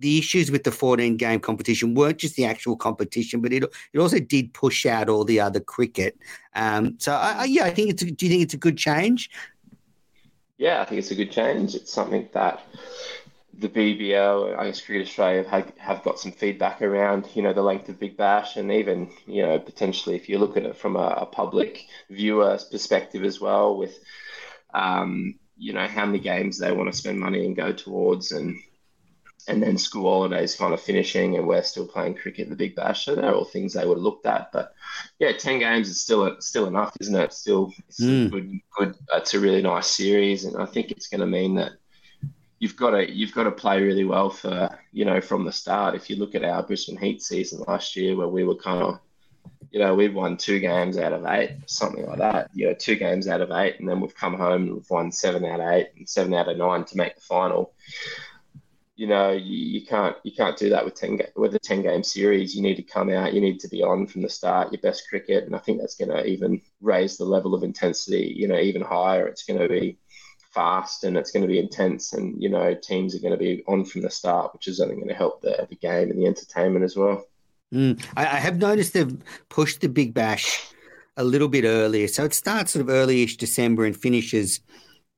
the 0.00 0.18
issues 0.18 0.50
with 0.50 0.64
the 0.64 0.72
14 0.72 1.16
game 1.16 1.40
competition 1.40 1.94
weren't 1.94 2.18
just 2.18 2.36
the 2.36 2.44
actual 2.44 2.76
competition, 2.76 3.40
but 3.40 3.52
it 3.52 3.64
it 3.92 3.98
also 3.98 4.18
did 4.18 4.52
push 4.52 4.86
out 4.86 5.08
all 5.08 5.24
the 5.24 5.40
other 5.40 5.60
cricket. 5.60 6.18
Um, 6.54 6.96
so 6.98 7.12
I, 7.12 7.32
I, 7.32 7.44
yeah, 7.44 7.64
I 7.64 7.70
think 7.70 7.90
it's. 7.90 8.02
A, 8.02 8.10
do 8.10 8.26
you 8.26 8.30
think 8.30 8.42
it's 8.42 8.54
a 8.54 8.58
good 8.58 8.76
change? 8.76 9.30
Yeah, 10.56 10.82
I 10.82 10.84
think 10.84 10.98
it's 10.98 11.12
a 11.12 11.14
good 11.14 11.30
change. 11.30 11.76
It's 11.76 11.92
something 11.92 12.28
that 12.32 12.60
the 13.58 13.68
BBL, 13.68 14.56
I 14.56 14.66
guess 14.66 14.80
Cricket 14.80 15.08
Australia 15.08 15.48
have, 15.48 15.72
have 15.78 16.02
got 16.04 16.20
some 16.20 16.30
feedback 16.30 16.80
around, 16.80 17.28
you 17.34 17.42
know, 17.42 17.52
the 17.52 17.62
length 17.62 17.88
of 17.88 17.98
Big 17.98 18.16
Bash, 18.16 18.56
and 18.56 18.70
even, 18.70 19.10
you 19.26 19.42
know, 19.42 19.58
potentially 19.58 20.14
if 20.14 20.28
you 20.28 20.38
look 20.38 20.56
at 20.56 20.64
it 20.64 20.76
from 20.76 20.94
a, 20.96 21.18
a 21.20 21.26
public 21.26 21.86
viewer's 22.08 22.64
perspective 22.64 23.24
as 23.24 23.40
well, 23.40 23.76
with 23.76 23.98
um, 24.74 25.38
you 25.56 25.72
know, 25.72 25.86
how 25.86 26.06
many 26.06 26.18
games 26.18 26.58
they 26.58 26.72
want 26.72 26.90
to 26.90 26.96
spend 26.96 27.18
money 27.18 27.44
and 27.44 27.56
go 27.56 27.72
towards, 27.72 28.32
and 28.32 28.56
and 29.48 29.62
then 29.62 29.78
school 29.78 30.10
holidays 30.10 30.54
kind 30.54 30.74
of 30.74 30.80
finishing, 30.80 31.36
and 31.36 31.46
we're 31.46 31.62
still 31.62 31.86
playing 31.86 32.14
cricket 32.14 32.44
in 32.44 32.50
the 32.50 32.56
Big 32.56 32.76
Bash. 32.76 33.04
So 33.04 33.14
they're 33.14 33.34
all 33.34 33.44
things 33.44 33.72
they 33.72 33.86
would 33.86 33.96
have 33.96 34.02
looked 34.02 34.26
at. 34.26 34.52
But 34.52 34.74
yeah, 35.18 35.32
ten 35.32 35.58
games 35.58 35.88
is 35.88 36.00
still 36.00 36.36
still 36.40 36.66
enough, 36.66 36.96
isn't 37.00 37.14
it? 37.14 37.32
Still, 37.32 37.72
it's 37.88 38.00
mm. 38.00 38.30
good. 38.30 38.60
Good. 38.76 38.94
It's 39.14 39.34
a 39.34 39.40
really 39.40 39.62
nice 39.62 39.88
series, 39.88 40.44
and 40.44 40.56
I 40.56 40.66
think 40.66 40.90
it's 40.90 41.08
going 41.08 41.20
to 41.20 41.26
mean 41.26 41.56
that 41.56 41.72
you've 42.58 42.76
got 42.76 42.90
to 42.90 43.10
you've 43.10 43.34
got 43.34 43.44
to 43.44 43.50
play 43.50 43.82
really 43.82 44.04
well 44.04 44.30
for 44.30 44.78
you 44.92 45.04
know 45.04 45.20
from 45.20 45.44
the 45.44 45.52
start. 45.52 45.94
If 45.94 46.10
you 46.10 46.16
look 46.16 46.34
at 46.34 46.44
our 46.44 46.62
Brisbane 46.62 46.96
Heat 46.98 47.22
season 47.22 47.64
last 47.66 47.96
year, 47.96 48.16
where 48.16 48.28
we 48.28 48.44
were 48.44 48.56
kind 48.56 48.82
of 48.82 49.00
you 49.70 49.78
know, 49.80 49.94
we've 49.94 50.14
won 50.14 50.36
two 50.36 50.60
games 50.60 50.96
out 50.96 51.12
of 51.12 51.26
eight, 51.26 51.50
something 51.66 52.06
like 52.06 52.18
that. 52.18 52.50
You 52.54 52.68
know, 52.68 52.74
two 52.74 52.96
games 52.96 53.28
out 53.28 53.40
of 53.40 53.50
eight, 53.50 53.78
and 53.78 53.88
then 53.88 54.00
we've 54.00 54.14
come 54.14 54.34
home 54.34 54.62
and 54.62 54.74
we've 54.74 54.90
won 54.90 55.12
seven 55.12 55.44
out 55.44 55.60
of 55.60 55.68
eight 55.68 55.88
and 55.96 56.08
seven 56.08 56.32
out 56.34 56.48
of 56.48 56.56
nine 56.56 56.84
to 56.84 56.96
make 56.96 57.14
the 57.14 57.20
final. 57.20 57.72
You 58.96 59.06
know, 59.06 59.32
you, 59.32 59.80
you 59.80 59.86
can't 59.86 60.16
you 60.24 60.32
can't 60.32 60.56
do 60.56 60.70
that 60.70 60.84
with 60.84 60.94
ten 60.94 61.20
with 61.36 61.54
a 61.54 61.58
ten 61.58 61.82
game 61.82 62.02
series. 62.02 62.56
You 62.56 62.62
need 62.62 62.76
to 62.76 62.82
come 62.82 63.10
out. 63.10 63.34
You 63.34 63.40
need 63.40 63.60
to 63.60 63.68
be 63.68 63.82
on 63.82 64.06
from 64.06 64.22
the 64.22 64.30
start. 64.30 64.72
Your 64.72 64.80
best 64.80 65.08
cricket, 65.08 65.44
and 65.44 65.54
I 65.54 65.58
think 65.58 65.80
that's 65.80 65.96
going 65.96 66.10
to 66.10 66.24
even 66.24 66.62
raise 66.80 67.16
the 67.16 67.24
level 67.24 67.54
of 67.54 67.62
intensity. 67.62 68.32
You 68.36 68.48
know, 68.48 68.58
even 68.58 68.82
higher. 68.82 69.26
It's 69.26 69.44
going 69.44 69.60
to 69.60 69.68
be 69.68 69.98
fast 70.50 71.04
and 71.04 71.16
it's 71.16 71.30
going 71.30 71.42
to 71.42 71.48
be 71.48 71.58
intense, 71.58 72.14
and 72.14 72.42
you 72.42 72.48
know 72.48 72.74
teams 72.74 73.14
are 73.14 73.20
going 73.20 73.32
to 73.32 73.36
be 73.36 73.62
on 73.68 73.84
from 73.84 74.00
the 74.00 74.10
start, 74.10 74.54
which 74.54 74.66
is 74.66 74.80
only 74.80 74.94
going 74.94 75.08
to 75.08 75.14
help 75.14 75.42
the 75.42 75.66
the 75.68 75.76
game 75.76 76.10
and 76.10 76.18
the 76.18 76.26
entertainment 76.26 76.84
as 76.84 76.96
well. 76.96 77.24
Mm. 77.72 78.02
I, 78.16 78.22
I, 78.22 78.38
have 78.40 78.58
noticed 78.58 78.94
they've 78.94 79.16
pushed 79.50 79.82
the 79.82 79.88
Big 79.88 80.14
Bash 80.14 80.72
a 81.16 81.24
little 81.24 81.48
bit 81.48 81.64
earlier, 81.64 82.08
so 82.08 82.24
it 82.24 82.32
starts 82.32 82.72
sort 82.72 82.82
of 82.82 82.88
early-ish 82.88 83.36
December 83.36 83.84
and 83.84 83.96
finishes 83.96 84.60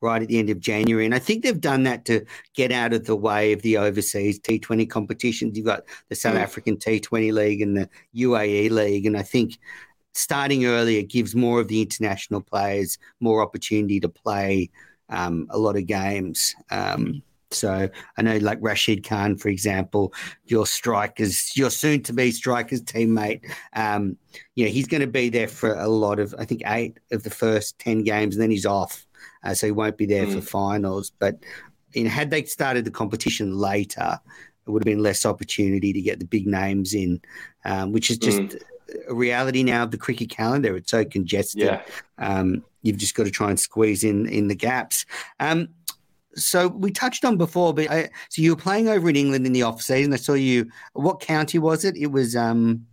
right 0.00 0.22
at 0.22 0.28
the 0.28 0.38
end 0.38 0.50
of 0.50 0.60
January. 0.60 1.04
And 1.04 1.14
I 1.14 1.18
think 1.18 1.42
they've 1.42 1.60
done 1.60 1.82
that 1.84 2.04
to 2.06 2.24
get 2.54 2.72
out 2.72 2.92
of 2.92 3.04
the 3.04 3.16
way 3.16 3.52
of 3.52 3.62
the 3.62 3.76
overseas 3.76 4.40
T20 4.40 4.88
competitions. 4.88 5.56
You've 5.56 5.66
got 5.66 5.84
the 6.08 6.14
South 6.14 6.36
mm. 6.36 6.40
African 6.40 6.76
T20 6.76 7.32
League 7.32 7.60
and 7.60 7.76
the 7.76 7.88
UAE 8.16 8.70
League. 8.70 9.06
And 9.06 9.16
I 9.16 9.22
think 9.22 9.58
starting 10.12 10.64
earlier 10.64 11.02
gives 11.02 11.34
more 11.34 11.60
of 11.60 11.68
the 11.68 11.82
international 11.82 12.40
players 12.40 12.98
more 13.20 13.42
opportunity 13.42 14.00
to 14.00 14.08
play 14.08 14.70
um, 15.10 15.46
a 15.50 15.58
lot 15.58 15.76
of 15.76 15.86
games. 15.86 16.54
Um, 16.70 17.22
so 17.50 17.88
I 18.16 18.22
know, 18.22 18.36
like 18.38 18.58
Rashid 18.60 19.06
Khan, 19.06 19.36
for 19.36 19.48
example, 19.48 20.12
your 20.44 20.66
strikers, 20.66 21.56
your 21.56 21.70
soon-to-be 21.70 22.30
strikers 22.30 22.82
teammate. 22.82 23.50
Um, 23.74 24.16
you 24.54 24.64
know, 24.64 24.70
he's 24.70 24.86
going 24.86 25.00
to 25.00 25.06
be 25.06 25.28
there 25.28 25.48
for 25.48 25.74
a 25.74 25.88
lot 25.88 26.18
of, 26.18 26.34
I 26.38 26.44
think, 26.44 26.62
eight 26.66 26.98
of 27.10 27.22
the 27.22 27.30
first 27.30 27.78
ten 27.78 28.02
games, 28.04 28.36
and 28.36 28.42
then 28.42 28.50
he's 28.50 28.66
off 28.66 29.06
uh, 29.42 29.54
so 29.54 29.66
he 29.66 29.72
won't 29.72 29.96
be 29.96 30.06
there 30.06 30.26
mm. 30.26 30.34
for 30.34 30.40
finals. 30.40 31.12
But 31.18 31.38
you 31.92 32.04
know, 32.04 32.10
had 32.10 32.30
they 32.30 32.44
started 32.44 32.84
the 32.84 32.90
competition 32.90 33.56
later, 33.56 34.18
it 34.66 34.70
would 34.70 34.82
have 34.82 34.86
been 34.86 35.02
less 35.02 35.26
opportunity 35.26 35.92
to 35.92 36.00
get 36.00 36.18
the 36.18 36.24
big 36.24 36.46
names 36.46 36.94
in, 36.94 37.20
um, 37.64 37.92
which 37.92 38.10
is 38.10 38.18
just 38.18 38.40
mm. 38.40 38.62
a 39.08 39.14
reality 39.14 39.62
now 39.62 39.82
of 39.82 39.90
the 39.90 39.98
cricket 39.98 40.30
calendar. 40.30 40.76
It's 40.76 40.90
so 40.90 41.04
congested. 41.04 41.62
Yeah. 41.62 41.82
Um, 42.18 42.64
you've 42.82 42.98
just 42.98 43.14
got 43.14 43.24
to 43.24 43.30
try 43.30 43.50
and 43.50 43.60
squeeze 43.60 44.04
in 44.04 44.26
in 44.26 44.48
the 44.48 44.54
gaps. 44.54 45.06
Um, 45.38 45.68
so 46.34 46.68
we 46.68 46.90
touched 46.90 47.24
on 47.24 47.36
before, 47.36 47.74
but 47.74 47.90
I, 47.90 48.10
so 48.28 48.42
you 48.42 48.54
were 48.54 48.60
playing 48.60 48.88
over 48.88 49.08
in 49.08 49.16
England 49.16 49.46
in 49.46 49.52
the 49.52 49.62
off 49.62 49.82
season. 49.82 50.12
I 50.12 50.16
saw 50.16 50.34
you. 50.34 50.70
What 50.92 51.20
county 51.20 51.58
was 51.58 51.84
it? 51.84 51.96
It 51.96 52.12
was 52.12 52.36
um, 52.36 52.86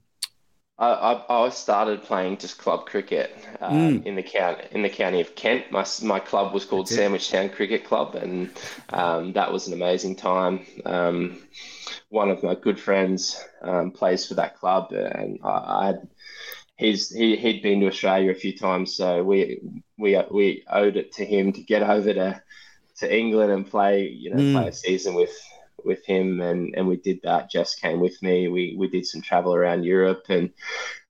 I, 0.80 0.90
I, 0.90 1.46
I 1.46 1.50
started 1.50 2.04
playing 2.04 2.38
just 2.38 2.60
club 2.60 2.86
cricket 2.86 3.36
um, 3.62 4.00
mm. 4.00 4.06
in 4.06 4.16
the 4.16 4.24
county 4.24 4.64
in 4.72 4.84
the 4.84 4.90
county 4.90 5.22
of 5.22 5.36
Kent. 5.36 5.72
My 5.72 5.86
my 6.04 6.20
club 6.20 6.54
was 6.54 6.66
called 6.66 6.88
Sandwich 6.88 7.32
Town 7.32 7.50
Cricket 7.50 7.84
Club, 7.84 8.16
and 8.16 8.52
um, 8.90 9.34
that 9.34 9.52
was 9.52 9.68
an 9.68 9.74
amazing 9.74 10.16
time. 10.16 10.66
Um, 10.86 11.42
one 12.10 12.30
of 12.30 12.44
my 12.44 12.54
good 12.54 12.80
friends 12.80 13.44
um, 13.62 13.92
plays 13.92 14.28
for 14.28 14.36
that 14.36 14.58
club, 14.58 14.92
and 14.92 15.40
I, 15.44 15.50
I 15.50 15.86
had 15.88 16.08
he's 16.78 17.10
he 17.10 17.36
he'd 17.38 17.64
been 17.64 17.80
to 17.80 17.88
Australia 17.88 18.30
a 18.30 18.36
few 18.36 18.56
times, 18.56 18.96
so 18.96 19.24
we 19.24 19.60
we 19.98 20.22
we 20.30 20.64
owed 20.70 20.96
it 20.96 21.12
to 21.14 21.26
him 21.26 21.54
to 21.54 21.62
get 21.62 21.82
over 21.82 22.14
to 22.14 22.42
to 22.98 23.18
England 23.18 23.52
and 23.52 23.70
play 23.70 24.08
you 24.08 24.30
know 24.30 24.38
mm. 24.38 24.54
play 24.54 24.68
a 24.68 24.74
season 24.74 25.14
with 25.14 25.36
with 25.88 26.06
him, 26.06 26.42
and, 26.42 26.76
and 26.76 26.88
we 26.88 26.98
did 26.98 27.20
that. 27.24 27.50
Jess 27.50 27.76
came 27.76 28.00
with 28.00 28.22
me. 28.22 28.48
We 28.48 28.76
we 28.78 28.88
did 28.88 29.06
some 29.06 29.22
travel 29.22 29.56
around 29.56 29.84
Europe 29.84 30.26
and 30.30 30.52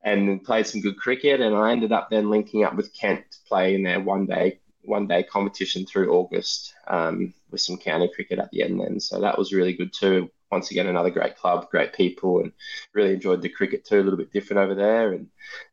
and 0.04 0.44
played 0.44 0.68
some 0.68 0.82
good 0.82 0.98
cricket. 0.98 1.42
And 1.42 1.56
I 1.56 1.72
ended 1.72 1.92
up 1.92 2.10
then 2.10 2.30
linking 2.30 2.64
up 2.64 2.76
with 2.76 2.94
Kent 2.94 3.26
to 3.32 3.38
play 3.48 3.76
in 3.76 3.84
their 3.84 4.00
one 4.00 4.26
day 4.26 4.60
one 4.84 5.08
day 5.08 5.22
competition 5.24 5.86
through 5.86 6.14
August 6.14 6.74
um, 6.88 7.34
with 7.52 7.60
some 7.60 7.78
county 7.78 8.10
cricket 8.14 8.40
at 8.40 8.50
the 8.52 8.64
end. 8.64 8.80
Then 8.80 9.00
so 9.00 9.20
that 9.20 9.38
was 9.38 9.52
really 9.52 9.74
good 9.74 9.92
too. 9.92 10.30
Once 10.50 10.72
again, 10.72 10.88
another 10.88 11.10
great 11.10 11.36
club, 11.36 11.70
great 11.70 11.92
people, 11.92 12.40
and 12.40 12.54
really 12.94 13.14
enjoyed 13.14 13.42
the 13.42 13.50
cricket 13.50 13.84
too. 13.84 14.00
A 14.00 14.04
little 14.04 14.18
bit 14.18 14.32
different 14.32 14.62
over 14.62 14.76
there, 14.76 15.12
and 15.12 15.28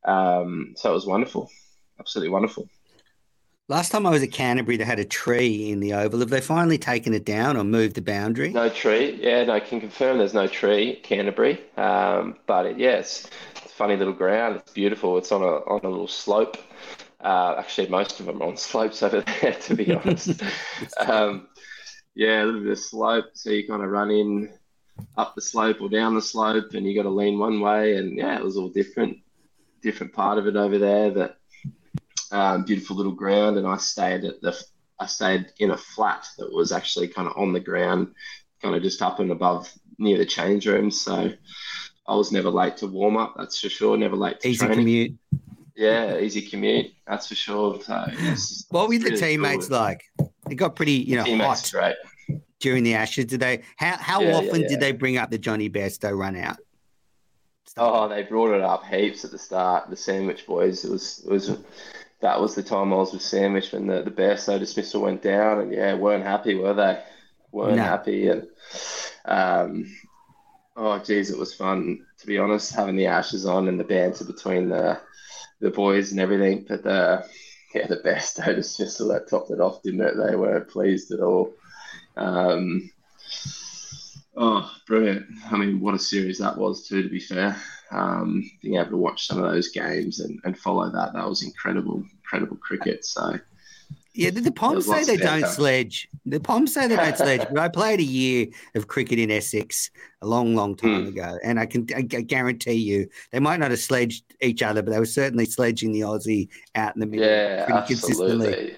um, 0.05 0.75
so 0.77 0.91
it 0.91 0.95
was 0.95 1.07
wonderful, 1.07 1.49
absolutely 2.01 2.31
wonderful. 2.31 2.69
Last 3.67 3.93
time 3.93 4.05
I 4.05 4.11
was 4.11 4.23
at 4.23 4.31
Canterbury, 4.31 4.77
they 4.77 4.85
had 4.85 4.99
a 4.99 5.07
tree 5.07 5.71
in 5.71 5.81
the 5.81 5.95
oval. 5.95 6.21
Have 6.21 6.29
they 6.29 6.43
finally 6.43 6.77
taken 6.77 7.15
it 7.15 7.25
down 7.25 7.57
or 7.57 7.65
moved 7.65 7.95
the 7.95 8.03
boundary? 8.03 8.51
No 8.51 8.69
tree. 8.69 9.19
Yeah, 9.23 9.43
no, 9.45 9.55
I 9.55 9.61
can 9.61 9.81
confirm 9.81 10.19
there's 10.19 10.35
no 10.35 10.47
tree 10.47 10.97
at 10.97 11.03
Canterbury. 11.03 11.59
Um, 11.79 12.37
but 12.47 12.67
it, 12.67 12.79
yeah, 12.79 12.97
it's, 12.97 13.27
it's, 13.57 13.65
a 13.65 13.69
funny 13.71 13.97
little 13.97 14.13
ground. 14.13 14.57
It's 14.57 14.73
beautiful. 14.73 15.17
It's 15.17 15.33
on 15.33 15.41
a 15.41 15.47
on 15.47 15.81
a 15.83 15.89
little 15.89 16.07
slope. 16.07 16.59
Uh, 17.23 17.55
actually, 17.57 17.89
most 17.89 18.21
of 18.21 18.27
them 18.27 18.43
are 18.43 18.49
on 18.49 18.57
slopes 18.59 19.03
over 19.03 19.23
there, 19.23 19.55
to 19.55 19.75
be 19.75 19.95
honest. 19.95 20.43
um, 20.99 21.49
yeah, 22.15 22.43
a 22.43 22.45
little 22.45 22.61
bit 22.61 22.73
of 22.73 22.79
slope. 22.79 23.31
So 23.33 23.49
you 23.49 23.67
kind 23.67 23.83
of 23.83 23.89
run 23.89 24.11
in 24.11 24.53
up 25.17 25.35
the 25.35 25.41
slope 25.41 25.81
or 25.81 25.89
down 25.89 26.15
the 26.15 26.21
slope, 26.21 26.75
and 26.75 26.87
you 26.87 26.95
got 26.95 27.05
to 27.05 27.09
lean 27.09 27.39
one 27.39 27.61
way. 27.61 27.97
And 27.97 28.15
yeah, 28.15 28.37
it 28.37 28.45
was 28.45 28.59
all 28.59 28.69
different, 28.69 29.21
different 29.81 30.13
part 30.13 30.37
of 30.37 30.47
it 30.47 30.55
over 30.55 30.77
there 30.77 31.11
that 31.13 31.39
um, 32.35 32.65
beautiful 32.65 32.97
little 32.97 33.13
ground, 33.13 33.57
and 33.57 33.67
I 33.67 33.77
stayed 33.77 34.25
at 34.25 34.43
the 34.43 34.61
I 34.99 35.07
stayed 35.07 35.53
in 35.59 35.71
a 35.71 35.77
flat 35.77 36.27
that 36.39 36.53
was 36.53 36.73
actually 36.73 37.09
kind 37.09 37.29
of 37.29 37.37
on 37.37 37.53
the 37.53 37.61
ground, 37.61 38.15
kind 38.61 38.75
of 38.75 38.83
just 38.83 39.03
up 39.03 39.21
and 39.21 39.31
above 39.31 39.73
near 39.99 40.19
the 40.19 40.27
change 40.27 40.67
rooms. 40.67 41.01
So 41.01 41.33
I 42.07 42.15
was 42.15 42.33
never 42.33 42.51
late 42.51 42.77
to 42.79 42.87
warm 42.87 43.17
up. 43.17 43.35
That's 43.37 43.61
for 43.61 43.69
sure. 43.69 43.97
Never 43.97 44.17
late 44.17 44.41
to 44.41 44.49
easy 44.49 44.59
training. 44.59 44.79
commute. 44.79 45.15
Yeah, 45.77 46.19
easy 46.19 46.43
commute. 46.43 46.93
That's 47.07 47.29
for 47.29 47.35
sure. 47.35 47.81
So, 47.81 48.05
yes, 48.21 48.67
what 48.71 48.89
were 48.89 48.99
the 48.99 49.05
really 49.05 49.17
teammates 49.17 49.69
cool. 49.69 49.79
like? 49.79 50.05
It 50.51 50.57
got 50.57 50.77
pretty, 50.77 50.93
you 50.93 51.17
know, 51.17 51.25
teammates 51.25 51.73
hot 51.73 51.97
great. 52.29 52.41
during 52.61 52.83
the 52.83 52.95
Ashes. 52.95 53.27
Did 53.27 53.41
they? 53.41 53.63
How 53.77 53.97
how 53.97 54.23
yeah, 54.23 54.35
often 54.35 54.57
yeah, 54.57 54.63
yeah. 54.63 54.69
did 54.69 54.81
they 54.81 54.93
bring 54.93 55.19
up 55.19 55.31
the 55.31 55.39
Jonny 55.39 55.71
Bairstow 55.71 56.17
run 56.17 56.37
out? 56.37 56.59
Oh, 57.77 58.09
they 58.09 58.23
brought 58.23 58.55
it 58.55 58.61
up 58.61 58.85
heaps 58.85 59.25
at 59.25 59.33
the 59.33 59.39
start. 59.39 59.91
The 59.91 59.97
Sandwich 59.97 60.47
boys. 60.47 60.85
It 60.85 60.91
was 60.91 61.25
it 61.27 61.31
was 61.31 61.59
that 62.25 62.41
was 62.41 62.55
the 62.55 62.63
time 62.63 62.91
I 62.91 62.97
was 62.97 63.13
with 63.13 63.21
Sandwich 63.21 63.71
when 63.71 63.87
the, 63.87 64.01
the 64.01 64.11
Bairstow 64.11 64.59
dismissal 64.59 65.03
went 65.03 65.21
down, 65.21 65.61
and 65.61 65.71
yeah, 65.71 65.95
weren't 65.95 66.25
happy, 66.25 66.55
were 66.55 66.73
they? 66.73 66.99
weren't 67.53 67.77
no. 67.77 67.83
happy, 67.83 68.29
and 68.29 68.49
um, 69.27 69.95
oh 70.75 70.99
geez, 71.01 71.31
it 71.31 71.39
was 71.39 71.55
fun 71.55 72.05
to 72.19 72.27
be 72.27 72.39
honest, 72.39 72.75
having 72.75 72.97
the 72.97 73.07
ashes 73.07 73.45
on 73.45 73.69
and 73.69 73.79
the 73.79 73.85
banter 73.85 74.25
between 74.25 74.71
the 74.71 74.99
the 75.61 75.71
boys 75.71 76.13
and 76.13 76.21
everything. 76.21 76.65
But 76.67 76.83
the 76.83 77.29
yeah, 77.75 77.87
the 77.89 77.99
Bairstow 77.99 78.47
dismissal 78.57 79.09
that 79.09 79.29
topped 79.29 79.51
it 79.51 79.61
off, 79.61 79.83
didn't 79.83 80.01
it? 80.01 80.15
They 80.17 80.35
weren't 80.35 80.69
pleased 80.69 81.13
at 81.13 81.21
all. 81.21 81.53
Um, 82.17 82.91
oh, 84.35 84.75
brilliant! 84.87 85.27
I 85.51 85.59
mean, 85.59 85.79
what 85.79 85.95
a 85.95 85.99
series 85.99 86.39
that 86.39 86.57
was 86.57 86.89
too. 86.89 87.03
To 87.03 87.09
be 87.11 87.21
fair, 87.21 87.61
um, 87.91 88.49
being 88.63 88.77
able 88.77 88.91
to 88.91 88.97
watch 88.97 89.27
some 89.27 89.43
of 89.43 89.51
those 89.51 89.69
games 89.69 90.21
and, 90.21 90.41
and 90.45 90.59
follow 90.59 90.91
that, 90.91 91.13
that 91.13 91.29
was 91.29 91.43
incredible, 91.43 92.05
incredible 92.23 92.57
cricket. 92.57 93.05
So, 93.05 93.39
yeah, 94.15 94.31
the, 94.31 94.41
the 94.41 94.53
Poms 94.53 94.87
say 94.87 95.05
they 95.05 95.17
don't 95.17 95.47
sledge. 95.47 96.09
The 96.25 96.39
Poms 96.39 96.73
say 96.73 96.87
they 96.87 96.97
don't 96.97 97.17
sledge, 97.17 97.47
but 97.51 97.59
I 97.59 97.69
played 97.69 97.99
a 97.99 98.05
year 98.05 98.47
of 98.77 98.87
cricket 98.87 99.19
in 99.19 99.31
Essex 99.31 99.91
a 100.23 100.27
long, 100.27 100.55
long 100.55 100.77
time 100.77 101.07
mm. 101.07 101.09
ago, 101.09 101.37
and 101.43 101.59
I 101.59 101.67
can 101.67 101.87
I 101.97 102.03
guarantee 102.03 102.75
you 102.75 103.09
they 103.33 103.41
might 103.41 103.59
not 103.59 103.73
have 103.73 103.81
sledged 103.81 104.25
each 104.41 104.63
other, 104.63 104.83
but 104.83 104.93
they 104.93 105.01
were 105.01 105.07
certainly 105.07 105.47
sledging 105.47 105.91
the 105.91 106.01
Aussie 106.01 106.49
out 106.77 106.95
in 106.95 107.01
the 107.01 107.07
middle 107.07 107.27
yeah, 107.27 107.67
absolutely. 107.69 107.95
consistently. 107.95 108.77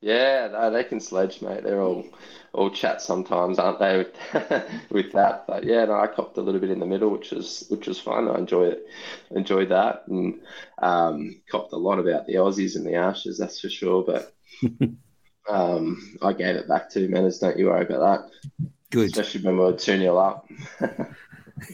Yeah, 0.00 0.48
no, 0.52 0.70
they 0.70 0.84
can 0.84 0.98
sledge, 0.98 1.42
mate. 1.42 1.62
They're 1.62 1.82
all 1.82 2.06
all 2.52 2.70
chat 2.70 3.00
sometimes, 3.02 3.58
aren't 3.58 3.78
they, 3.78 3.98
with, 3.98 4.62
with 4.90 5.12
that? 5.12 5.46
But 5.46 5.64
yeah, 5.64 5.84
no, 5.84 6.00
I 6.00 6.06
copped 6.06 6.38
a 6.38 6.40
little 6.40 6.60
bit 6.60 6.70
in 6.70 6.80
the 6.80 6.86
middle, 6.86 7.10
which 7.10 7.32
was 7.32 7.66
which 7.68 7.86
was 7.86 8.00
fun. 8.00 8.28
I 8.28 8.38
enjoy 8.38 8.68
it, 8.68 8.86
enjoyed 9.30 9.68
that, 9.68 10.04
and 10.08 10.40
um, 10.78 11.42
copped 11.50 11.72
a 11.72 11.76
lot 11.76 11.98
about 11.98 12.26
the 12.26 12.34
Aussies 12.34 12.76
and 12.76 12.86
the 12.86 12.94
Ashes, 12.94 13.36
that's 13.38 13.60
for 13.60 13.68
sure. 13.68 14.02
But 14.02 14.34
um, 15.48 16.16
I 16.22 16.32
gave 16.32 16.56
it 16.56 16.68
back 16.68 16.88
to 16.90 17.08
Menners. 17.08 17.40
Don't 17.40 17.58
you 17.58 17.66
worry 17.66 17.84
about 17.84 18.30
that. 18.30 18.70
Good, 18.90 19.10
especially 19.10 19.42
when 19.42 19.58
we 19.58 19.64
were 19.64 19.72
two 19.74 19.98
0 19.98 20.16
up. 20.16 20.48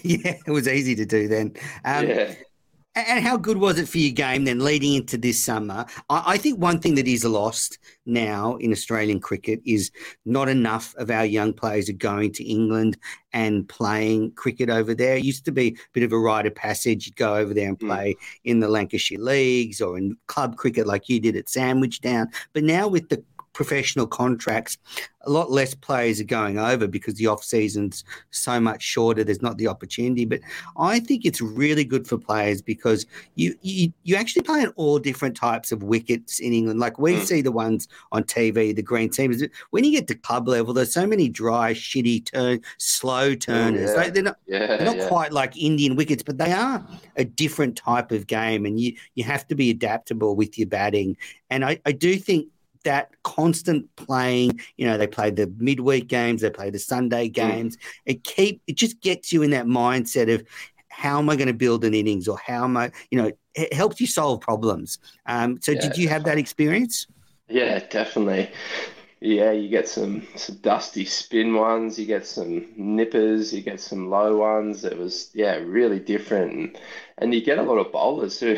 yeah, 0.03 0.37
it 0.47 0.51
was 0.51 0.67
easy 0.67 0.97
to 0.97 1.07
do 1.07 1.29
then. 1.29 1.55
Um, 1.85 2.09
yeah. 2.09 2.35
And 2.97 3.23
how 3.23 3.37
good 3.37 3.59
was 3.59 3.79
it 3.79 3.89
for 3.89 3.99
your 3.99 4.15
game 4.15 4.45
then 4.45 4.65
leading 4.65 4.95
into 4.95 5.19
this 5.19 5.43
summer? 5.43 5.85
I, 6.09 6.39
think 6.39 6.59
one 6.59 6.81
thing 6.81 6.95
that 6.95 7.07
is 7.07 7.27
lost 7.27 7.79
now 8.07 8.57
in 8.57 8.73
Australian 8.73 9.21
cricket 9.21 9.61
is 9.67 9.91
not 10.25 10.49
enough 10.49 10.95
of 10.97 11.11
our 11.11 11.27
young 11.27 11.53
players 11.53 11.91
are 11.91 11.95
going 11.95 12.33
to 12.33 12.45
England 12.45 12.97
and 13.35 13.69
playing 13.69 14.33
cricket 14.33 14.71
over 14.71 14.95
there. 14.95 15.17
It 15.17 15.25
used 15.25 15.45
to 15.45 15.53
be 15.53 15.69
a 15.69 15.77
bit 15.93 16.05
of 16.05 16.13
a 16.13 16.19
rite 16.19 16.47
of 16.47 16.55
passage. 16.55 17.07
You'd 17.07 17.17
go 17.17 17.35
over 17.35 17.53
there 17.53 17.69
and 17.69 17.79
mm. 17.79 17.87
play 17.87 18.15
mm. 18.15 18.41
in 18.45 18.61
the 18.61 18.69
Lancashire 18.69 19.19
leagues 19.19 19.83
or 19.83 19.99
in 19.99 20.17
club 20.27 20.57
cricket 20.57 20.87
like 20.87 21.11
you 21.11 21.21
did 21.21 21.37
at 21.37 21.51
Sandwich 21.51 22.01
Town. 22.01 22.29
But 22.55 22.65
now 22.65 22.89
with 22.89 23.11
the 23.11 23.23
professional 23.57 24.07
contracts, 24.07 24.77
a 25.23 25.31
lot 25.31 25.51
less 25.51 25.75
players 25.75 26.21
are 26.21 26.25
going 26.25 26.59
over 26.59 26.87
because 26.87 27.15
the 27.15 27.27
off 27.27 27.43
season's 27.43 28.05
so 28.31 28.61
much 28.61 28.83
shorter. 28.83 29.25
There's 29.25 29.41
not 29.41 29.57
the 29.57 29.67
opportunity. 29.67 30.27
But 30.27 30.41
I 30.79 31.01
think 31.01 31.25
it's 31.25 31.41
really 31.41 31.83
good 31.83 32.07
for 32.07 32.19
players 32.19 32.61
because 32.61 33.07
you 33.35 33.57
you, 33.63 33.93
you 34.05 34.15
actually 34.15 34.43
play 34.43 34.61
on 34.61 34.73
all 34.77 34.99
different 34.99 35.37
types 35.37 35.73
of 35.73 35.83
wickets 35.83 36.39
in 36.39 36.53
England. 36.53 36.81
Like 36.81 36.99
we 36.99 37.15
mm. 37.15 37.25
see 37.25 37.41
the 37.41 37.51
ones 37.51 37.89
on 38.13 38.25
TV, 38.25 38.77
the 38.77 38.83
green 38.83 39.09
teams. 39.09 39.43
When 39.71 39.85
you 39.85 39.91
get 39.91 40.07
to 40.09 40.15
club 40.15 40.47
level, 40.47 40.75
there's 40.75 40.93
so 40.93 41.07
many 41.07 41.31
dry, 41.31 41.73
shitty 41.73 42.27
turn, 42.31 42.61
slow 42.77 43.35
turners. 43.35 43.91
yeah. 43.97 44.11
They're 44.11 44.23
not 44.23 44.37
yeah, 44.47 44.67
they're 44.77 44.85
not 44.85 44.99
yeah. 44.99 45.09
quite 45.09 45.33
like 45.33 45.57
Indian 45.57 45.97
wickets, 45.97 46.23
but 46.23 46.37
they 46.37 46.53
are 46.53 46.87
a 47.17 47.25
different 47.25 47.77
type 47.77 48.13
of 48.13 48.27
game, 48.27 48.67
and 48.67 48.79
you 48.79 48.95
you 49.15 49.25
have 49.25 49.49
to 49.49 49.55
be 49.55 49.71
adaptable 49.71 50.37
with 50.37 50.59
your 50.59 50.69
batting. 50.69 51.17
And 51.49 51.65
I, 51.65 51.81
I 51.87 51.93
do 51.93 52.17
think 52.17 52.49
that 52.87 53.11
constant 53.23 53.95
playing. 53.97 54.59
You 54.77 54.87
know, 54.87 54.97
they 54.97 55.07
play 55.07 55.31
the 55.31 55.53
midweek 55.59 56.09
games, 56.09 56.41
they 56.41 56.51
play 56.51 56.71
the 56.71 56.79
Sunday 56.79 57.29
mm. 57.29 57.33
games. 57.33 57.77
Mm. 57.77 57.81
It 58.07 58.25
keep 58.25 58.63
it 58.67 58.77
just 58.77 59.01
gets 59.01 59.33
you 59.33 59.43
in 59.43 59.51
that 59.51 59.67
mindset 59.67 60.33
of 60.35 60.43
how 60.89 61.19
am 61.19 61.29
I 61.29 61.37
going 61.37 61.49
to 61.49 61.55
build 61.55 61.85
an 61.85 61.93
innings 61.93 62.27
or 62.27 62.39
how 62.39 62.65
am 62.65 62.77
I, 62.77 62.91
you 63.11 63.21
know, 63.21 63.31
it 63.55 63.75
helps 63.75 64.01
you 64.01 64.07
solve 64.07 64.41
problems. 64.41 64.99
Um, 65.27 65.61
so, 65.61 65.73
yeah, 65.73 65.81
did 65.81 65.99
you 65.99 66.09
have 66.09 66.25
that 66.25 66.39
experience? 66.39 67.07
Yeah, 67.49 67.81
definitely. 67.91 68.51
Yeah, 69.21 69.53
you 69.53 69.69
get 69.69 69.89
some 69.89 70.27
some 70.37 70.57
dusty 70.57 71.05
spin 71.05 71.55
ones, 71.55 71.99
you 71.99 72.07
get 72.07 72.27
some 72.27 72.67
nippers, 72.77 73.53
you 73.53 73.63
get 73.63 73.81
some 73.81 74.11
low 74.11 74.37
ones. 74.37 74.85
It 74.85 74.97
was 74.97 75.31
yeah, 75.35 75.57
really 75.57 75.99
different, 75.99 76.53
and, 76.53 76.79
and 77.19 77.35
you 77.35 77.43
get 77.43 77.59
a 77.59 77.63
lot 77.63 77.79
of 77.79 77.93
bowlers 77.93 78.39
who 78.41 78.57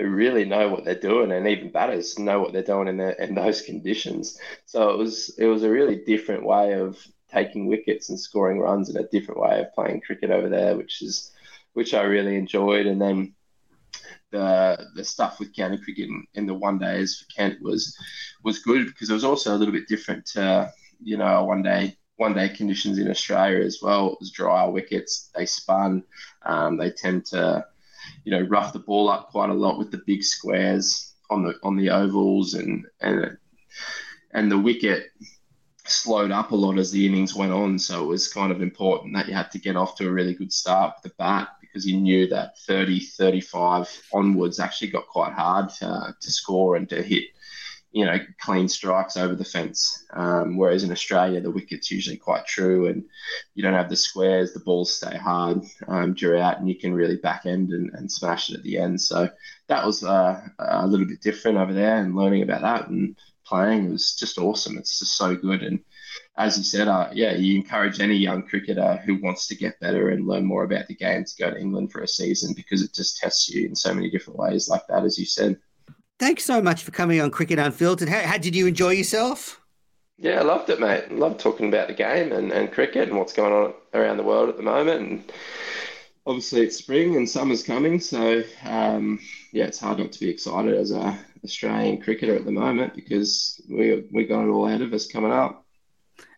who 0.00 0.08
really 0.08 0.44
know 0.44 0.68
what 0.68 0.84
they're 0.84 0.94
doing, 0.94 1.32
and 1.32 1.46
even 1.46 1.70
batters 1.70 2.18
know 2.18 2.40
what 2.40 2.52
they're 2.52 2.62
doing 2.62 2.88
in 2.88 2.96
the, 2.96 3.22
in 3.22 3.34
those 3.34 3.62
conditions. 3.62 4.38
So 4.66 4.90
it 4.90 4.98
was 4.98 5.34
it 5.38 5.46
was 5.46 5.62
a 5.62 5.70
really 5.70 5.96
different 6.04 6.44
way 6.44 6.74
of 6.74 6.98
taking 7.30 7.66
wickets 7.66 8.08
and 8.08 8.18
scoring 8.18 8.58
runs, 8.58 8.88
and 8.88 8.98
a 8.98 9.08
different 9.08 9.40
way 9.40 9.60
of 9.60 9.74
playing 9.74 10.00
cricket 10.00 10.30
over 10.30 10.48
there, 10.48 10.76
which 10.76 11.02
is 11.02 11.32
which 11.74 11.94
I 11.94 12.02
really 12.02 12.36
enjoyed. 12.36 12.86
And 12.86 13.00
then 13.00 13.34
the 14.30 14.86
the 14.94 15.04
stuff 15.04 15.38
with 15.38 15.54
county 15.54 15.78
cricket 15.78 16.08
in, 16.08 16.26
in 16.34 16.46
the 16.46 16.54
one 16.54 16.78
days 16.78 17.18
for 17.18 17.26
Kent 17.34 17.60
was 17.62 17.96
was 18.42 18.60
good 18.60 18.86
because 18.86 19.10
it 19.10 19.14
was 19.14 19.24
also 19.24 19.54
a 19.54 19.58
little 19.58 19.74
bit 19.74 19.88
different 19.88 20.26
to 20.26 20.72
you 21.02 21.16
know 21.16 21.44
one 21.44 21.62
day 21.62 21.96
one 22.16 22.34
day 22.34 22.50
conditions 22.50 22.98
in 22.98 23.10
Australia 23.10 23.64
as 23.64 23.80
well. 23.82 24.12
It 24.12 24.18
was 24.20 24.30
drier 24.30 24.70
wickets, 24.70 25.30
they 25.34 25.46
spun, 25.46 26.04
um, 26.42 26.76
they 26.76 26.90
tend 26.90 27.24
to 27.26 27.64
you 28.24 28.32
know, 28.32 28.46
rough 28.48 28.72
the 28.72 28.78
ball 28.78 29.08
up 29.08 29.30
quite 29.30 29.50
a 29.50 29.54
lot 29.54 29.78
with 29.78 29.90
the 29.90 30.02
big 30.06 30.22
squares 30.22 31.14
on 31.30 31.44
the 31.44 31.54
on 31.62 31.76
the 31.76 31.90
ovals 31.90 32.54
and 32.54 32.86
and 33.00 33.36
and 34.32 34.50
the 34.50 34.58
wicket 34.58 35.10
slowed 35.86 36.30
up 36.30 36.52
a 36.52 36.56
lot 36.56 36.78
as 36.78 36.90
the 36.90 37.06
innings 37.06 37.34
went 37.34 37.52
on. 37.52 37.78
So 37.78 38.04
it 38.04 38.06
was 38.06 38.32
kind 38.32 38.52
of 38.52 38.62
important 38.62 39.14
that 39.14 39.28
you 39.28 39.34
had 39.34 39.50
to 39.52 39.58
get 39.58 39.76
off 39.76 39.96
to 39.96 40.08
a 40.08 40.12
really 40.12 40.34
good 40.34 40.52
start 40.52 40.94
with 40.96 41.10
the 41.10 41.16
bat 41.16 41.48
because 41.60 41.86
you 41.86 41.96
knew 41.96 42.26
that 42.28 42.58
30, 42.60 43.00
35 43.00 44.02
onwards 44.12 44.60
actually 44.60 44.90
got 44.90 45.06
quite 45.08 45.32
hard 45.32 45.68
to, 45.70 46.14
to 46.20 46.30
score 46.30 46.76
and 46.76 46.88
to 46.88 47.02
hit 47.02 47.24
you 47.92 48.04
know, 48.04 48.18
clean 48.40 48.68
strikes 48.68 49.16
over 49.16 49.34
the 49.34 49.44
fence. 49.44 50.04
Um, 50.12 50.56
whereas 50.56 50.84
in 50.84 50.92
Australia, 50.92 51.40
the 51.40 51.50
wicket's 51.50 51.90
usually 51.90 52.16
quite 52.16 52.46
true 52.46 52.86
and 52.86 53.04
you 53.54 53.62
don't 53.62 53.74
have 53.74 53.88
the 53.88 53.96
squares, 53.96 54.52
the 54.52 54.60
balls 54.60 54.94
stay 54.94 55.16
hard 55.16 55.62
um, 55.88 56.14
throughout, 56.14 56.60
and 56.60 56.68
you 56.68 56.78
can 56.78 56.94
really 56.94 57.16
back 57.16 57.46
end 57.46 57.70
and, 57.70 57.90
and 57.94 58.10
smash 58.10 58.50
it 58.50 58.56
at 58.56 58.62
the 58.62 58.78
end. 58.78 59.00
So 59.00 59.28
that 59.68 59.84
was 59.84 60.04
uh, 60.04 60.40
a 60.58 60.86
little 60.86 61.06
bit 61.06 61.20
different 61.20 61.58
over 61.58 61.72
there 61.72 61.96
and 61.96 62.14
learning 62.14 62.42
about 62.42 62.62
that 62.62 62.88
and 62.88 63.16
playing 63.44 63.90
was 63.90 64.14
just 64.14 64.38
awesome. 64.38 64.78
It's 64.78 65.00
just 65.00 65.16
so 65.16 65.34
good. 65.34 65.62
And 65.62 65.80
as 66.38 66.56
you 66.56 66.62
said, 66.62 66.86
uh, 66.86 67.10
yeah, 67.12 67.32
you 67.32 67.56
encourage 67.56 68.00
any 68.00 68.14
young 68.14 68.46
cricketer 68.46 69.02
who 69.04 69.20
wants 69.20 69.48
to 69.48 69.56
get 69.56 69.80
better 69.80 70.10
and 70.10 70.28
learn 70.28 70.44
more 70.44 70.64
about 70.64 70.86
the 70.86 70.94
game 70.94 71.24
to 71.24 71.36
go 71.36 71.50
to 71.50 71.58
England 71.58 71.90
for 71.90 72.02
a 72.02 72.08
season 72.08 72.54
because 72.54 72.82
it 72.82 72.94
just 72.94 73.18
tests 73.18 73.48
you 73.48 73.66
in 73.66 73.74
so 73.74 73.92
many 73.92 74.10
different 74.10 74.38
ways, 74.38 74.68
like 74.68 74.86
that, 74.88 75.04
as 75.04 75.18
you 75.18 75.26
said. 75.26 75.58
Thanks 76.20 76.44
so 76.44 76.60
much 76.60 76.82
for 76.82 76.90
coming 76.90 77.18
on 77.18 77.30
Cricket 77.30 77.58
Unfiltered. 77.58 78.10
How, 78.10 78.20
how 78.20 78.36
did 78.36 78.54
you 78.54 78.66
enjoy 78.66 78.90
yourself? 78.90 79.58
Yeah, 80.18 80.40
I 80.40 80.42
loved 80.42 80.68
it, 80.68 80.78
mate. 80.78 81.10
Loved 81.10 81.40
talking 81.40 81.68
about 81.68 81.88
the 81.88 81.94
game 81.94 82.30
and, 82.30 82.52
and 82.52 82.70
cricket 82.70 83.08
and 83.08 83.16
what's 83.16 83.32
going 83.32 83.54
on 83.54 83.72
around 83.94 84.18
the 84.18 84.22
world 84.22 84.50
at 84.50 84.58
the 84.58 84.62
moment. 84.62 85.00
And 85.00 85.32
obviously, 86.26 86.60
it's 86.60 86.76
spring 86.76 87.16
and 87.16 87.26
summer's 87.26 87.62
coming, 87.62 88.00
so 88.00 88.42
um, 88.66 89.18
yeah, 89.52 89.64
it's 89.64 89.80
hard 89.80 89.98
not 89.98 90.12
to 90.12 90.20
be 90.20 90.28
excited 90.28 90.74
as 90.74 90.90
a 90.90 91.18
Australian 91.42 92.02
cricketer 92.02 92.36
at 92.36 92.44
the 92.44 92.52
moment 92.52 92.94
because 92.94 93.58
we 93.70 94.06
we 94.12 94.26
got 94.26 94.44
it 94.44 94.50
all 94.50 94.68
ahead 94.68 94.82
of 94.82 94.92
us 94.92 95.06
coming 95.06 95.32
up. 95.32 95.59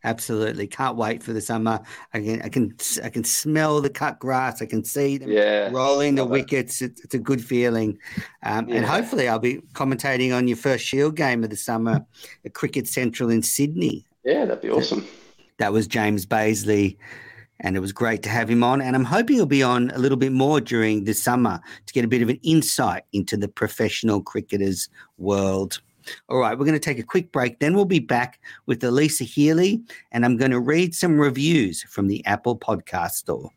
Absolutely, 0.04 0.66
can't 0.66 0.96
wait 0.96 1.22
for 1.22 1.32
the 1.32 1.40
summer. 1.40 1.80
I 2.12 2.20
can, 2.20 2.42
I 2.42 2.48
can, 2.48 2.74
I 3.04 3.08
can 3.08 3.24
smell 3.24 3.80
the 3.80 3.90
cut 3.90 4.18
grass. 4.18 4.60
I 4.60 4.66
can 4.66 4.82
see 4.84 5.18
them 5.18 5.30
yeah, 5.30 5.70
rolling 5.70 6.16
the 6.16 6.24
wickets. 6.24 6.82
It's, 6.82 7.00
it's, 7.04 7.14
a 7.14 7.18
good 7.18 7.44
feeling, 7.44 7.98
um, 8.42 8.68
yeah. 8.68 8.76
and 8.76 8.86
hopefully, 8.86 9.28
I'll 9.28 9.38
be 9.38 9.60
commentating 9.74 10.36
on 10.36 10.48
your 10.48 10.56
first 10.56 10.84
Shield 10.84 11.14
game 11.14 11.44
of 11.44 11.50
the 11.50 11.56
summer 11.56 12.04
at 12.44 12.54
Cricket 12.54 12.88
Central 12.88 13.30
in 13.30 13.42
Sydney. 13.42 14.04
Yeah, 14.24 14.44
that'd 14.44 14.62
be 14.62 14.70
awesome. 14.70 15.06
That 15.58 15.72
was 15.72 15.86
James 15.86 16.26
Bazley 16.26 16.96
and 17.62 17.76
it 17.76 17.80
was 17.80 17.92
great 17.92 18.22
to 18.24 18.28
have 18.28 18.50
him 18.50 18.62
on. 18.62 18.82
And 18.82 18.94
I'm 18.94 19.04
hoping 19.04 19.36
he'll 19.36 19.46
be 19.46 19.62
on 19.62 19.90
a 19.92 19.98
little 19.98 20.18
bit 20.18 20.32
more 20.32 20.60
during 20.60 21.04
the 21.04 21.14
summer 21.14 21.60
to 21.86 21.92
get 21.92 22.04
a 22.04 22.08
bit 22.08 22.22
of 22.22 22.28
an 22.28 22.40
insight 22.42 23.04
into 23.12 23.36
the 23.36 23.48
professional 23.48 24.20
cricketers' 24.20 24.88
world. 25.16 25.80
All 26.28 26.38
right, 26.38 26.58
we're 26.58 26.64
going 26.64 26.78
to 26.78 26.80
take 26.80 26.98
a 26.98 27.02
quick 27.02 27.32
break. 27.32 27.58
Then 27.58 27.74
we'll 27.74 27.84
be 27.84 27.98
back 27.98 28.40
with 28.66 28.80
Alyssa 28.82 29.24
Healy, 29.24 29.82
and 30.10 30.24
I'm 30.24 30.36
going 30.36 30.50
to 30.50 30.60
read 30.60 30.94
some 30.94 31.18
reviews 31.18 31.82
from 31.84 32.08
the 32.08 32.24
Apple 32.26 32.58
Podcast 32.58 33.12
Store. 33.12 33.50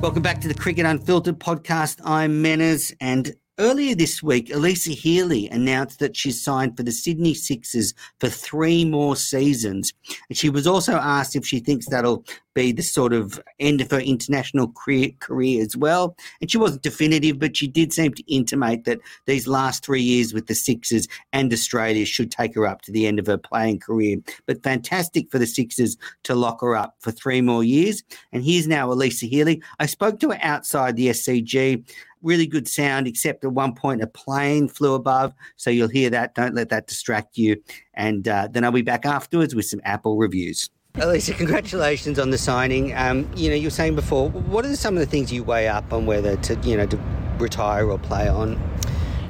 Welcome 0.00 0.22
back 0.22 0.40
to 0.40 0.48
the 0.48 0.54
Cricket 0.54 0.86
Unfiltered 0.86 1.38
podcast. 1.38 2.00
I'm 2.04 2.42
Menners, 2.42 2.94
and 3.00 3.34
Earlier 3.60 3.94
this 3.94 4.22
week, 4.22 4.48
Alyssa 4.48 4.94
Healy 4.94 5.46
announced 5.50 5.98
that 5.98 6.16
she's 6.16 6.42
signed 6.42 6.78
for 6.78 6.82
the 6.82 6.90
Sydney 6.90 7.34
Sixers 7.34 7.92
for 8.18 8.30
three 8.30 8.86
more 8.86 9.16
seasons. 9.16 9.92
And 10.30 10.38
she 10.38 10.48
was 10.48 10.66
also 10.66 10.94
asked 10.94 11.36
if 11.36 11.46
she 11.46 11.60
thinks 11.60 11.86
that'll 11.86 12.24
be 12.54 12.72
the 12.72 12.82
sort 12.82 13.12
of 13.12 13.38
end 13.58 13.82
of 13.82 13.90
her 13.90 14.00
international 14.00 14.68
career, 14.68 15.10
career 15.20 15.62
as 15.62 15.76
well. 15.76 16.16
And 16.40 16.50
she 16.50 16.56
wasn't 16.56 16.82
definitive, 16.82 17.38
but 17.38 17.54
she 17.54 17.68
did 17.68 17.92
seem 17.92 18.14
to 18.14 18.34
intimate 18.34 18.84
that 18.84 19.00
these 19.26 19.46
last 19.46 19.84
three 19.84 20.00
years 20.00 20.32
with 20.32 20.46
the 20.46 20.54
Sixers 20.54 21.06
and 21.34 21.52
Australia 21.52 22.06
should 22.06 22.30
take 22.30 22.54
her 22.54 22.66
up 22.66 22.80
to 22.82 22.92
the 22.92 23.06
end 23.06 23.18
of 23.18 23.26
her 23.26 23.38
playing 23.38 23.80
career. 23.80 24.16
But 24.46 24.62
fantastic 24.62 25.30
for 25.30 25.38
the 25.38 25.46
Sixers 25.46 25.98
to 26.22 26.34
lock 26.34 26.62
her 26.62 26.74
up 26.74 26.96
for 27.00 27.10
three 27.10 27.42
more 27.42 27.62
years. 27.62 28.02
And 28.32 28.42
here's 28.42 28.66
now 28.66 28.88
Alyssa 28.88 29.28
Healy. 29.28 29.62
I 29.78 29.84
spoke 29.84 30.18
to 30.20 30.30
her 30.30 30.38
outside 30.40 30.96
the 30.96 31.08
SCG 31.08 31.84
really 32.22 32.46
good 32.46 32.68
sound, 32.68 33.06
except 33.06 33.44
at 33.44 33.52
one 33.52 33.74
point 33.74 34.02
a 34.02 34.06
plane 34.06 34.68
flew 34.68 34.94
above. 34.94 35.34
So 35.56 35.70
you'll 35.70 35.88
hear 35.88 36.10
that. 36.10 36.34
Don't 36.34 36.54
let 36.54 36.68
that 36.70 36.86
distract 36.86 37.36
you. 37.36 37.62
And 37.94 38.26
uh, 38.28 38.48
then 38.50 38.64
I'll 38.64 38.72
be 38.72 38.82
back 38.82 39.06
afterwards 39.06 39.54
with 39.54 39.66
some 39.66 39.80
Apple 39.84 40.16
reviews. 40.16 40.70
Alyssa, 40.94 41.36
congratulations 41.36 42.18
on 42.18 42.30
the 42.30 42.38
signing. 42.38 42.96
Um, 42.96 43.30
you 43.36 43.48
know, 43.48 43.54
you 43.54 43.68
were 43.68 43.70
saying 43.70 43.94
before, 43.94 44.28
what 44.30 44.66
are 44.66 44.74
some 44.74 44.94
of 44.94 45.00
the 45.00 45.06
things 45.06 45.32
you 45.32 45.44
weigh 45.44 45.68
up 45.68 45.92
on 45.92 46.04
whether 46.04 46.36
to, 46.36 46.58
you 46.64 46.76
know, 46.76 46.86
to 46.86 46.98
retire 47.38 47.88
or 47.88 47.98
play 47.98 48.28
on? 48.28 48.60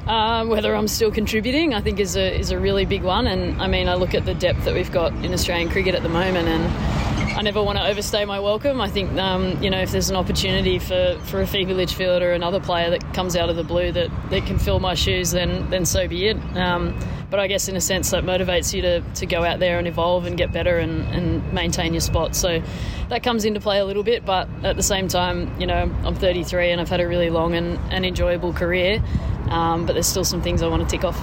Um, 0.07 0.49
whether 0.49 0.75
I'm 0.75 0.87
still 0.87 1.11
contributing, 1.11 1.75
I 1.75 1.81
think 1.81 1.99
is 1.99 2.15
a 2.15 2.37
is 2.37 2.49
a 2.49 2.59
really 2.59 2.85
big 2.85 3.03
one. 3.03 3.27
And 3.27 3.61
I 3.61 3.67
mean, 3.67 3.87
I 3.87 3.93
look 3.93 4.15
at 4.15 4.25
the 4.25 4.33
depth 4.33 4.65
that 4.65 4.73
we've 4.73 4.91
got 4.91 5.13
in 5.23 5.31
Australian 5.31 5.69
cricket 5.69 5.93
at 5.93 6.01
the 6.01 6.09
moment, 6.09 6.47
and 6.47 7.10
I 7.33 7.41
never 7.43 7.63
want 7.63 7.77
to 7.77 7.87
overstay 7.87 8.25
my 8.25 8.39
welcome. 8.39 8.81
I 8.81 8.89
think 8.89 9.17
um, 9.17 9.61
you 9.63 9.69
know 9.69 9.79
if 9.79 9.91
there's 9.91 10.09
an 10.09 10.15
opportunity 10.15 10.79
for, 10.79 11.17
for 11.25 11.41
a 11.41 11.47
Phoebe 11.47 11.73
Litchfield 11.73 12.21
or 12.21 12.33
another 12.33 12.59
player 12.59 12.89
that 12.89 13.13
comes 13.13 13.35
out 13.35 13.49
of 13.49 13.55
the 13.55 13.63
blue 13.63 13.91
that, 13.93 14.09
that 14.29 14.45
can 14.45 14.59
fill 14.59 14.79
my 14.79 14.93
shoes, 14.93 15.31
then 15.31 15.69
then 15.69 15.85
so 15.85 16.07
be 16.07 16.27
it. 16.27 16.37
Um, 16.55 16.99
but 17.31 17.39
I 17.39 17.47
guess 17.47 17.69
in 17.69 17.77
a 17.77 17.81
sense 17.81 18.11
that 18.11 18.25
motivates 18.25 18.73
you 18.73 18.81
to, 18.81 19.01
to 19.01 19.25
go 19.25 19.43
out 19.43 19.59
there 19.59 19.79
and 19.79 19.87
evolve 19.87 20.25
and 20.25 20.37
get 20.37 20.51
better 20.51 20.77
and, 20.77 21.01
and 21.13 21.53
maintain 21.53 21.93
your 21.93 22.01
spot. 22.01 22.35
So 22.35 22.61
that 23.07 23.23
comes 23.23 23.45
into 23.45 23.61
play 23.61 23.79
a 23.79 23.85
little 23.85 24.03
bit, 24.03 24.25
but 24.25 24.49
at 24.63 24.75
the 24.75 24.83
same 24.83 25.07
time, 25.07 25.59
you 25.59 25.65
know, 25.65 25.89
I'm 26.03 26.15
33 26.15 26.71
and 26.71 26.81
I've 26.81 26.89
had 26.89 26.99
a 26.99 27.07
really 27.07 27.29
long 27.29 27.55
and, 27.55 27.79
and 27.89 28.05
enjoyable 28.05 28.51
career. 28.51 29.01
Um, 29.47 29.85
but 29.85 29.93
there's 29.93 30.07
still 30.07 30.25
some 30.25 30.41
things 30.41 30.61
I 30.61 30.67
want 30.67 30.83
to 30.83 30.89
tick 30.89 31.05
off. 31.05 31.19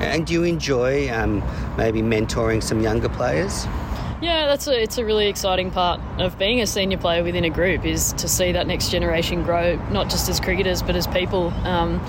And 0.00 0.24
do 0.24 0.32
you 0.32 0.44
enjoy 0.44 1.12
um, 1.12 1.42
maybe 1.76 2.02
mentoring 2.02 2.62
some 2.62 2.80
younger 2.80 3.08
players? 3.08 3.66
Yeah, 4.20 4.46
that's 4.46 4.66
a, 4.66 4.82
it's 4.82 4.98
a 4.98 5.04
really 5.04 5.28
exciting 5.28 5.70
part 5.70 6.00
of 6.20 6.38
being 6.38 6.60
a 6.60 6.66
senior 6.66 6.98
player 6.98 7.22
within 7.22 7.44
a 7.44 7.50
group 7.50 7.84
is 7.84 8.12
to 8.14 8.28
see 8.28 8.52
that 8.52 8.66
next 8.66 8.90
generation 8.90 9.44
grow, 9.44 9.76
not 9.90 10.10
just 10.10 10.28
as 10.28 10.40
cricketers 10.40 10.82
but 10.82 10.96
as 10.96 11.06
people. 11.06 11.48
Um, 11.64 12.00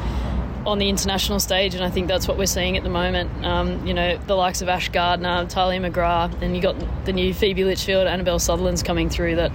on 0.66 0.78
the 0.78 0.90
international 0.90 1.40
stage, 1.40 1.74
and 1.74 1.84
I 1.84 1.90
think 1.90 2.08
that's 2.08 2.28
what 2.28 2.38
we're 2.38 2.46
seeing 2.46 2.78
at 2.78 2.84
the 2.84 2.90
moment. 2.90 3.46
Um, 3.46 3.88
you 3.88 3.94
know, 3.94 4.18
the 4.28 4.36
likes 4.36 4.62
of 4.62 4.70
Ash 4.70 4.90
Gardner, 4.90 5.46
Tahlia 5.46 5.80
McGrath, 5.80 6.42
and 6.42 6.56
you 6.56 6.62
got 6.62 6.76
the 7.06 7.14
new 7.14 7.34
Phoebe 7.34 7.64
Litchfield, 7.64 8.08
Annabelle 8.08 8.40
Sutherland's 8.40 8.84
coming 8.84 9.10
through 9.10 9.38
that 9.38 9.52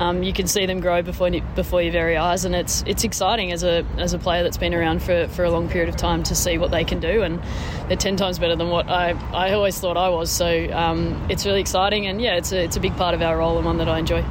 um, 0.00 0.22
you 0.22 0.32
can 0.32 0.46
see 0.46 0.64
them 0.64 0.80
grow 0.80 1.02
before 1.02 1.30
before 1.54 1.82
your 1.82 1.92
very 1.92 2.16
eyes, 2.16 2.46
and 2.46 2.54
it's 2.54 2.82
it's 2.86 3.04
exciting 3.04 3.52
as 3.52 3.62
a 3.62 3.84
as 3.98 4.14
a 4.14 4.18
player 4.18 4.42
that's 4.42 4.56
been 4.56 4.74
around 4.74 5.02
for, 5.02 5.28
for 5.28 5.44
a 5.44 5.50
long 5.50 5.68
period 5.68 5.90
of 5.90 5.96
time 5.96 6.22
to 6.24 6.34
see 6.34 6.56
what 6.56 6.70
they 6.70 6.84
can 6.84 7.00
do, 7.00 7.22
and 7.22 7.38
they're 7.86 7.98
ten 7.98 8.16
times 8.16 8.38
better 8.38 8.56
than 8.56 8.70
what 8.70 8.88
I, 8.88 9.10
I 9.32 9.52
always 9.52 9.78
thought 9.78 9.98
I 9.98 10.08
was. 10.08 10.30
So 10.30 10.68
um, 10.72 11.26
it's 11.28 11.44
really 11.44 11.60
exciting, 11.60 12.06
and 12.06 12.20
yeah, 12.20 12.36
it's 12.36 12.50
a, 12.50 12.64
it's 12.64 12.76
a 12.76 12.80
big 12.80 12.96
part 12.96 13.14
of 13.14 13.20
our 13.20 13.36
role 13.36 13.58
and 13.58 13.66
one 13.66 13.76
that 13.76 13.88
I 13.88 13.98
enjoy. 13.98 14.24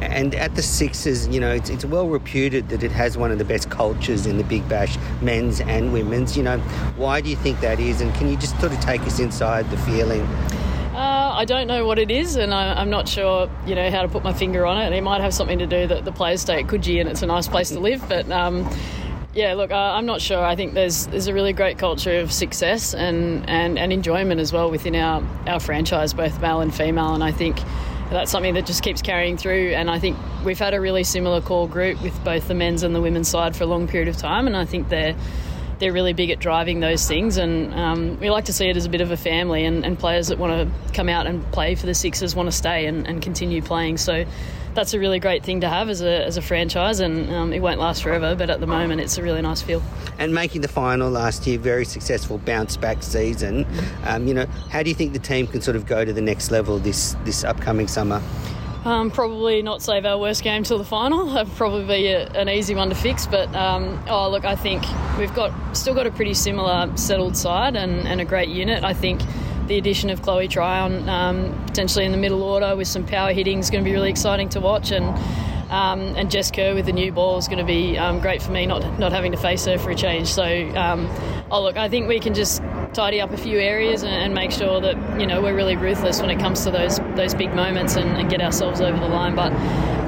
And 0.00 0.34
at 0.36 0.54
the 0.54 0.62
Sixers, 0.62 1.26
you 1.26 1.40
know, 1.40 1.52
it's, 1.52 1.70
it's 1.70 1.84
well 1.84 2.08
reputed 2.08 2.68
that 2.68 2.84
it 2.84 2.92
has 2.92 3.18
one 3.18 3.32
of 3.32 3.38
the 3.38 3.44
best 3.44 3.68
cultures 3.68 4.26
in 4.26 4.36
the 4.36 4.44
Big 4.44 4.68
Bash, 4.68 4.96
men's 5.22 5.60
and 5.60 5.92
women's. 5.92 6.36
You 6.36 6.44
know, 6.44 6.58
why 6.96 7.20
do 7.20 7.30
you 7.30 7.36
think 7.36 7.60
that 7.60 7.80
is? 7.80 8.00
And 8.00 8.14
can 8.14 8.28
you 8.28 8.36
just 8.36 8.60
sort 8.60 8.72
of 8.72 8.80
take 8.80 9.00
us 9.00 9.18
inside 9.18 9.68
the 9.70 9.78
feeling? 9.78 10.28
I 11.38 11.44
don't 11.44 11.68
know 11.68 11.86
what 11.86 12.00
it 12.00 12.10
is, 12.10 12.34
and 12.34 12.52
I, 12.52 12.82
am 12.82 12.90
not 12.90 13.08
sure, 13.08 13.48
you 13.64 13.76
know, 13.76 13.92
how 13.92 14.02
to 14.02 14.08
put 14.08 14.24
my 14.24 14.32
finger 14.32 14.66
on 14.66 14.76
it. 14.82 14.92
It 14.92 15.02
might 15.02 15.20
have 15.20 15.32
something 15.32 15.60
to 15.60 15.68
do 15.68 15.86
that 15.86 16.04
the 16.04 16.10
players 16.10 16.40
stay 16.40 16.58
at 16.58 16.66
Coogee 16.66 16.98
and 17.00 17.08
it's 17.08 17.22
a 17.22 17.26
nice 17.26 17.46
place 17.46 17.68
to 17.68 17.78
live, 17.78 18.02
but 18.08 18.28
um, 18.32 18.68
Yeah, 19.34 19.54
look, 19.54 19.70
uh, 19.70 19.76
I'm 19.76 20.04
not 20.04 20.20
sure. 20.20 20.44
I 20.44 20.56
think 20.56 20.74
there's 20.74 21.06
there's 21.06 21.28
a 21.28 21.32
really 21.32 21.52
great 21.52 21.78
culture 21.78 22.18
of 22.18 22.32
success 22.32 22.92
and, 22.92 23.48
and, 23.48 23.78
and 23.78 23.92
enjoyment 23.92 24.40
as 24.40 24.52
well 24.52 24.68
within 24.68 24.96
our, 24.96 25.22
our 25.46 25.60
franchise, 25.60 26.12
both 26.12 26.40
male 26.40 26.60
and 26.60 26.74
female. 26.74 27.14
And 27.14 27.22
I 27.22 27.30
think 27.30 27.60
that's 28.10 28.32
something 28.32 28.54
that 28.54 28.66
just 28.66 28.82
keeps 28.82 29.00
carrying 29.00 29.36
through. 29.36 29.74
And 29.74 29.88
I 29.88 30.00
think 30.00 30.16
we've 30.44 30.58
had 30.58 30.74
a 30.74 30.80
really 30.80 31.04
similar 31.04 31.40
core 31.40 31.68
group 31.68 32.02
with 32.02 32.24
both 32.24 32.48
the 32.48 32.54
men's 32.54 32.82
and 32.82 32.96
the 32.96 33.00
women's 33.00 33.28
side 33.28 33.54
for 33.54 33.62
a 33.62 33.68
long 33.68 33.86
period 33.86 34.08
of 34.08 34.16
time. 34.16 34.48
And 34.48 34.56
I 34.56 34.64
think 34.64 34.88
they're 34.88 35.14
they're 35.78 35.92
really 35.92 36.12
big 36.12 36.30
at 36.30 36.38
driving 36.38 36.80
those 36.80 37.06
things, 37.06 37.36
and 37.36 37.72
um, 37.74 38.18
we 38.20 38.30
like 38.30 38.46
to 38.46 38.52
see 38.52 38.68
it 38.68 38.76
as 38.76 38.84
a 38.84 38.88
bit 38.88 39.00
of 39.00 39.10
a 39.10 39.16
family. 39.16 39.64
And, 39.64 39.84
and 39.84 39.98
players 39.98 40.28
that 40.28 40.38
want 40.38 40.68
to 40.68 40.92
come 40.92 41.08
out 41.08 41.26
and 41.26 41.44
play 41.52 41.74
for 41.74 41.86
the 41.86 41.94
Sixers 41.94 42.34
want 42.34 42.48
to 42.48 42.52
stay 42.52 42.86
and, 42.86 43.06
and 43.06 43.22
continue 43.22 43.62
playing. 43.62 43.98
So 43.98 44.24
that's 44.74 44.94
a 44.94 44.98
really 44.98 45.18
great 45.18 45.44
thing 45.44 45.60
to 45.62 45.68
have 45.68 45.88
as 45.88 46.02
a, 46.02 46.24
as 46.24 46.36
a 46.36 46.42
franchise, 46.42 47.00
and 47.00 47.30
um, 47.30 47.52
it 47.52 47.60
won't 47.60 47.80
last 47.80 48.02
forever. 48.02 48.34
But 48.34 48.50
at 48.50 48.60
the 48.60 48.66
moment, 48.66 49.00
it's 49.00 49.18
a 49.18 49.22
really 49.22 49.42
nice 49.42 49.62
feel. 49.62 49.82
And 50.18 50.34
making 50.34 50.60
the 50.60 50.68
final 50.68 51.10
last 51.10 51.46
year, 51.46 51.58
very 51.58 51.84
successful 51.84 52.38
bounce 52.38 52.76
back 52.76 53.02
season. 53.02 53.66
Um, 54.04 54.26
you 54.26 54.34
know, 54.34 54.46
how 54.70 54.82
do 54.82 54.88
you 54.88 54.94
think 54.94 55.12
the 55.12 55.18
team 55.18 55.46
can 55.46 55.60
sort 55.60 55.76
of 55.76 55.86
go 55.86 56.04
to 56.04 56.12
the 56.12 56.22
next 56.22 56.50
level 56.50 56.78
this 56.78 57.14
this 57.24 57.44
upcoming 57.44 57.88
summer? 57.88 58.22
Um, 58.84 59.10
probably 59.10 59.60
not 59.60 59.82
save 59.82 60.06
our 60.06 60.18
worst 60.18 60.42
game 60.42 60.62
till 60.62 60.78
the 60.78 60.84
final. 60.84 61.26
That'd 61.32 61.54
probably 61.56 61.84
be 61.84 62.06
a, 62.08 62.28
an 62.30 62.48
easy 62.48 62.74
one 62.74 62.88
to 62.88 62.94
fix. 62.94 63.26
But 63.26 63.54
um, 63.54 64.02
oh, 64.08 64.30
look, 64.30 64.44
I 64.44 64.54
think 64.54 64.84
we've 65.18 65.34
got 65.34 65.52
still 65.76 65.94
got 65.94 66.06
a 66.06 66.10
pretty 66.10 66.34
similar 66.34 66.96
settled 66.96 67.36
side 67.36 67.76
and, 67.76 68.06
and 68.06 68.20
a 68.20 68.24
great 68.24 68.48
unit. 68.48 68.84
I 68.84 68.94
think 68.94 69.20
the 69.66 69.76
addition 69.76 70.10
of 70.10 70.22
Chloe 70.22 70.48
Tryon 70.48 71.08
um, 71.08 71.64
potentially 71.66 72.04
in 72.04 72.12
the 72.12 72.18
middle 72.18 72.42
order 72.42 72.74
with 72.74 72.88
some 72.88 73.04
power 73.04 73.32
hitting 73.32 73.58
is 73.58 73.68
going 73.70 73.84
to 73.84 73.88
be 73.88 73.94
really 73.94 74.10
exciting 74.10 74.48
to 74.50 74.60
watch. 74.60 74.90
And 74.90 75.06
um, 75.70 76.00
and 76.16 76.30
Jess 76.30 76.50
Kerr 76.50 76.74
with 76.74 76.86
the 76.86 76.92
new 76.92 77.12
ball 77.12 77.36
is 77.36 77.46
going 77.46 77.58
to 77.58 77.64
be 77.64 77.98
um, 77.98 78.20
great 78.20 78.40
for 78.40 78.52
me, 78.52 78.64
not 78.64 78.98
not 78.98 79.12
having 79.12 79.32
to 79.32 79.38
face 79.38 79.66
her 79.66 79.76
for 79.76 79.90
a 79.90 79.94
change. 79.94 80.28
So, 80.28 80.44
um, 80.44 81.10
oh 81.50 81.62
look, 81.62 81.76
I 81.76 81.88
think 81.88 82.08
we 82.08 82.20
can 82.20 82.32
just 82.32 82.62
tidy 82.92 83.20
up 83.20 83.30
a 83.32 83.36
few 83.36 83.58
areas 83.58 84.02
and, 84.02 84.12
and, 84.12 84.34
make 84.34 84.50
sure 84.50 84.80
that 84.80 85.20
you 85.20 85.26
know 85.26 85.40
we're 85.40 85.54
really 85.54 85.76
ruthless 85.76 86.20
when 86.20 86.30
it 86.30 86.38
comes 86.38 86.62
to 86.64 86.70
those 86.70 86.98
those 87.16 87.34
big 87.34 87.52
moments 87.54 87.96
and, 87.96 88.10
and 88.16 88.30
get 88.30 88.40
ourselves 88.40 88.80
over 88.80 88.98
the 88.98 89.08
line. 89.08 89.34
But 89.34 89.52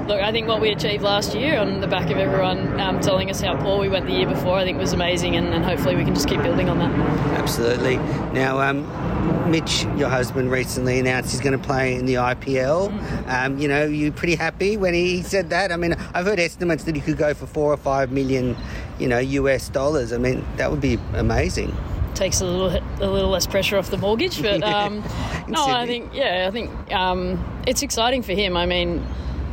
look, 0.06 0.20
I 0.20 0.32
think 0.32 0.48
what 0.48 0.60
we 0.60 0.70
achieved 0.70 1.02
last 1.02 1.34
year 1.34 1.58
on 1.58 1.80
the 1.80 1.86
back 1.86 2.10
of 2.10 2.18
everyone 2.18 2.80
um, 2.80 3.00
telling 3.00 3.30
us 3.30 3.40
how 3.40 3.56
poor 3.56 3.78
we 3.78 3.88
went 3.88 4.06
the 4.06 4.12
year 4.12 4.26
before, 4.26 4.56
I 4.58 4.64
think 4.64 4.78
was 4.78 4.92
amazing, 4.92 5.36
and, 5.36 5.54
and 5.54 5.64
hopefully 5.64 5.94
we 5.94 6.04
can 6.04 6.14
just 6.14 6.28
keep 6.28 6.42
building 6.42 6.68
on 6.68 6.78
that. 6.80 6.90
Absolutely. 7.38 7.96
Now, 8.32 8.60
um, 8.60 9.50
Mitch, 9.50 9.84
your 9.96 10.08
husband, 10.08 10.50
recently 10.50 10.98
announced 10.98 11.30
he's 11.30 11.40
going 11.40 11.58
to 11.58 11.64
play 11.64 11.94
in 11.94 12.06
the 12.06 12.14
IPL. 12.14 12.90
Um, 13.28 13.58
you 13.58 13.68
know, 13.68 13.84
you 13.84 14.10
pretty 14.12 14.34
happy 14.34 14.76
when 14.76 14.94
he 14.94 15.22
said 15.22 15.50
that? 15.50 15.70
I 15.70 15.76
mean, 15.76 15.94
I've 16.14 16.26
heard 16.26 16.40
estimates 16.40 16.84
that 16.84 16.94
he 16.96 17.00
could 17.00 17.16
go 17.16 17.32
for 17.32 17.46
four 17.46 17.72
or 17.72 17.76
five 17.76 18.10
million, 18.10 18.56
you 18.98 19.06
know, 19.06 19.18
US 19.18 19.68
dollars. 19.68 20.12
I 20.12 20.18
mean, 20.18 20.44
that 20.56 20.70
would 20.70 20.80
be 20.80 20.98
amazing 21.14 21.76
takes 22.14 22.40
a 22.40 22.44
little 22.44 22.68
a 23.00 23.10
little 23.10 23.30
less 23.30 23.46
pressure 23.46 23.78
off 23.78 23.90
the 23.90 23.98
mortgage. 23.98 24.42
But 24.42 24.62
um, 24.74 25.02
no, 25.48 25.64
I 25.66 25.86
think 25.86 26.14
yeah, 26.14 26.46
I 26.48 26.50
think 26.50 26.70
um, 26.92 27.62
it's 27.66 27.82
exciting 27.82 28.22
for 28.22 28.32
him. 28.32 28.56
I 28.56 28.66
mean, 28.66 29.04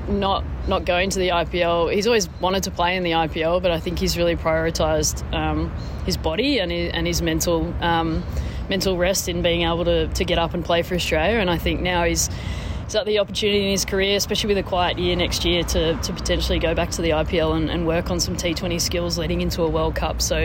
not 0.07 0.43
not 0.67 0.85
going 0.85 1.09
to 1.11 1.19
the 1.19 1.29
IPL. 1.29 1.93
He's 1.93 2.07
always 2.07 2.29
wanted 2.41 2.63
to 2.63 2.71
play 2.71 2.95
in 2.95 3.03
the 3.03 3.11
IPL, 3.11 3.61
but 3.61 3.71
I 3.71 3.79
think 3.79 3.99
he's 3.99 4.17
really 4.17 4.35
prioritised 4.35 5.33
um, 5.33 5.71
his 6.05 6.17
body 6.17 6.59
and 6.59 6.71
his, 6.71 6.91
and 6.93 7.07
his 7.07 7.21
mental 7.21 7.73
um, 7.83 8.23
mental 8.69 8.97
rest 8.97 9.29
in 9.29 9.41
being 9.41 9.63
able 9.63 9.85
to, 9.85 10.07
to 10.07 10.25
get 10.25 10.37
up 10.37 10.53
and 10.53 10.63
play 10.63 10.81
for 10.81 10.95
Australia. 10.95 11.39
And 11.39 11.49
I 11.49 11.57
think 11.57 11.81
now 11.81 12.03
he's 12.03 12.29
he's 12.87 12.93
got 12.93 13.05
the 13.05 13.19
opportunity 13.19 13.65
in 13.65 13.71
his 13.71 13.83
career, 13.83 14.15
especially 14.15 14.47
with 14.47 14.57
a 14.57 14.67
quiet 14.67 14.97
year 14.97 15.13
next 15.13 15.43
year, 15.43 15.61
to, 15.61 15.95
to 15.97 16.13
potentially 16.13 16.57
go 16.57 16.73
back 16.73 16.89
to 16.89 17.01
the 17.01 17.09
IPL 17.09 17.53
and, 17.53 17.69
and 17.69 17.85
work 17.85 18.09
on 18.09 18.17
some 18.21 18.37
T20 18.37 18.79
skills 18.79 19.17
leading 19.17 19.41
into 19.41 19.61
a 19.63 19.69
World 19.69 19.93
Cup. 19.95 20.21
So, 20.21 20.37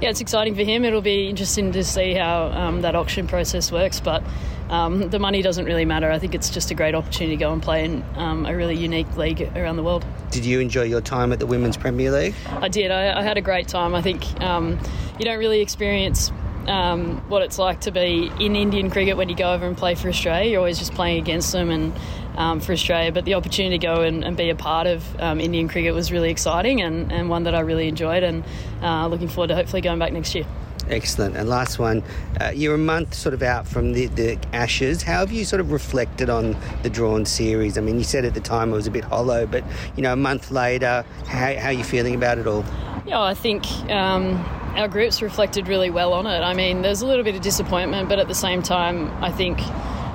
yeah, 0.00 0.10
it's 0.10 0.20
exciting 0.20 0.56
for 0.56 0.64
him. 0.64 0.84
It'll 0.84 1.00
be 1.00 1.28
interesting 1.28 1.70
to 1.70 1.84
see 1.84 2.14
how 2.14 2.46
um, 2.46 2.80
that 2.82 2.96
auction 2.96 3.28
process 3.28 3.70
works, 3.70 4.00
but 4.00 4.24
um, 4.70 5.08
the 5.10 5.20
money 5.20 5.40
doesn't 5.40 5.66
really 5.66 5.84
matter. 5.84 6.10
I 6.10 6.18
think 6.18 6.34
it's 6.34 6.50
just 6.50 6.72
a 6.72 6.74
great 6.74 6.96
opportunity 6.96 7.36
to 7.36 7.40
go 7.40 7.52
and 7.52 7.62
play 7.62 7.84
in 7.84 8.04
um, 8.16 8.44
a 8.44 8.56
really 8.56 8.74
unique 8.74 9.16
league 9.16 9.42
around 9.54 9.76
the 9.76 9.84
world. 9.84 10.04
Did 10.32 10.44
you 10.44 10.58
enjoy 10.58 10.82
your 10.82 11.00
time 11.00 11.32
at 11.32 11.38
the 11.38 11.46
Women's 11.46 11.76
Premier 11.76 12.10
League? 12.10 12.34
I 12.48 12.66
did. 12.66 12.90
I, 12.90 13.20
I 13.20 13.22
had 13.22 13.38
a 13.38 13.42
great 13.42 13.68
time. 13.68 13.94
I 13.94 14.02
think 14.02 14.24
um, 14.40 14.80
you 15.20 15.24
don't 15.24 15.38
really 15.38 15.60
experience 15.60 16.32
um, 16.68 17.18
what 17.28 17.42
it's 17.42 17.58
like 17.58 17.82
to 17.82 17.90
be 17.90 18.30
in 18.40 18.56
Indian 18.56 18.90
cricket 18.90 19.16
when 19.16 19.28
you 19.28 19.36
go 19.36 19.52
over 19.52 19.66
and 19.66 19.76
play 19.76 19.94
for 19.94 20.08
Australia. 20.08 20.50
You're 20.50 20.60
always 20.60 20.78
just 20.78 20.94
playing 20.94 21.18
against 21.18 21.52
them 21.52 21.70
and 21.70 21.92
um, 22.36 22.60
for 22.60 22.72
Australia. 22.72 23.12
But 23.12 23.24
the 23.24 23.34
opportunity 23.34 23.78
to 23.78 23.86
go 23.86 24.02
and, 24.02 24.24
and 24.24 24.36
be 24.36 24.50
a 24.50 24.54
part 24.54 24.86
of 24.86 25.20
um, 25.20 25.40
Indian 25.40 25.68
cricket 25.68 25.94
was 25.94 26.10
really 26.10 26.30
exciting 26.30 26.80
and, 26.80 27.12
and 27.12 27.28
one 27.28 27.44
that 27.44 27.54
I 27.54 27.60
really 27.60 27.88
enjoyed 27.88 28.22
and 28.22 28.44
uh, 28.82 29.06
looking 29.06 29.28
forward 29.28 29.48
to 29.48 29.54
hopefully 29.54 29.82
going 29.82 29.98
back 29.98 30.12
next 30.12 30.34
year. 30.34 30.46
Excellent. 30.88 31.36
And 31.36 31.48
last 31.48 31.78
one, 31.78 32.02
uh, 32.40 32.52
you're 32.54 32.74
a 32.74 32.78
month 32.78 33.14
sort 33.14 33.34
of 33.34 33.42
out 33.42 33.66
from 33.66 33.92
the, 33.92 34.06
the 34.06 34.38
Ashes. 34.52 35.02
How 35.02 35.20
have 35.20 35.32
you 35.32 35.44
sort 35.44 35.60
of 35.60 35.72
reflected 35.72 36.28
on 36.28 36.56
the 36.82 36.90
drawn 36.90 37.24
series? 37.24 37.78
I 37.78 37.80
mean, 37.80 37.96
you 37.98 38.04
said 38.04 38.24
at 38.24 38.34
the 38.34 38.40
time 38.40 38.72
it 38.72 38.76
was 38.76 38.86
a 38.86 38.90
bit 38.90 39.04
hollow, 39.04 39.46
but 39.46 39.64
you 39.96 40.02
know, 40.02 40.12
a 40.12 40.16
month 40.16 40.50
later, 40.50 41.04
how, 41.26 41.54
how 41.56 41.68
are 41.68 41.72
you 41.72 41.84
feeling 41.84 42.14
about 42.14 42.38
it 42.38 42.46
all? 42.46 42.64
Yeah, 43.06 43.20
I 43.20 43.34
think 43.34 43.66
um, 43.90 44.34
our 44.76 44.88
groups 44.88 45.22
reflected 45.22 45.68
really 45.68 45.90
well 45.90 46.12
on 46.12 46.26
it. 46.26 46.40
I 46.40 46.54
mean, 46.54 46.82
there's 46.82 47.02
a 47.02 47.06
little 47.06 47.24
bit 47.24 47.34
of 47.34 47.42
disappointment, 47.42 48.08
but 48.08 48.18
at 48.18 48.28
the 48.28 48.34
same 48.34 48.62
time, 48.62 49.10
I 49.22 49.30
think 49.30 49.60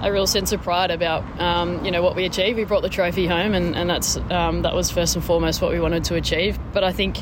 a 0.02 0.12
real 0.12 0.28
sense 0.28 0.52
of 0.52 0.62
pride 0.62 0.92
about 0.92 1.24
um, 1.42 1.84
you 1.84 1.92
know 1.92 2.02
what 2.02 2.16
we 2.16 2.26
achieved. 2.26 2.58
We 2.58 2.64
brought 2.64 2.82
the 2.82 2.90
trophy 2.90 3.28
home, 3.28 3.54
and, 3.54 3.76
and 3.76 3.90
that's 3.90 4.18
um, 4.30 4.62
that 4.62 4.74
was 4.74 4.90
first 4.90 5.16
and 5.16 5.24
foremost 5.24 5.62
what 5.62 5.72
we 5.72 5.80
wanted 5.80 6.04
to 6.06 6.16
achieve. 6.16 6.58
But 6.74 6.84
I 6.84 6.92
think 6.92 7.18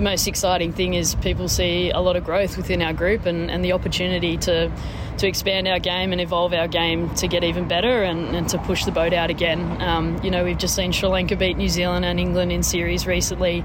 the 0.00 0.10
most 0.10 0.26
exciting 0.26 0.72
thing 0.72 0.94
is 0.94 1.14
people 1.16 1.46
see 1.46 1.90
a 1.90 2.00
lot 2.00 2.16
of 2.16 2.24
growth 2.24 2.56
within 2.56 2.80
our 2.80 2.94
group 2.94 3.26
and, 3.26 3.50
and 3.50 3.62
the 3.62 3.72
opportunity 3.72 4.38
to 4.38 4.72
to 5.18 5.28
expand 5.28 5.68
our 5.68 5.78
game 5.78 6.12
and 6.12 6.22
evolve 6.22 6.54
our 6.54 6.66
game 6.66 7.14
to 7.14 7.28
get 7.28 7.44
even 7.44 7.68
better 7.68 8.02
and, 8.02 8.34
and 8.34 8.48
to 8.48 8.56
push 8.56 8.86
the 8.86 8.92
boat 8.92 9.12
out 9.12 9.28
again. 9.28 9.60
Um, 9.82 10.18
you 10.24 10.30
know, 10.30 10.42
we've 10.42 10.56
just 10.56 10.74
seen 10.74 10.92
Sri 10.92 11.10
Lanka 11.10 11.36
beat 11.36 11.58
New 11.58 11.68
Zealand 11.68 12.06
and 12.06 12.18
England 12.18 12.50
in 12.50 12.62
series 12.62 13.06
recently. 13.06 13.62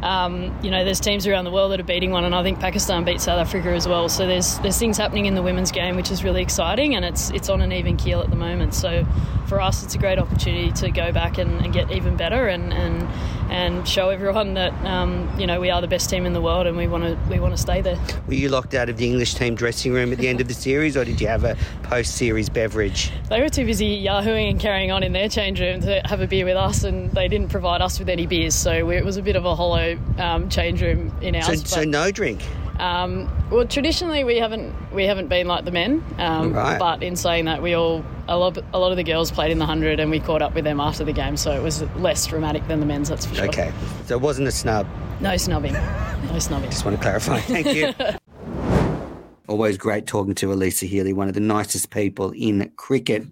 Um, 0.00 0.58
you 0.62 0.70
know, 0.70 0.86
there's 0.86 1.00
teams 1.00 1.26
around 1.26 1.44
the 1.44 1.50
world 1.50 1.72
that 1.72 1.80
are 1.80 1.84
beating 1.84 2.12
one, 2.12 2.24
and 2.24 2.34
I 2.34 2.42
think 2.42 2.60
Pakistan 2.60 3.04
beat 3.04 3.20
South 3.20 3.38
Africa 3.38 3.68
as 3.68 3.86
well. 3.86 4.08
So 4.08 4.26
there's 4.26 4.58
there's 4.60 4.78
things 4.78 4.96
happening 4.96 5.26
in 5.26 5.34
the 5.34 5.42
women's 5.42 5.72
game, 5.72 5.96
which 5.96 6.10
is 6.10 6.24
really 6.24 6.40
exciting, 6.40 6.94
and 6.94 7.04
it's 7.04 7.28
it's 7.32 7.50
on 7.50 7.60
an 7.60 7.72
even 7.72 7.98
keel 7.98 8.22
at 8.22 8.30
the 8.30 8.36
moment. 8.36 8.72
So 8.72 9.04
for 9.48 9.60
us, 9.60 9.82
it's 9.82 9.94
a 9.94 9.98
great 9.98 10.18
opportunity 10.18 10.72
to 10.72 10.90
go 10.90 11.12
back 11.12 11.36
and, 11.36 11.60
and 11.62 11.74
get 11.74 11.90
even 11.90 12.16
better 12.16 12.46
and, 12.46 12.72
and 12.72 13.08
and 13.48 13.86
show 13.86 14.10
everyone 14.10 14.54
that 14.54 14.72
um, 14.84 15.28
you 15.38 15.46
know 15.46 15.60
we 15.60 15.70
are 15.70 15.80
the 15.80 15.88
best 15.88 16.10
team 16.10 16.26
in 16.26 16.32
the 16.32 16.40
world, 16.40 16.66
and 16.66 16.76
we 16.76 16.86
want 16.86 17.04
to 17.04 17.18
we 17.30 17.40
want 17.40 17.54
to 17.54 17.60
stay 17.60 17.80
there. 17.80 17.98
Were 18.26 18.34
you 18.34 18.48
locked 18.48 18.74
out 18.74 18.88
of 18.88 18.96
the 18.96 19.06
English 19.06 19.34
team 19.34 19.54
dressing 19.54 19.92
room 19.92 20.12
at 20.12 20.18
the 20.18 20.28
end 20.28 20.40
of 20.40 20.48
the 20.48 20.54
series, 20.54 20.96
or 20.96 21.04
did 21.04 21.20
you 21.20 21.26
have 21.28 21.44
a 21.44 21.56
post-series 21.84 22.48
beverage? 22.48 23.10
They 23.28 23.40
were 23.40 23.48
too 23.48 23.64
busy 23.64 24.02
yahooing 24.02 24.50
and 24.50 24.60
carrying 24.60 24.90
on 24.90 25.02
in 25.02 25.12
their 25.12 25.28
change 25.28 25.60
room 25.60 25.80
to 25.80 26.00
have 26.04 26.20
a 26.20 26.26
beer 26.26 26.44
with 26.44 26.56
us, 26.56 26.84
and 26.84 27.10
they 27.12 27.28
didn't 27.28 27.48
provide 27.48 27.80
us 27.80 27.98
with 27.98 28.08
any 28.08 28.26
beers, 28.26 28.54
so 28.54 28.84
we, 28.84 28.96
it 28.96 29.04
was 29.04 29.16
a 29.16 29.22
bit 29.22 29.36
of 29.36 29.44
a 29.44 29.54
hollow 29.54 29.98
um, 30.18 30.48
change 30.48 30.82
room 30.82 31.14
in 31.22 31.34
ours. 31.34 31.46
So, 31.46 31.54
so 31.80 31.84
no 31.84 32.10
drink. 32.10 32.42
Um, 32.78 33.28
well, 33.50 33.66
traditionally 33.66 34.24
we 34.24 34.36
haven't 34.36 34.74
we 34.92 35.04
haven't 35.04 35.28
been 35.28 35.46
like 35.46 35.64
the 35.64 35.70
men, 35.70 36.04
um, 36.18 36.52
right. 36.52 36.78
but 36.78 37.02
in 37.02 37.16
saying 37.16 37.46
that, 37.46 37.62
we 37.62 37.74
all 37.74 38.04
a 38.28 38.36
lot 38.36 38.58
a 38.72 38.78
lot 38.78 38.90
of 38.90 38.96
the 38.96 39.04
girls 39.04 39.30
played 39.30 39.50
in 39.50 39.58
the 39.58 39.66
hundred, 39.66 40.00
and 40.00 40.10
we 40.10 40.20
caught 40.20 40.42
up 40.42 40.54
with 40.54 40.64
them 40.64 40.80
after 40.80 41.04
the 41.04 41.12
game, 41.12 41.36
so 41.36 41.50
it 41.52 41.62
was 41.62 41.82
less 41.96 42.26
dramatic 42.26 42.66
than 42.68 42.80
the 42.80 42.86
men's. 42.86 43.08
That's 43.08 43.26
for 43.26 43.34
sure. 43.34 43.48
Okay, 43.48 43.72
so 44.06 44.14
it 44.14 44.20
wasn't 44.20 44.48
a 44.48 44.52
snub. 44.52 44.86
No 45.20 45.36
snubbing. 45.36 45.72
No 45.72 46.38
snubbing. 46.38 46.70
Just 46.70 46.84
want 46.84 46.96
to 46.96 47.02
clarify. 47.02 47.40
Thank 47.40 47.74
you. 47.74 47.92
Always 49.48 49.78
great 49.78 50.06
talking 50.06 50.34
to 50.36 50.48
Alyssa 50.48 50.86
Healy, 50.86 51.12
one 51.12 51.26
of 51.26 51.34
the 51.34 51.40
nicest 51.40 51.90
people 51.90 52.32
in 52.32 52.70
cricket. 52.76 53.26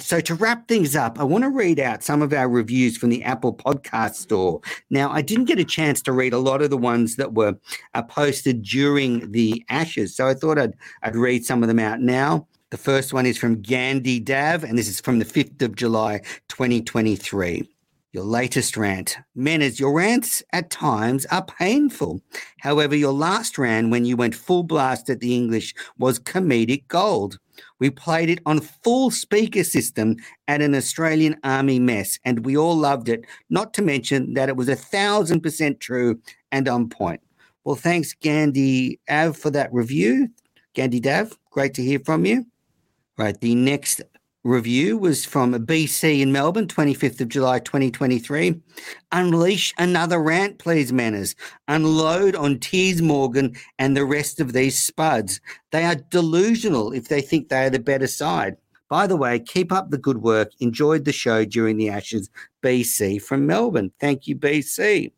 So, 0.00 0.20
to 0.20 0.34
wrap 0.36 0.68
things 0.68 0.94
up, 0.94 1.18
I 1.18 1.24
want 1.24 1.42
to 1.42 1.50
read 1.50 1.80
out 1.80 2.04
some 2.04 2.22
of 2.22 2.32
our 2.32 2.48
reviews 2.48 2.96
from 2.96 3.10
the 3.10 3.24
Apple 3.24 3.52
Podcast 3.52 4.14
Store. 4.14 4.60
Now, 4.90 5.10
I 5.10 5.22
didn't 5.22 5.46
get 5.46 5.58
a 5.58 5.64
chance 5.64 6.00
to 6.02 6.12
read 6.12 6.32
a 6.32 6.38
lot 6.38 6.62
of 6.62 6.70
the 6.70 6.76
ones 6.76 7.16
that 7.16 7.34
were 7.34 7.58
uh, 7.94 8.02
posted 8.04 8.62
during 8.62 9.32
the 9.32 9.64
Ashes, 9.68 10.14
so 10.14 10.28
I 10.28 10.34
thought 10.34 10.56
I'd, 10.56 10.74
I'd 11.02 11.16
read 11.16 11.44
some 11.44 11.64
of 11.64 11.68
them 11.68 11.80
out 11.80 12.00
now. 12.00 12.46
The 12.70 12.76
first 12.76 13.12
one 13.12 13.26
is 13.26 13.38
from 13.38 13.60
Gandhi 13.60 14.20
Dav, 14.20 14.62
and 14.62 14.78
this 14.78 14.86
is 14.86 15.00
from 15.00 15.18
the 15.18 15.24
5th 15.24 15.62
of 15.62 15.74
July, 15.74 16.20
2023 16.46 17.68
your 18.12 18.24
latest 18.24 18.76
rant. 18.76 19.18
Menners, 19.36 19.78
your 19.78 19.92
rants 19.92 20.42
at 20.52 20.70
times 20.70 21.26
are 21.26 21.44
painful. 21.44 22.22
However, 22.60 22.96
your 22.96 23.12
last 23.12 23.58
rant 23.58 23.90
when 23.90 24.04
you 24.04 24.16
went 24.16 24.34
full 24.34 24.62
blast 24.62 25.10
at 25.10 25.20
the 25.20 25.34
English 25.34 25.74
was 25.98 26.18
comedic 26.18 26.88
gold. 26.88 27.38
We 27.80 27.90
played 27.90 28.28
it 28.28 28.40
on 28.46 28.60
full 28.60 29.10
speaker 29.10 29.64
system 29.64 30.16
at 30.48 30.62
an 30.62 30.74
Australian 30.74 31.36
Army 31.44 31.78
mess, 31.78 32.18
and 32.24 32.44
we 32.44 32.56
all 32.56 32.76
loved 32.76 33.08
it, 33.08 33.24
not 33.50 33.72
to 33.74 33.82
mention 33.82 34.34
that 34.34 34.48
it 34.48 34.56
was 34.56 34.68
a 34.68 34.76
thousand 34.76 35.40
percent 35.40 35.80
true 35.80 36.20
and 36.50 36.68
on 36.68 36.88
point. 36.88 37.20
Well, 37.64 37.76
thanks, 37.76 38.14
Gandhi 38.14 38.98
Av, 39.10 39.36
for 39.36 39.50
that 39.50 39.72
review. 39.72 40.28
Gandhi 40.74 41.00
Dav, 41.00 41.36
great 41.50 41.74
to 41.74 41.82
hear 41.82 41.98
from 41.98 42.24
you. 42.24 42.46
Right, 43.16 43.38
the 43.40 43.54
next 43.54 44.00
review 44.48 44.96
was 44.96 45.24
from 45.24 45.52
BC 45.54 46.20
in 46.20 46.32
Melbourne, 46.32 46.66
25th 46.66 47.20
of 47.20 47.28
July 47.28 47.58
2023. 47.60 48.60
Unleash 49.12 49.74
another 49.78 50.18
rant, 50.20 50.58
please, 50.58 50.90
Menners. 50.90 51.34
Unload 51.68 52.34
on 52.34 52.58
Piers 52.58 53.02
Morgan 53.02 53.54
and 53.78 53.96
the 53.96 54.04
rest 54.04 54.40
of 54.40 54.52
these 54.52 54.82
spuds. 54.82 55.40
They 55.70 55.84
are 55.84 55.94
delusional 55.94 56.92
if 56.92 57.08
they 57.08 57.20
think 57.20 57.48
they 57.48 57.66
are 57.66 57.70
the 57.70 57.78
better 57.78 58.06
side. 58.06 58.56
By 58.88 59.06
the 59.06 59.16
way, 59.16 59.38
keep 59.38 59.70
up 59.70 59.90
the 59.90 59.98
good 59.98 60.22
work. 60.22 60.50
Enjoyed 60.60 61.04
the 61.04 61.12
show 61.12 61.44
during 61.44 61.76
the 61.76 61.90
Ashes. 61.90 62.30
BC 62.62 63.22
from 63.22 63.46
Melbourne. 63.46 63.92
Thank 64.00 64.26
you, 64.26 64.34
BC. 64.34 65.12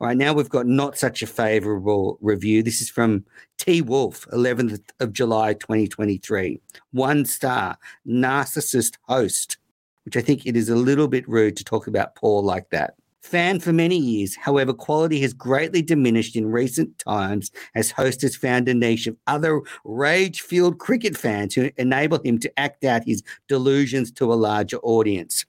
All 0.00 0.08
right, 0.08 0.16
now 0.16 0.32
we've 0.32 0.48
got 0.48 0.66
not 0.66 0.98
such 0.98 1.22
a 1.22 1.26
favorable 1.26 2.18
review. 2.20 2.64
This 2.64 2.80
is 2.80 2.90
from 2.90 3.24
T 3.58 3.80
Wolf, 3.80 4.26
11th 4.32 4.80
of 4.98 5.12
July 5.12 5.54
2023. 5.54 6.60
One 6.90 7.24
star, 7.24 7.78
narcissist 8.04 8.94
host, 9.02 9.56
which 10.04 10.16
I 10.16 10.20
think 10.20 10.46
it 10.46 10.56
is 10.56 10.68
a 10.68 10.74
little 10.74 11.06
bit 11.06 11.28
rude 11.28 11.56
to 11.58 11.64
talk 11.64 11.86
about 11.86 12.16
Paul 12.16 12.42
like 12.42 12.70
that. 12.70 12.94
Fan 13.22 13.60
for 13.60 13.72
many 13.72 13.96
years, 13.96 14.34
however, 14.34 14.72
quality 14.72 15.20
has 15.20 15.32
greatly 15.32 15.80
diminished 15.80 16.34
in 16.34 16.50
recent 16.50 16.98
times 16.98 17.52
as 17.76 17.92
host 17.92 18.20
has 18.22 18.34
found 18.34 18.68
a 18.68 18.74
niche 18.74 19.06
of 19.06 19.16
other 19.28 19.62
rage 19.84 20.40
filled 20.40 20.80
cricket 20.80 21.16
fans 21.16 21.54
who 21.54 21.70
enable 21.76 22.18
him 22.24 22.40
to 22.40 22.58
act 22.58 22.82
out 22.82 23.04
his 23.04 23.22
delusions 23.46 24.10
to 24.10 24.32
a 24.32 24.34
larger 24.34 24.78
audience. 24.78 25.46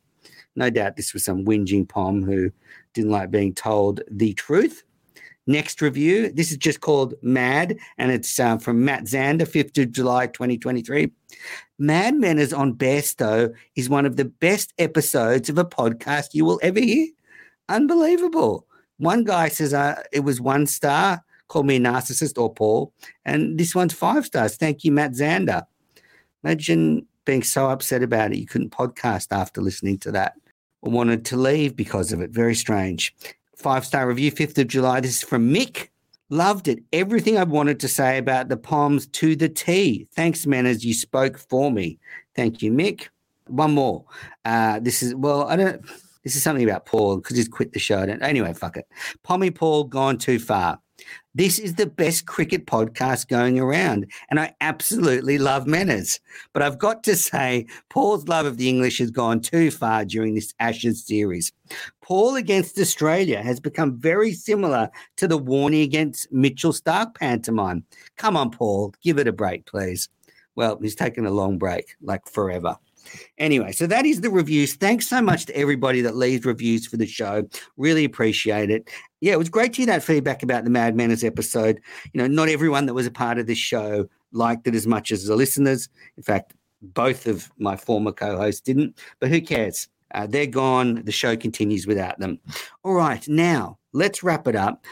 No 0.56 0.70
doubt 0.70 0.96
this 0.96 1.14
was 1.14 1.26
some 1.26 1.44
whinging 1.44 1.90
pom 1.90 2.24
who 2.24 2.52
didn't 2.96 3.12
like 3.12 3.30
being 3.30 3.54
told 3.54 4.02
the 4.10 4.34
truth. 4.34 4.84
Next 5.48 5.80
review, 5.80 6.32
this 6.32 6.50
is 6.50 6.58
just 6.58 6.82
called 6.82 7.14
Mad, 7.22 7.78
and 8.00 8.12
it's 8.12 8.40
uh, 8.40 8.58
from 8.58 8.84
Matt 8.84 9.04
Zander, 9.04 9.42
5th 9.42 9.78
of 9.84 9.92
July 9.92 10.26
2023. 10.26 11.12
Mad 11.78 12.16
Menners 12.16 12.58
on 12.58 12.74
Bairstow 12.74 13.54
is 13.76 13.88
one 13.88 14.08
of 14.08 14.16
the 14.16 14.26
best 14.26 14.74
episodes 14.80 15.48
of 15.48 15.60
a 15.60 15.66
podcast 15.66 16.34
you 16.34 16.46
will 16.46 16.60
ever 16.64 16.80
hear. 16.80 17.10
Unbelievable. 17.70 18.66
One 18.98 19.24
guy 19.24 19.50
says 19.50 19.72
uh, 19.72 20.02
it 20.12 20.22
was 20.22 20.42
one 20.42 20.66
star, 20.66 21.24
called 21.48 21.68
me 21.68 21.76
a 21.76 21.80
narcissist 21.80 22.42
or 22.42 22.52
Paul, 22.52 22.92
and 23.24 23.60
this 23.60 23.76
one's 23.76 23.94
five 23.94 24.26
stars. 24.26 24.56
Thank 24.58 24.84
you, 24.84 24.92
Matt 24.92 25.12
Zander. 25.12 25.64
Imagine 26.44 27.06
being 27.26 27.44
so 27.44 27.70
upset 27.70 28.02
about 28.02 28.32
it 28.32 28.38
you 28.38 28.48
couldn't 28.48 28.72
podcast 28.72 29.28
after 29.32 29.62
listening 29.62 30.00
to 30.00 30.12
that 30.12 30.34
wanted 30.90 31.26
to 31.26 31.38
leave 31.38 31.76
because 31.76 32.12
of 32.12 32.22
it. 32.22 32.32
Very 32.32 32.56
strange. 32.56 33.16
Five 33.56 33.86
star 33.86 34.08
review, 34.08 34.32
5th 34.32 34.58
of 34.58 34.68
July. 34.68 35.00
This 35.00 35.18
is 35.18 35.24
from 35.24 35.54
Mick. 35.54 35.90
Loved 36.30 36.68
it. 36.68 36.80
Everything 36.92 37.38
I 37.38 37.44
wanted 37.44 37.80
to 37.82 37.88
say 37.88 38.18
about 38.18 38.50
the 38.50 38.58
Poms 38.58 39.08
to 39.08 39.36
the 39.36 39.50
T. 39.50 40.08
Thanks, 40.16 40.46
man, 40.48 40.66
as 40.66 40.84
you 40.84 40.94
spoke 40.94 41.38
for 41.38 41.72
me. 41.72 42.00
Thank 42.36 42.62
you, 42.62 42.72
Mick. 42.72 43.10
One 43.48 43.74
more. 43.74 44.06
Uh, 44.44 44.80
this 44.80 45.04
is, 45.04 45.14
well, 45.14 45.48
I 45.48 45.56
don't, 45.56 45.82
this 46.24 46.36
is 46.36 46.42
something 46.42 46.68
about 46.68 46.88
Paul 46.88 47.18
because 47.18 47.38
he's 47.38 47.48
quit 47.48 47.74
the 47.74 47.80
show. 47.80 48.00
Anyway, 48.00 48.54
fuck 48.54 48.78
it. 48.78 48.88
Pommy 49.22 49.52
Paul 49.52 49.84
gone 49.84 50.18
too 50.18 50.40
far. 50.40 50.80
This 51.34 51.60
is 51.60 51.76
the 51.76 51.86
best 51.86 52.26
cricket 52.26 52.66
podcast 52.66 53.28
going 53.28 53.60
around, 53.60 54.12
and 54.30 54.40
I 54.40 54.56
absolutely 54.62 55.38
love 55.38 55.66
Menners. 55.66 56.20
But 56.54 56.62
I've 56.62 56.80
got 56.80 57.04
to 57.04 57.16
say, 57.16 57.68
Paul's 57.90 58.28
love 58.28 58.46
of 58.46 58.58
the 58.58 58.70
English 58.70 59.00
has 59.00 59.12
gone 59.12 59.42
too 59.42 59.72
far 59.72 60.06
during 60.06 60.36
this 60.36 60.54
Ashes 60.60 61.06
series. 61.06 61.52
Paul 62.02 62.36
against 62.36 62.80
Australia 62.80 63.42
has 63.42 63.60
become 63.60 64.00
very 64.00 64.32
similar 64.32 64.90
to 65.18 65.28
the 65.28 65.40
Warney 65.40 65.84
against 65.84 66.32
Mitchell 66.32 66.72
Starc 66.72 67.16
pantomime. 67.16 67.84
Come 68.18 68.38
on, 68.38 68.52
Paul, 68.52 68.94
give 69.02 69.20
it 69.20 69.28
a 69.28 69.34
break, 69.34 69.66
please. 69.66 70.10
Well, 70.56 70.80
he's 70.82 70.96
taken 70.96 71.26
a 71.26 71.32
long 71.32 71.58
break, 71.58 71.96
like 72.02 72.30
forever. 72.30 72.78
Anyway, 73.38 73.72
so 73.72 73.88
that 73.88 74.06
is 74.06 74.22
the 74.22 74.30
reviews. 74.30 74.76
Thanks 74.76 75.08
so 75.08 75.22
much 75.22 75.46
to 75.46 75.56
everybody 75.58 76.02
that 76.02 76.16
leaves 76.16 76.46
reviews 76.46 76.88
for 76.88 76.98
the 76.98 77.06
show. 77.06 77.48
Really 77.78 78.06
appreciate 78.06 78.70
it. 78.70 78.90
Yeah, 79.22 79.34
it 79.34 79.40
was 79.40 79.50
great 79.50 79.74
to 79.74 79.78
hear 79.78 79.88
that 79.88 80.04
feedback 80.04 80.44
about 80.44 80.64
the 80.64 80.70
Mad 80.70 80.96
Menners 80.96 81.24
episode. 81.24 81.80
You 82.14 82.22
know, 82.22 82.28
not 82.28 82.50
everyone 82.50 82.86
that 82.86 82.94
was 82.94 83.08
a 83.08 83.12
part 83.12 83.38
of 83.38 83.48
this 83.48 83.58
show 83.58 84.08
liked 84.32 84.68
it 84.68 84.76
as 84.76 84.86
much 84.86 85.12
as 85.12 85.26
the 85.26 85.36
listeners. 85.36 85.90
In 86.18 86.24
fact, 86.24 86.54
both 86.82 87.26
of 87.26 87.52
my 87.58 87.76
former 87.76 88.12
co-hosts 88.12 88.62
didn't, 88.62 88.98
but 89.20 89.30
who 89.30 89.42
cares? 89.42 89.88
Uh, 90.14 90.28
they're 90.28 90.46
gone. 90.46 91.04
The 91.04 91.12
show 91.12 91.36
continues 91.36 91.88
without 91.88 92.20
them. 92.20 92.40
All 92.84 92.94
right, 92.94 93.28
now 93.28 93.80
let's 93.94 94.24
wrap 94.24 94.48
it 94.48 94.56
up. 94.56 94.86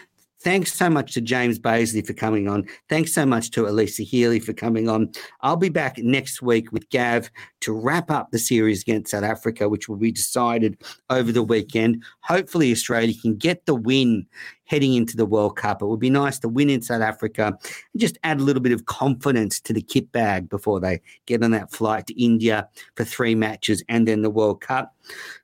Thanks 0.43 0.73
so 0.73 0.89
much 0.89 1.13
to 1.13 1.21
James 1.21 1.57
Bazley 1.57 2.05
for 2.05 2.11
coming 2.11 2.49
on. 2.49 2.67
Thanks 2.89 3.13
so 3.13 3.25
much 3.25 3.49
to 3.51 3.63
Alyssa 3.63 4.03
Healy 4.03 4.41
for 4.41 4.51
coming 4.51 4.89
on. 4.89 5.09
I'll 5.39 5.55
be 5.55 5.69
back 5.69 5.97
next 5.99 6.41
week 6.41 6.73
with 6.73 6.89
Gav 6.89 7.31
to 7.61 7.71
wrap 7.71 8.11
up 8.11 8.31
the 8.31 8.39
series 8.39 8.81
against 8.81 9.11
South 9.11 9.23
Africa, 9.23 9.69
which 9.69 9.87
will 9.87 9.95
be 9.95 10.11
decided 10.11 10.77
over 11.09 11.31
the 11.31 11.43
weekend. 11.43 12.03
Hopefully, 12.19 12.73
Australia 12.73 13.13
can 13.21 13.37
get 13.37 13.65
the 13.65 13.75
win 13.75 14.25
heading 14.65 14.93
into 14.93 15.17
the 15.17 15.25
World 15.25 15.55
Cup. 15.55 15.81
It 15.81 15.85
would 15.85 15.99
be 15.99 16.09
nice 16.09 16.39
to 16.39 16.49
win 16.49 16.69
in 16.69 16.81
South 16.81 17.01
Africa 17.01 17.57
and 17.93 18.01
just 18.01 18.17
add 18.23 18.39
a 18.39 18.43
little 18.43 18.61
bit 18.61 18.71
of 18.71 18.85
confidence 18.85 19.59
to 19.61 19.73
the 19.73 19.81
kit 19.81 20.11
bag 20.11 20.49
before 20.49 20.79
they 20.79 21.01
get 21.25 21.43
on 21.43 21.51
that 21.51 21.71
flight 21.71 22.07
to 22.07 22.23
India 22.23 22.67
for 22.95 23.03
three 23.03 23.35
matches 23.35 23.83
and 23.89 24.07
then 24.07 24.21
the 24.21 24.29
World 24.29 24.61
Cup. 24.61 24.95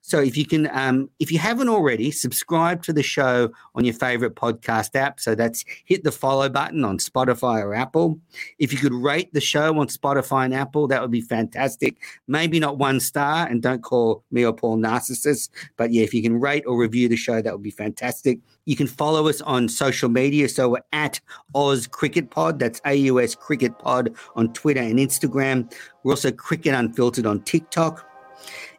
So 0.01 0.19
if 0.19 0.37
you 0.37 0.45
can, 0.45 0.69
um, 0.71 1.09
if 1.19 1.31
you 1.31 1.37
haven't 1.37 1.69
already, 1.69 2.11
subscribe 2.11 2.81
to 2.83 2.93
the 2.93 3.03
show 3.03 3.49
on 3.75 3.83
your 3.83 3.93
favorite 3.93 4.35
podcast 4.35 4.95
app. 4.95 5.19
So 5.19 5.35
that's 5.35 5.65
hit 5.85 6.03
the 6.03 6.11
follow 6.11 6.49
button 6.49 6.85
on 6.85 6.97
Spotify 6.97 7.61
or 7.61 7.75
Apple. 7.75 8.19
If 8.57 8.71
you 8.71 8.79
could 8.79 8.93
rate 8.93 9.33
the 9.33 9.41
show 9.41 9.77
on 9.79 9.87
Spotify 9.87 10.45
and 10.45 10.53
Apple, 10.53 10.87
that 10.87 11.01
would 11.01 11.11
be 11.11 11.21
fantastic. 11.21 11.97
Maybe 12.27 12.59
not 12.59 12.77
one 12.77 12.99
star, 12.99 13.47
and 13.47 13.61
don't 13.61 13.83
call 13.83 14.23
me 14.31 14.45
or 14.45 14.53
Paul 14.53 14.77
narcissist, 14.77 15.49
but 15.77 15.91
yeah, 15.91 16.03
if 16.03 16.13
you 16.13 16.21
can 16.21 16.39
rate 16.39 16.63
or 16.65 16.79
review 16.79 17.09
the 17.09 17.15
show, 17.15 17.41
that 17.41 17.53
would 17.53 17.63
be 17.63 17.71
fantastic. 17.71 18.39
You 18.69 18.75
can 18.75 18.85
follow 18.85 19.27
us 19.27 19.41
on 19.41 19.67
social 19.67 20.09
media. 20.09 20.47
So 20.47 20.69
we're 20.69 20.83
at 20.93 21.19
Oz 21.55 21.87
Cricket 21.87 22.29
Pod. 22.29 22.59
That's 22.59 22.79
AUS 22.85 23.33
Cricket 23.33 23.79
Pod 23.79 24.13
on 24.35 24.53
Twitter 24.53 24.79
and 24.79 24.99
Instagram. 24.99 25.73
We're 26.03 26.11
also 26.11 26.31
Cricket 26.31 26.75
Unfiltered 26.75 27.25
on 27.25 27.41
TikTok. 27.41 28.05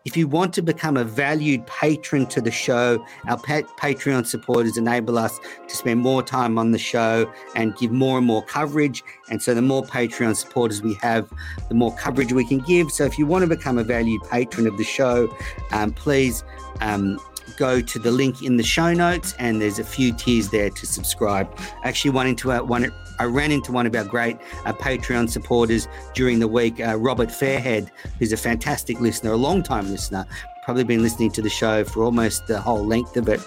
If 0.05 0.17
you 0.17 0.29
want 0.29 0.55
to 0.55 0.63
become 0.63 0.97
a 0.97 1.03
valued 1.03 1.67
patron 1.67 2.27
to 2.27 2.41
the 2.41 2.53
show, 2.53 3.05
our 3.27 3.37
pa- 3.37 3.69
Patreon 3.81 4.27
supporters 4.27 4.77
enable 4.77 5.19
us 5.19 5.41
to 5.67 5.77
spend 5.77 5.99
more 5.99 6.23
time 6.23 6.57
on 6.57 6.71
the 6.71 6.79
show 6.79 7.29
and 7.57 7.77
give 7.77 7.91
more 7.91 8.19
and 8.19 8.27
more 8.29 8.45
coverage. 8.45 9.03
And 9.29 9.43
so, 9.43 9.55
the 9.55 9.61
more 9.61 9.83
Patreon 9.83 10.37
supporters 10.37 10.83
we 10.83 10.95
have, 11.03 11.29
the 11.69 11.75
more 11.75 11.95
coverage 11.97 12.33
we 12.33 12.47
can 12.47 12.61
give. 12.61 12.93
So, 12.93 13.05
if 13.05 13.19
you 13.19 13.27
want 13.27 13.43
to 13.43 13.49
become 13.49 13.77
a 13.77 13.85
valued 13.85 14.23
patron 14.31 14.69
of 14.69 14.79
the 14.79 14.85
show, 14.85 15.37
um, 15.73 15.93
please 15.93 16.45
um, 16.81 17.19
go 17.61 17.79
to 17.83 17.99
the 17.99 18.11
link 18.11 18.43
in 18.43 18.57
the 18.57 18.63
show 18.63 18.95
notes, 18.95 19.35
and 19.39 19.61
there's 19.61 19.79
a 19.79 19.85
few 19.85 20.15
tiers 20.15 20.49
there 20.49 20.71
to 20.71 20.87
subscribe. 20.87 21.47
Actually, 21.85 22.11
one 22.11 22.27
into 22.27 22.51
a, 22.51 22.65
one, 22.65 22.91
I 23.19 23.25
ran 23.25 23.53
into 23.53 23.71
one 23.71 23.87
of 23.87 23.95
our 23.95 24.05
great 24.05 24.39
uh, 24.65 24.73
Patreon 24.73 25.29
supporters 25.29 25.87
during 26.15 26.39
the 26.39 26.49
week, 26.49 26.81
uh, 26.81 26.97
Robert 26.97 27.29
Fairhead, 27.29 27.91
who's 28.19 28.33
a 28.33 28.39
fantastic 28.39 28.99
listener, 28.99 29.33
a 29.33 29.37
long 29.37 29.63
time 29.63 29.91
listener, 29.91 30.25
probably 30.71 30.85
been 30.85 31.03
listening 31.03 31.33
to 31.33 31.43
the 31.43 31.51
show 31.51 31.83
for 31.83 32.05
almost 32.05 32.47
the 32.47 32.61
whole 32.61 32.87
length 32.87 33.17
of 33.17 33.29
it. 33.29 33.41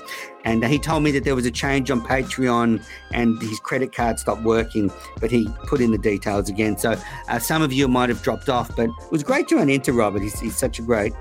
And 0.43 0.61
he 0.65 0.77
told 0.77 1.03
me 1.03 1.11
that 1.11 1.23
there 1.23 1.35
was 1.35 1.45
a 1.45 1.51
change 1.51 1.89
on 1.89 2.01
Patreon 2.01 2.83
and 3.13 3.41
his 3.41 3.61
credit 3.61 3.95
card 3.95 4.19
stopped 4.19 4.43
working, 4.43 4.91
but 5.21 5.31
he 5.31 5.47
put 5.67 5.79
in 5.79 5.91
the 5.91 5.97
details 5.97 6.49
again. 6.49 6.77
So 6.77 7.01
uh, 7.29 7.39
some 7.39 7.61
of 7.61 7.71
you 7.71 7.87
might 7.87 8.09
have 8.09 8.21
dropped 8.23 8.49
off, 8.49 8.75
but 8.75 8.89
it 8.89 9.09
was 9.09 9.23
great 9.23 9.47
to 9.47 9.55
run 9.55 9.69
into 9.69 9.93
Robert. 9.93 10.21
He's, 10.21 10.37
he's 10.37 10.57
such 10.57 10.79
a 10.79 10.81
great 10.81 11.13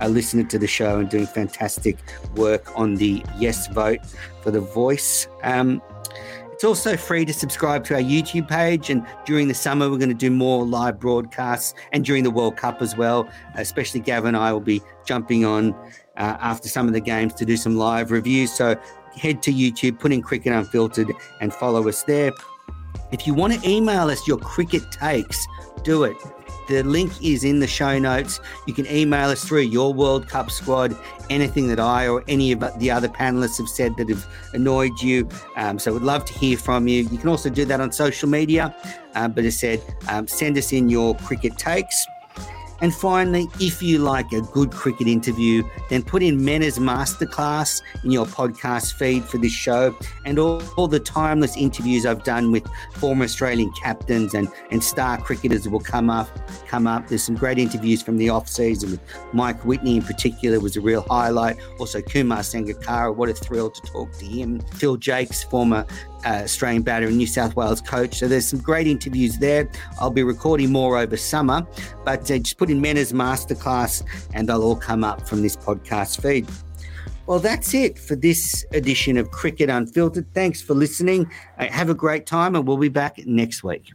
uh, 0.00 0.08
listener 0.08 0.44
to 0.44 0.58
the 0.58 0.66
show 0.66 0.98
and 0.98 1.10
doing 1.10 1.26
fantastic 1.26 1.98
work 2.36 2.72
on 2.74 2.94
the 2.94 3.22
yes 3.38 3.68
vote 3.68 4.00
for 4.40 4.50
the 4.50 4.62
voice. 4.62 5.28
Um, 5.42 5.82
it's 6.60 6.64
also 6.66 6.94
free 6.94 7.24
to 7.24 7.32
subscribe 7.32 7.84
to 7.84 7.94
our 7.94 8.02
YouTube 8.02 8.46
page. 8.46 8.90
And 8.90 9.06
during 9.24 9.48
the 9.48 9.54
summer, 9.54 9.88
we're 9.88 9.96
going 9.96 10.10
to 10.10 10.14
do 10.14 10.30
more 10.30 10.66
live 10.66 11.00
broadcasts 11.00 11.72
and 11.92 12.04
during 12.04 12.22
the 12.22 12.30
World 12.30 12.58
Cup 12.58 12.82
as 12.82 12.94
well. 12.98 13.30
Especially 13.54 13.98
Gavin 13.98 14.34
and 14.34 14.36
I 14.36 14.52
will 14.52 14.60
be 14.60 14.82
jumping 15.06 15.46
on 15.46 15.72
uh, 16.18 16.36
after 16.38 16.68
some 16.68 16.86
of 16.86 16.92
the 16.92 17.00
games 17.00 17.32
to 17.36 17.46
do 17.46 17.56
some 17.56 17.76
live 17.76 18.10
reviews. 18.10 18.52
So 18.52 18.78
head 19.16 19.42
to 19.44 19.50
YouTube, 19.54 19.98
put 19.98 20.12
in 20.12 20.20
Cricket 20.20 20.52
Unfiltered, 20.52 21.10
and 21.40 21.50
follow 21.50 21.88
us 21.88 22.02
there. 22.02 22.30
If 23.10 23.26
you 23.26 23.32
want 23.32 23.54
to 23.54 23.66
email 23.66 24.10
us 24.10 24.28
your 24.28 24.36
cricket 24.36 24.82
takes, 24.92 25.46
do 25.82 26.04
it. 26.04 26.16
The 26.68 26.84
link 26.84 27.10
is 27.20 27.42
in 27.42 27.58
the 27.58 27.66
show 27.66 27.98
notes. 27.98 28.38
You 28.66 28.74
can 28.74 28.86
email 28.86 29.28
us 29.30 29.44
through 29.44 29.62
your 29.62 29.92
World 29.92 30.28
Cup 30.28 30.52
squad, 30.52 30.96
anything 31.28 31.66
that 31.68 31.80
I 31.80 32.06
or 32.06 32.22
any 32.28 32.52
of 32.52 32.60
the 32.78 32.90
other 32.92 33.08
panelists 33.08 33.58
have 33.58 33.68
said 33.68 33.96
that 33.96 34.08
have 34.08 34.24
annoyed 34.52 34.92
you. 35.02 35.28
Um, 35.56 35.80
so 35.80 35.92
we'd 35.92 36.02
love 36.02 36.24
to 36.26 36.32
hear 36.32 36.56
from 36.56 36.86
you. 36.86 37.02
You 37.02 37.18
can 37.18 37.28
also 37.28 37.50
do 37.50 37.64
that 37.64 37.80
on 37.80 37.90
social 37.90 38.28
media. 38.28 38.74
Um, 39.16 39.32
but 39.32 39.44
as 39.44 39.58
said, 39.58 39.82
um, 40.08 40.28
send 40.28 40.56
us 40.58 40.72
in 40.72 40.88
your 40.88 41.16
cricket 41.16 41.58
takes. 41.58 42.06
And 42.80 42.94
finally, 42.94 43.48
if 43.60 43.82
you 43.82 43.98
like 43.98 44.32
a 44.32 44.40
good 44.40 44.70
cricket 44.70 45.06
interview, 45.06 45.62
then 45.88 46.02
put 46.02 46.22
in 46.22 46.38
Menners' 46.40 46.78
Masterclass 46.78 47.82
in 48.04 48.10
your 48.10 48.26
podcast 48.26 48.94
feed 48.94 49.24
for 49.24 49.38
this 49.38 49.52
show 49.52 49.96
and 50.24 50.38
all, 50.38 50.62
all 50.76 50.88
the 50.88 51.00
timeless 51.00 51.56
interviews 51.56 52.06
I've 52.06 52.24
done 52.24 52.52
with 52.52 52.66
former 52.94 53.24
Australian 53.24 53.70
captains 53.72 54.34
and, 54.34 54.48
and 54.70 54.82
star 54.82 55.18
cricketers 55.18 55.68
will 55.68 55.80
come 55.80 56.10
up. 56.10 56.28
Come 56.66 56.86
up. 56.86 57.08
There's 57.08 57.22
some 57.22 57.34
great 57.34 57.58
interviews 57.58 58.02
from 58.02 58.16
the 58.16 58.30
off 58.30 58.48
season 58.48 58.92
with 58.92 59.00
Mike 59.32 59.64
Whitney 59.64 59.96
in 59.96 60.02
particular 60.02 60.60
was 60.60 60.76
a 60.76 60.80
real 60.80 61.02
highlight. 61.02 61.56
Also 61.78 62.00
Kumar 62.00 62.38
Sangakkara, 62.38 63.14
what 63.14 63.28
a 63.28 63.34
thrill 63.34 63.70
to 63.70 63.80
talk 63.82 64.12
to 64.12 64.24
him. 64.24 64.60
Phil 64.74 64.96
Jaques, 64.96 65.42
former 65.44 65.86
uh, 66.24 66.42
Australian 66.44 66.82
batter 66.82 67.06
and 67.06 67.16
New 67.16 67.26
South 67.26 67.56
Wales 67.56 67.80
coach. 67.80 68.18
So 68.18 68.28
there's 68.28 68.46
some 68.46 68.60
great 68.60 68.86
interviews 68.86 69.38
there. 69.38 69.70
I'll 70.00 70.10
be 70.10 70.22
recording 70.22 70.72
more 70.72 70.98
over 70.98 71.16
summer, 71.16 71.66
but 72.04 72.30
uh, 72.30 72.38
just 72.38 72.58
put 72.58 72.70
in 72.70 72.80
Menners' 72.80 73.12
Masterclass 73.12 74.02
and 74.34 74.48
they'll 74.48 74.62
all 74.62 74.76
come 74.76 75.04
up 75.04 75.28
from 75.28 75.42
this 75.42 75.56
podcast 75.56 76.20
feed. 76.22 76.46
Well, 77.26 77.38
that's 77.38 77.74
it 77.74 77.98
for 77.98 78.16
this 78.16 78.64
edition 78.72 79.16
of 79.16 79.30
Cricket 79.30 79.70
Unfiltered. 79.70 80.32
Thanks 80.34 80.60
for 80.60 80.74
listening. 80.74 81.30
Uh, 81.58 81.68
have 81.68 81.88
a 81.88 81.94
great 81.94 82.26
time, 82.26 82.56
and 82.56 82.66
we'll 82.66 82.76
be 82.76 82.88
back 82.88 83.18
next 83.24 83.62
week. 83.62 83.92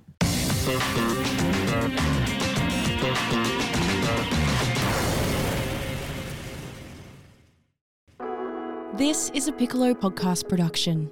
This 8.96 9.30
is 9.34 9.50
a 9.50 9.52
Piccolo 9.52 9.94
podcast 9.94 10.48
production. 10.48 11.12